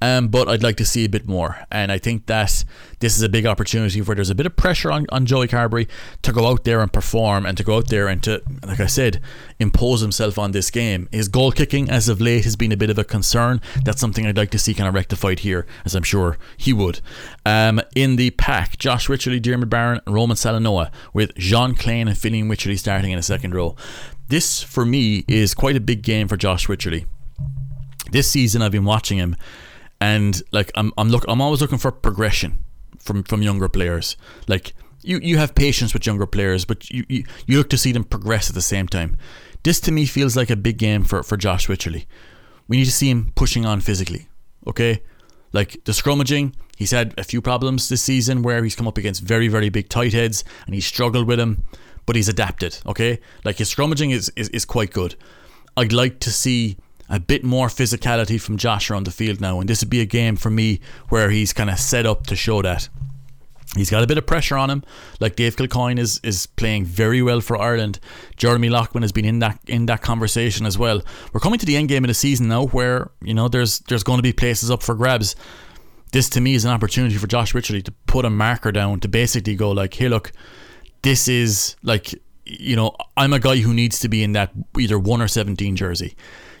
Um, 0.00 0.28
but 0.28 0.48
I'd 0.48 0.62
like 0.62 0.76
to 0.76 0.84
see 0.84 1.04
a 1.04 1.08
bit 1.08 1.26
more. 1.26 1.66
And 1.72 1.90
I 1.90 1.98
think 1.98 2.26
that 2.26 2.64
this 3.00 3.16
is 3.16 3.22
a 3.22 3.28
big 3.28 3.46
opportunity 3.46 4.00
where 4.00 4.14
there's 4.14 4.30
a 4.30 4.34
bit 4.34 4.46
of 4.46 4.54
pressure 4.54 4.92
on, 4.92 5.06
on 5.10 5.26
Joey 5.26 5.48
Carbery 5.48 5.88
to 6.22 6.32
go 6.32 6.46
out 6.46 6.62
there 6.62 6.80
and 6.82 6.92
perform 6.92 7.44
and 7.44 7.56
to 7.58 7.64
go 7.64 7.78
out 7.78 7.88
there 7.88 8.06
and 8.06 8.22
to, 8.22 8.40
like 8.64 8.78
I 8.78 8.86
said, 8.86 9.20
impose 9.58 10.00
himself 10.00 10.38
on 10.38 10.52
this 10.52 10.70
game. 10.70 11.08
His 11.10 11.26
goal 11.26 11.50
kicking 11.50 11.90
as 11.90 12.08
of 12.08 12.20
late 12.20 12.44
has 12.44 12.54
been 12.54 12.70
a 12.70 12.76
bit 12.76 12.90
of 12.90 12.98
a 12.98 13.02
concern. 13.02 13.60
That's 13.84 14.00
something 14.00 14.24
I'd 14.24 14.36
like 14.36 14.50
to 14.50 14.58
see 14.58 14.72
kind 14.72 14.86
of 14.86 14.94
rectified 14.94 15.40
here, 15.40 15.66
as 15.84 15.96
I'm 15.96 16.04
sure 16.04 16.38
he 16.56 16.72
would. 16.72 17.00
Um, 17.44 17.80
in 17.96 18.14
the 18.14 18.30
pack, 18.30 18.78
Josh 18.78 19.08
Wycherley, 19.08 19.42
Diarmuid 19.42 19.68
Barron, 19.68 20.00
and 20.06 20.14
Roman 20.14 20.36
Salanoa, 20.36 20.92
with 21.12 21.34
Jean 21.34 21.74
Kleyn 21.74 22.06
and 22.06 22.16
Fineen 22.16 22.44
Wycherley 22.44 22.78
starting 22.78 23.10
in 23.10 23.18
a 23.18 23.22
second 23.22 23.52
row. 23.52 23.74
This, 24.28 24.62
for 24.62 24.84
me, 24.84 25.24
is 25.26 25.54
quite 25.54 25.76
a 25.76 25.80
big 25.80 26.02
game 26.02 26.28
for 26.28 26.36
Josh 26.36 26.66
Wycherley. 26.66 27.06
This 28.10 28.30
season, 28.30 28.62
I've 28.62 28.72
been 28.72 28.84
watching 28.84 29.18
him 29.18 29.36
and 30.00 30.42
like 30.52 30.70
I'm 30.74 30.92
I'm 30.96 31.08
look 31.08 31.24
I'm 31.28 31.40
always 31.40 31.60
looking 31.60 31.78
for 31.78 31.90
progression 31.90 32.58
from 32.98 33.22
from 33.24 33.42
younger 33.42 33.68
players. 33.68 34.16
Like 34.46 34.74
you 35.02 35.18
you 35.22 35.38
have 35.38 35.54
patience 35.54 35.92
with 35.92 36.06
younger 36.06 36.26
players, 36.26 36.64
but 36.64 36.90
you 36.90 37.04
you, 37.08 37.24
you 37.46 37.58
look 37.58 37.70
to 37.70 37.78
see 37.78 37.92
them 37.92 38.04
progress 38.04 38.48
at 38.48 38.54
the 38.54 38.62
same 38.62 38.86
time. 38.86 39.16
This 39.64 39.80
to 39.80 39.92
me 39.92 40.06
feels 40.06 40.36
like 40.36 40.50
a 40.50 40.56
big 40.56 40.78
game 40.78 41.04
for 41.04 41.22
for 41.22 41.36
Josh 41.36 41.68
Wycherley. 41.68 42.06
We 42.68 42.78
need 42.78 42.84
to 42.84 42.92
see 42.92 43.10
him 43.10 43.32
pushing 43.34 43.66
on 43.66 43.80
physically. 43.80 44.28
Okay, 44.66 45.02
like 45.52 45.82
the 45.84 45.92
scrummaging, 45.92 46.52
he's 46.76 46.90
had 46.90 47.14
a 47.16 47.24
few 47.24 47.40
problems 47.40 47.88
this 47.88 48.02
season 48.02 48.42
where 48.42 48.62
he's 48.62 48.76
come 48.76 48.86
up 48.86 48.98
against 48.98 49.22
very 49.22 49.48
very 49.48 49.68
big 49.68 49.88
tight 49.88 50.12
heads 50.12 50.44
and 50.66 50.74
he 50.74 50.80
struggled 50.80 51.26
with 51.26 51.38
them, 51.38 51.64
but 52.08 52.16
he's 52.16 52.28
adapted. 52.28 52.78
Okay, 52.86 53.20
like 53.44 53.58
his 53.58 53.72
scrummaging 53.72 54.12
is 54.12 54.32
is, 54.34 54.48
is 54.48 54.64
quite 54.64 54.94
good. 54.94 55.14
I'd 55.76 55.92
like 55.92 56.20
to 56.20 56.30
see 56.30 56.78
a 57.10 57.20
bit 57.20 57.44
more 57.44 57.68
physicality 57.68 58.40
from 58.40 58.56
Josh 58.56 58.90
on 58.90 59.04
the 59.04 59.10
field 59.10 59.42
now, 59.42 59.60
and 59.60 59.68
this 59.68 59.82
would 59.82 59.90
be 59.90 60.00
a 60.00 60.06
game 60.06 60.34
for 60.36 60.48
me 60.48 60.80
where 61.10 61.28
he's 61.28 61.52
kind 61.52 61.68
of 61.68 61.78
set 61.78 62.06
up 62.06 62.26
to 62.28 62.34
show 62.34 62.62
that. 62.62 62.88
He's 63.76 63.90
got 63.90 64.02
a 64.02 64.06
bit 64.06 64.16
of 64.16 64.26
pressure 64.26 64.56
on 64.56 64.70
him. 64.70 64.84
Like 65.20 65.36
Dave 65.36 65.56
Kilcoyne 65.56 65.98
is 65.98 66.18
is 66.24 66.46
playing 66.46 66.86
very 66.86 67.20
well 67.20 67.42
for 67.42 67.58
Ireland. 67.58 68.00
Jeremy 68.38 68.70
Loughman 68.70 69.02
has 69.02 69.12
been 69.12 69.26
in 69.26 69.40
that 69.40 69.60
in 69.66 69.84
that 69.86 70.00
conversation 70.00 70.64
as 70.64 70.78
well. 70.78 71.02
We're 71.34 71.40
coming 71.40 71.58
to 71.58 71.66
the 71.66 71.76
end 71.76 71.90
game 71.90 72.04
of 72.04 72.08
the 72.08 72.14
season 72.14 72.48
now, 72.48 72.68
where 72.68 73.10
you 73.20 73.34
know 73.34 73.48
there's 73.48 73.80
there's 73.80 74.02
going 74.02 74.18
to 74.18 74.22
be 74.22 74.32
places 74.32 74.70
up 74.70 74.82
for 74.82 74.94
grabs. 74.94 75.36
This 76.12 76.30
to 76.30 76.40
me 76.40 76.54
is 76.54 76.64
an 76.64 76.70
opportunity 76.70 77.16
for 77.16 77.26
Josh 77.26 77.52
Wycherley 77.52 77.84
to 77.84 77.92
put 78.06 78.24
a 78.24 78.30
marker 78.30 78.72
down 78.72 79.00
to 79.00 79.08
basically 79.08 79.54
go 79.54 79.72
like, 79.72 79.92
hey, 79.92 80.08
look, 80.08 80.32
this 81.02 81.28
is 81.28 81.76
like 81.82 82.14
you 82.44 82.76
know 82.76 82.94
I'm 83.16 83.32
a 83.32 83.38
guy 83.38 83.56
who 83.56 83.74
needs 83.74 84.00
to 84.00 84.08
be 84.08 84.22
in 84.22 84.32
that 84.32 84.52
either 84.78 84.98
one 84.98 85.22
or 85.22 85.28
seventeen 85.28 85.76
jersey. 85.76 86.16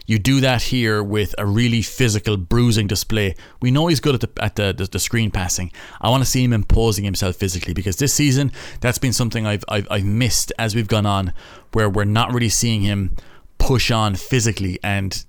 You 0.06 0.18
do 0.18 0.40
that 0.40 0.62
here 0.62 1.02
with 1.02 1.34
a 1.36 1.44
really 1.44 1.82
physical 1.82 2.38
bruising 2.38 2.86
display. 2.86 3.34
We 3.60 3.70
know 3.70 3.88
he's 3.88 4.00
good 4.00 4.14
at 4.14 4.22
the 4.22 4.42
at 4.42 4.56
the, 4.56 4.72
the, 4.72 4.86
the 4.86 4.98
screen 4.98 5.30
passing. 5.30 5.70
I 6.00 6.08
want 6.08 6.22
to 6.24 6.28
see 6.28 6.42
him 6.42 6.54
imposing 6.54 7.04
himself 7.04 7.36
physically 7.36 7.74
because 7.74 7.96
this 7.96 8.14
season 8.14 8.50
that's 8.80 8.96
been 8.96 9.12
something 9.12 9.46
I've, 9.46 9.64
I've 9.68 9.86
I've 9.90 10.06
missed 10.06 10.50
as 10.58 10.74
we've 10.74 10.88
gone 10.88 11.04
on, 11.04 11.34
where 11.72 11.90
we're 11.90 12.04
not 12.04 12.32
really 12.32 12.48
seeing 12.48 12.80
him 12.80 13.16
push 13.58 13.90
on 13.90 14.14
physically 14.14 14.78
and 14.82 15.24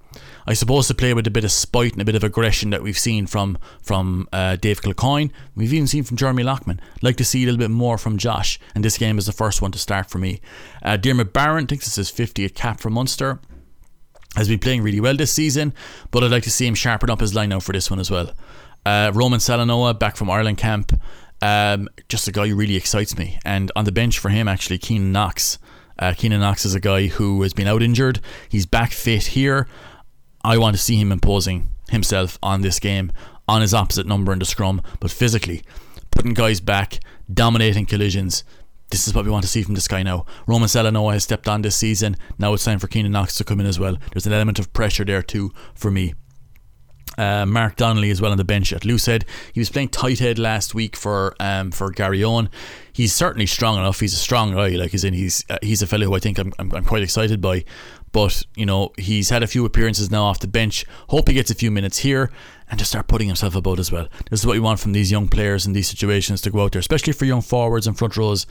I 0.50 0.54
suppose 0.54 0.88
to 0.88 0.96
play 0.96 1.14
with 1.14 1.28
a 1.28 1.32
bit 1.32 1.44
of 1.44 1.52
spite 1.52 1.94
and 1.94 2.02
a 2.02 2.06
bit 2.06 2.16
of 2.16 2.24
aggression 2.24 2.72
that 2.72 2.82
we've 2.82 2.98
seen 2.98 3.28
from 3.28 3.60
from 3.84 4.28
uh, 4.34 4.56
Dave 4.56 4.82
Kilcoyne. 4.82 5.30
We've 5.54 5.72
even 5.72 5.86
seen 5.86 6.02
from 6.02 6.18
Jeremy 6.18 6.42
Loughman. 6.42 6.82
like 7.04 7.18
to 7.18 7.24
see 7.24 7.44
a 7.44 7.46
little 7.46 7.60
bit 7.60 7.70
more 7.70 8.00
from 8.00 8.18
Josh, 8.18 8.60
and 8.74 8.84
this 8.84 8.98
game 8.98 9.20
is 9.20 9.28
the 9.28 9.32
first 9.32 9.62
one 9.62 9.72
to 9.74 9.78
start 9.78 10.10
for 10.10 10.18
me. 10.18 10.42
Uh, 10.82 10.98
Diarmuid 10.98 11.34
Barron 11.34 11.68
thinks 11.68 11.86
this 11.86 12.00
is 12.00 12.12
50th 12.12 12.56
cap 12.56 12.80
for 12.80 12.90
Munster 12.90 13.40
has 14.36 14.48
been 14.48 14.58
playing 14.58 14.82
really 14.82 15.00
well 15.00 15.16
this 15.16 15.32
season, 15.32 15.72
but 16.10 16.24
I'd 16.24 16.32
like 16.32 16.44
to 16.44 16.52
see 16.52 16.66
him 16.66 16.76
sharpen 16.76 17.12
up 17.12 17.20
his 17.20 17.36
line 17.36 17.50
now 17.50 17.60
for 17.60 17.74
this 17.74 17.92
one 17.92 18.00
as 18.00 18.10
well. 18.10 18.32
Uh, 18.86 19.12
Roman 19.14 19.40
Salanoa 19.40 19.98
back 20.00 20.16
from 20.16 20.32
Ireland 20.32 20.58
camp, 20.58 21.00
um, 21.44 21.90
just 22.10 22.28
a 22.28 22.32
guy 22.32 22.48
who 22.48 22.56
really 22.56 22.76
excites 22.76 23.18
me. 23.18 23.38
And 23.46 23.72
on 23.76 23.86
the 23.86 23.92
bench 23.92 24.18
for 24.18 24.30
him, 24.30 24.48
actually, 24.48 24.80
Keynan 24.80 25.12
Knox. 25.12 25.60
Uh, 25.98 26.14
Keynan 26.14 26.40
Knox 26.40 26.66
is 26.66 26.74
a 26.74 26.80
guy 26.80 27.08
who 27.08 27.42
has 27.44 27.54
been 27.54 27.68
out 27.68 27.84
injured. 27.84 28.20
He's 28.48 28.66
back 28.66 28.92
fit 28.92 29.28
here. 29.28 29.68
I 30.44 30.58
want 30.58 30.76
to 30.76 30.82
see 30.82 30.96
him 30.96 31.12
imposing 31.12 31.70
himself 31.90 32.38
on 32.42 32.62
this 32.62 32.80
game 32.80 33.12
on 33.48 33.62
his 33.62 33.74
opposite 33.74 34.06
number 34.06 34.32
in 34.32 34.40
the 34.40 34.46
scrum, 34.46 34.82
but 35.00 35.12
physically 35.12 35.64
putting 36.12 36.34
guys 36.34 36.60
back, 36.60 37.00
dominating 37.32 37.86
collisions, 37.86 38.44
this 38.92 39.08
is 39.08 39.14
what 39.14 39.26
we 39.26 39.32
want 39.32 39.44
to 39.44 39.50
see 39.50 39.62
from 39.62 39.76
this 39.76 39.88
guy 39.88 40.04
now. 40.04 40.26
Roman 40.48 40.68
Salanoa 40.68 41.14
has 41.14 41.24
stepped 41.24 41.48
on 41.48 41.62
this 41.62 41.76
season. 41.76 42.18
Now 42.38 42.54
it's 42.54 42.64
time 42.64 42.80
for 42.80 42.88
Keynan 42.88 43.12
Knox 43.12 43.36
to 43.36 43.44
come 43.44 43.60
in 43.60 43.66
as 43.66 43.80
well. 43.80 43.98
There's 44.14 44.26
an 44.26 44.34
element 44.34 44.60
of 44.60 44.74
pressure 44.74 45.06
there 45.06 45.22
too 45.22 45.52
for 45.76 45.92
me. 45.92 46.16
Uh, 47.18 47.46
Mark 47.46 47.76
Donnelly 47.76 48.12
as 48.12 48.22
well 48.22 48.32
on 48.32 48.38
the 48.38 48.46
bench 48.46 48.72
at 48.72 48.84
Loosehead. 48.84 49.24
He 49.54 49.60
was 49.60 49.70
playing 49.70 49.90
tight 49.90 50.20
head 50.20 50.40
last 50.40 50.74
week 50.74 50.96
for 50.96 51.36
um, 51.40 51.70
for 51.72 51.92
Garryowen. 51.92 52.50
He's 52.94 53.14
certainly 53.14 53.46
strong 53.46 53.78
enough. 53.78 54.00
He's 54.00 54.14
a 54.14 54.18
strong 54.18 54.54
guy. 54.54 54.70
Like 54.70 54.92
he's 54.92 55.04
in. 55.04 55.14
He's 55.14 55.44
uh, 55.50 55.58
he's 55.62 55.82
a 55.82 55.88
fellow 55.88 56.06
who 56.06 56.16
I 56.16 56.20
think 56.20 56.38
I'm, 56.38 56.54
I'm, 56.60 56.74
I'm 56.74 56.86
quite 56.86 57.04
excited 57.04 57.42
by. 57.42 57.66
But 58.12 58.44
you 58.56 58.66
know 58.66 58.92
he's 58.98 59.30
had 59.30 59.44
a 59.44 59.48
few 59.48 59.66
appearances 59.66 60.10
now 60.10 60.24
off 60.24 60.40
the 60.40 60.48
bench. 60.48 60.86
Hope 61.10 61.28
he 61.28 61.34
gets 61.34 61.52
a 61.52 61.56
few 61.56 61.72
minutes 61.72 62.00
here 62.00 62.32
and 62.70 62.80
to 62.80 62.86
start 62.86 63.08
putting 63.08 63.28
himself 63.28 63.56
about 63.56 63.80
as 63.80 63.92
well. 63.92 64.08
This 64.30 64.42
is 64.42 64.46
what 64.46 64.54
you 64.54 64.62
want 64.62 64.80
from 64.80 64.92
these 64.92 65.12
young 65.12 65.28
players 65.28 65.66
in 65.66 65.74
these 65.74 65.88
situations 65.88 66.42
to 66.42 66.52
go 66.52 66.64
out 66.64 66.72
there, 66.72 66.80
especially 66.80 67.14
for 67.14 67.26
young 67.26 67.42
forwards 67.42 67.88
and 67.88 67.98
front 67.98 68.16
rows. 68.16 68.46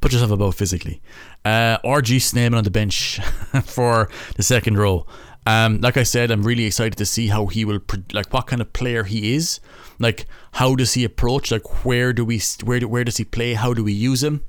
Put 0.00 0.12
yourself 0.12 0.30
about 0.30 0.54
physically. 0.54 1.00
Uh, 1.44 1.78
RG 1.84 2.22
Snyman 2.22 2.58
on 2.58 2.64
the 2.64 2.70
bench 2.70 3.20
for 3.64 4.08
the 4.36 4.42
second 4.42 4.78
row. 4.78 5.06
Um, 5.46 5.80
like 5.80 5.96
I 5.96 6.04
said, 6.04 6.30
I'm 6.30 6.42
really 6.42 6.64
excited 6.64 6.96
to 6.96 7.04
see 7.04 7.28
how 7.28 7.46
he 7.46 7.64
will, 7.64 7.80
like, 8.12 8.32
what 8.32 8.46
kind 8.46 8.62
of 8.62 8.72
player 8.72 9.04
he 9.04 9.34
is. 9.34 9.60
Like, 9.98 10.26
how 10.52 10.74
does 10.74 10.94
he 10.94 11.04
approach? 11.04 11.50
Like, 11.50 11.84
where 11.84 12.12
do 12.12 12.24
we, 12.24 12.40
where 12.62 12.80
do, 12.80 12.88
where 12.88 13.04
does 13.04 13.18
he 13.18 13.24
play? 13.24 13.54
How 13.54 13.74
do 13.74 13.84
we 13.84 13.92
use 13.92 14.22
him? 14.22 14.42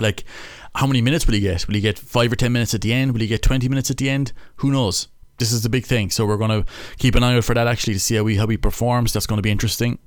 Like, 0.00 0.24
how 0.74 0.86
many 0.86 1.00
minutes 1.00 1.26
will 1.26 1.34
he 1.34 1.40
get? 1.40 1.66
Will 1.66 1.74
he 1.74 1.80
get 1.80 1.98
five 1.98 2.32
or 2.32 2.36
ten 2.36 2.52
minutes 2.52 2.74
at 2.74 2.80
the 2.80 2.92
end? 2.92 3.12
Will 3.12 3.20
he 3.20 3.26
get 3.26 3.42
twenty 3.42 3.68
minutes 3.68 3.90
at 3.90 3.96
the 3.96 4.08
end? 4.08 4.32
Who 4.56 4.70
knows? 4.70 5.08
This 5.38 5.52
is 5.52 5.62
the 5.62 5.68
big 5.68 5.86
thing. 5.86 6.10
So 6.10 6.26
we're 6.26 6.36
going 6.36 6.64
to 6.64 6.70
keep 6.98 7.14
an 7.14 7.22
eye 7.22 7.36
out 7.36 7.44
for 7.44 7.54
that 7.54 7.68
actually 7.68 7.94
to 7.94 8.00
see 8.00 8.16
how 8.16 8.26
he 8.26 8.36
how 8.36 8.46
he 8.46 8.56
performs. 8.56 9.12
That's 9.12 9.26
going 9.26 9.38
to 9.38 9.42
be 9.42 9.50
interesting. 9.50 9.98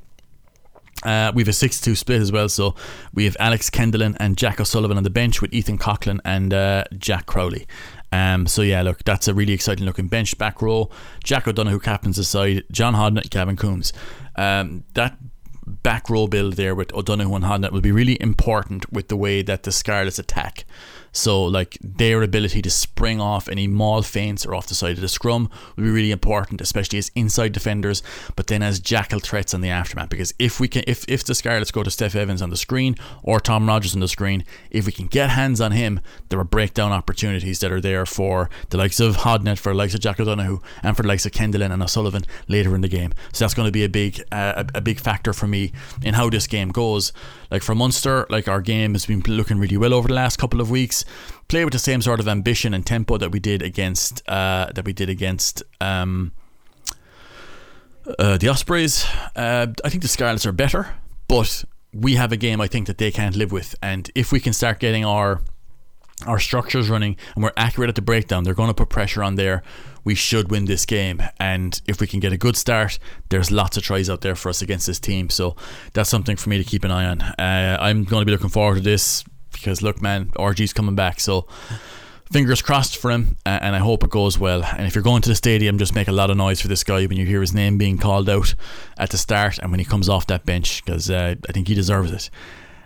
Uh, 1.04 1.32
we 1.34 1.42
have 1.42 1.48
a 1.48 1.54
6 1.54 1.82
2 1.82 1.96
split 1.96 2.22
as 2.22 2.32
well. 2.32 2.48
So 2.50 2.76
we 3.14 3.26
have 3.26 3.36
Alex 3.40 3.70
Kendellen 3.70 4.16
and 4.20 4.38
Jack 4.38 4.60
O'Sullivan 4.60 4.98
on 4.98 5.04
the 5.04 5.10
bench 5.10 5.42
with 5.42 5.54
Ethan 5.54 5.78
Coughlan 5.78 6.20
and 6.24 6.54
uh, 6.54 6.84
Jack 6.98 7.26
Crowley. 7.26 7.66
Um, 8.12 8.46
so 8.46 8.62
yeah, 8.62 8.82
look, 8.82 9.04
that's 9.04 9.28
a 9.28 9.34
really 9.34 9.54
exciting 9.54 9.86
looking 9.86 10.08
bench 10.08 10.38
back 10.38 10.62
row. 10.62 10.90
Jack 11.24 11.48
O'Donoghue 11.48 11.80
captains 11.80 12.18
the 12.18 12.24
side, 12.24 12.64
John 12.72 12.94
Hodnett, 12.94 13.30
Gavin 13.30 13.56
Coombes. 13.56 13.94
Um, 14.36 14.84
that 14.94 15.18
back 15.66 16.10
row 16.10 16.28
build 16.28 16.54
there 16.56 16.76
with 16.76 16.94
O'Donoghue 16.94 17.36
and 17.36 17.46
Hodnett 17.46 17.72
will 17.72 17.82
be 17.82 17.92
really 17.92 18.22
important 18.22 18.92
with 18.92 19.08
the 19.08 19.18
way 19.18 19.42
that 19.42 19.64
the 19.64 19.72
Scarlets 19.72 20.20
attack. 20.20 20.66
So, 21.12 21.44
like, 21.44 21.78
their 21.82 22.22
ability 22.22 22.62
to 22.62 22.70
spring 22.70 23.20
off 23.20 23.50
any 23.50 23.68
maul 23.68 24.02
feints 24.02 24.46
or 24.46 24.56
off 24.56 24.68
the 24.68 24.76
side 24.76 24.96
of 24.96 25.02
the 25.02 25.10
scrum 25.10 25.50
will 25.76 25.84
be 25.84 25.90
really 25.90 26.12
important, 26.12 26.62
especially 26.62 27.00
as 27.00 27.12
inside 27.16 27.52
defenders, 27.52 28.02
but 28.36 28.48
then 28.48 28.64
as 28.64 28.80
jackal 28.80 29.20
threats 29.20 29.54
on 29.54 29.62
the 29.62 29.70
aftermath. 29.70 30.10
Because 30.10 30.34
if 30.40 30.60
we 30.60 30.68
can, 30.68 30.84
if, 30.88 31.04
if 31.08 31.24
the 31.24 31.36
Scarlets 31.36 31.72
go 31.72 31.84
to 31.84 31.90
Steff 31.90 32.16
Evans 32.16 32.42
on 32.42 32.50
the 32.50 32.58
screen 32.58 32.96
or 33.24 33.40
Tom 33.40 33.68
Rogers 33.68 33.94
on 33.94 34.00
the 34.00 34.08
screen, 34.08 34.46
if 34.70 34.86
we 34.86 34.92
can 34.92 35.08
get 35.08 35.30
hands 35.32 35.60
on 35.60 35.74
him, 35.74 36.00
there 36.30 36.40
are 36.40 36.46
breakdown 36.46 36.92
opportunities 36.92 37.60
that 37.60 37.72
are 37.72 37.82
there 37.82 38.06
for 38.06 38.50
the 38.70 38.78
likes 38.78 39.00
of 39.00 39.18
Hodnett, 39.18 39.60
for 39.60 39.74
the 39.74 39.78
likes 39.78 39.94
of 39.94 40.00
Jack 40.00 40.20
O'Donoghue, 40.20 40.62
and 40.82 40.96
for 40.96 41.02
the 41.02 41.08
likes 41.10 41.26
of 41.26 41.34
Kendall 41.34 41.62
and 41.62 41.84
O'Sullivan 41.84 42.24
later 42.48 42.74
in 42.74 42.82
the 42.82 42.88
game. 42.88 43.14
So 43.34 43.44
that's 43.44 43.54
going 43.54 43.68
to 43.68 43.72
be 43.72 43.84
a 43.84 43.90
big, 43.90 44.22
uh, 44.32 44.64
a 44.74 44.82
big 44.82 45.00
factor 45.00 45.34
for 45.34 45.48
me 45.48 45.74
in 46.04 46.14
how 46.14 46.30
this 46.30 46.48
game 46.48 46.70
goes. 46.70 47.12
Like 47.52 47.64
for 47.64 47.76
Munster, 47.76 48.26
like 48.30 48.48
our 48.48 48.62
game 48.62 48.94
has 48.94 49.06
been 49.06 49.22
looking 49.28 49.60
really 49.60 49.78
well 49.78 49.94
over 49.94 50.08
the 50.08 50.14
last 50.14 50.38
couple 50.38 50.62
of 50.62 50.72
weeks. 50.72 51.04
Play 51.50 51.66
with 51.66 51.74
the 51.74 51.80
same 51.80 52.02
sort 52.02 52.22
of 52.22 52.28
ambition 52.28 52.74
and 52.74 52.86
tempo 52.86 53.18
that 53.18 53.32
we 53.32 53.40
did 53.42 53.62
against 53.62 54.28
uh, 54.30 54.72
that 54.74 54.86
we 54.86 54.94
did 54.94 55.10
against 55.10 55.62
um, 55.82 56.32
uh, 58.18 58.38
the 58.38 58.48
Ospreys. 58.48 59.06
Uh, 59.36 59.68
I 59.84 59.90
think 59.90 60.02
the 60.02 60.08
Scarlets 60.08 60.46
are 60.46 60.54
better, 60.54 60.96
but 61.28 61.66
we 61.94 62.16
have 62.16 62.32
a 62.32 62.38
game 62.38 62.62
I 62.62 62.68
think 62.68 62.88
that 62.88 62.98
they 62.98 63.12
can't 63.12 63.36
live 63.36 63.52
with. 63.52 63.76
And 63.84 64.10
if 64.16 64.32
we 64.32 64.40
can 64.40 64.54
start 64.54 64.80
getting 64.80 65.04
our 65.04 65.42
our 66.26 66.40
structures 66.40 66.90
running 66.90 67.18
and 67.36 67.44
we're 67.44 67.52
accurate 67.58 67.90
at 67.90 67.96
the 67.96 68.02
breakdown, 68.02 68.44
they're 68.44 68.54
going 68.54 68.70
to 68.70 68.74
put 68.74 68.90
pressure 68.90 69.24
on 69.24 69.36
there. 69.36 69.64
We 70.04 70.16
should 70.16 70.50
win 70.50 70.66
this 70.66 70.86
game. 70.86 71.22
And 71.40 71.80
if 71.88 72.02
we 72.02 72.08
can 72.08 72.20
get 72.20 72.34
a 72.34 72.38
good 72.38 72.58
start, 72.58 72.98
there's 73.30 73.52
lots 73.52 73.78
of 73.78 73.84
tries 73.84 74.10
out 74.10 74.22
there 74.22 74.36
for 74.36 74.50
us 74.50 74.62
against 74.62 74.88
this 74.88 75.00
team. 75.00 75.30
So 75.30 75.56
that's 75.94 76.10
something 76.10 76.36
for 76.36 76.50
me 76.50 76.58
to 76.58 76.64
keep 76.64 76.84
an 76.84 76.92
eye 76.92 77.06
on. 77.06 77.22
Uh, 77.22 77.78
I'm 77.80 78.04
going 78.04 78.22
to 78.22 78.26
be 78.26 78.32
looking 78.32 78.50
forward 78.50 78.78
to 78.78 78.82
this 78.82 79.24
because, 79.52 79.82
look, 79.82 80.02
man, 80.02 80.32
RG's 80.38 80.74
coming 80.74 80.96
back. 80.96 81.20
So 81.20 81.48
fingers 82.32 82.62
crossed 82.62 82.98
for 82.98 83.12
him, 83.12 83.38
uh, 83.46 83.60
and 83.62 83.76
I 83.76 83.80
hope 83.80 84.04
it 84.04 84.10
goes 84.10 84.40
well. 84.40 84.64
And 84.64 84.88
if 84.88 84.96
you're 84.96 85.04
going 85.04 85.22
to 85.24 85.30
the 85.30 85.36
stadium, 85.36 85.78
just 85.78 85.94
make 85.94 86.08
a 86.08 86.14
lot 86.14 86.32
of 86.32 86.38
noise 86.38 86.62
for 86.62 86.68
this 86.68 86.84
guy 86.84 87.06
when 87.06 87.18
you 87.18 87.26
hear 87.26 87.42
his 87.42 87.54
name 87.54 87.78
being 87.78 87.98
called 87.98 88.30
out 88.30 88.56
at 88.98 89.12
the 89.12 89.18
start 89.18 89.60
and 89.60 89.70
when 89.70 89.80
he 89.80 89.86
comes 89.86 90.10
off 90.10 90.28
that 90.28 90.46
bench 90.46 90.84
because 90.84 91.10
uh, 91.10 91.36
I 91.48 91.52
think 91.52 91.68
he 91.68 91.76
deserves 91.76 92.12
it. 92.12 92.30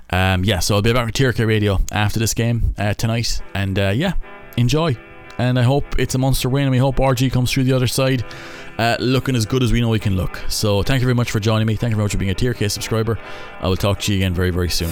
Um, 0.09 0.43
yeah, 0.43 0.59
so 0.59 0.75
I'll 0.75 0.81
be 0.81 0.93
back 0.93 1.05
with 1.05 1.15
TRK 1.15 1.45
Radio 1.47 1.79
after 1.91 2.19
this 2.19 2.33
game 2.33 2.75
uh, 2.77 2.93
tonight, 2.93 3.41
and 3.53 3.77
uh, 3.77 3.89
yeah, 3.95 4.13
enjoy. 4.57 4.97
And 5.37 5.59
I 5.59 5.63
hope 5.63 5.99
it's 5.99 6.15
a 6.15 6.17
monster 6.17 6.47
win, 6.47 6.63
and 6.63 6.71
we 6.71 6.77
hope 6.77 6.95
RG 6.97 7.31
comes 7.31 7.51
through 7.51 7.65
the 7.65 7.73
other 7.73 7.87
side 7.87 8.23
uh, 8.77 8.97
looking 8.99 9.35
as 9.35 9.45
good 9.45 9.63
as 9.63 9.71
we 9.71 9.81
know 9.81 9.91
he 9.93 9.99
can 9.99 10.15
look. 10.15 10.41
So 10.49 10.83
thank 10.83 11.01
you 11.01 11.05
very 11.05 11.15
much 11.15 11.31
for 11.31 11.39
joining 11.39 11.67
me. 11.67 11.75
Thank 11.75 11.91
you 11.91 11.95
very 11.95 12.05
much 12.05 12.11
for 12.13 12.17
being 12.17 12.31
a 12.31 12.35
TRK 12.35 12.71
subscriber. 12.71 13.19
I 13.59 13.67
will 13.67 13.77
talk 13.77 13.99
to 14.01 14.13
you 14.13 14.19
again 14.19 14.33
very, 14.33 14.51
very 14.51 14.69
soon. 14.69 14.91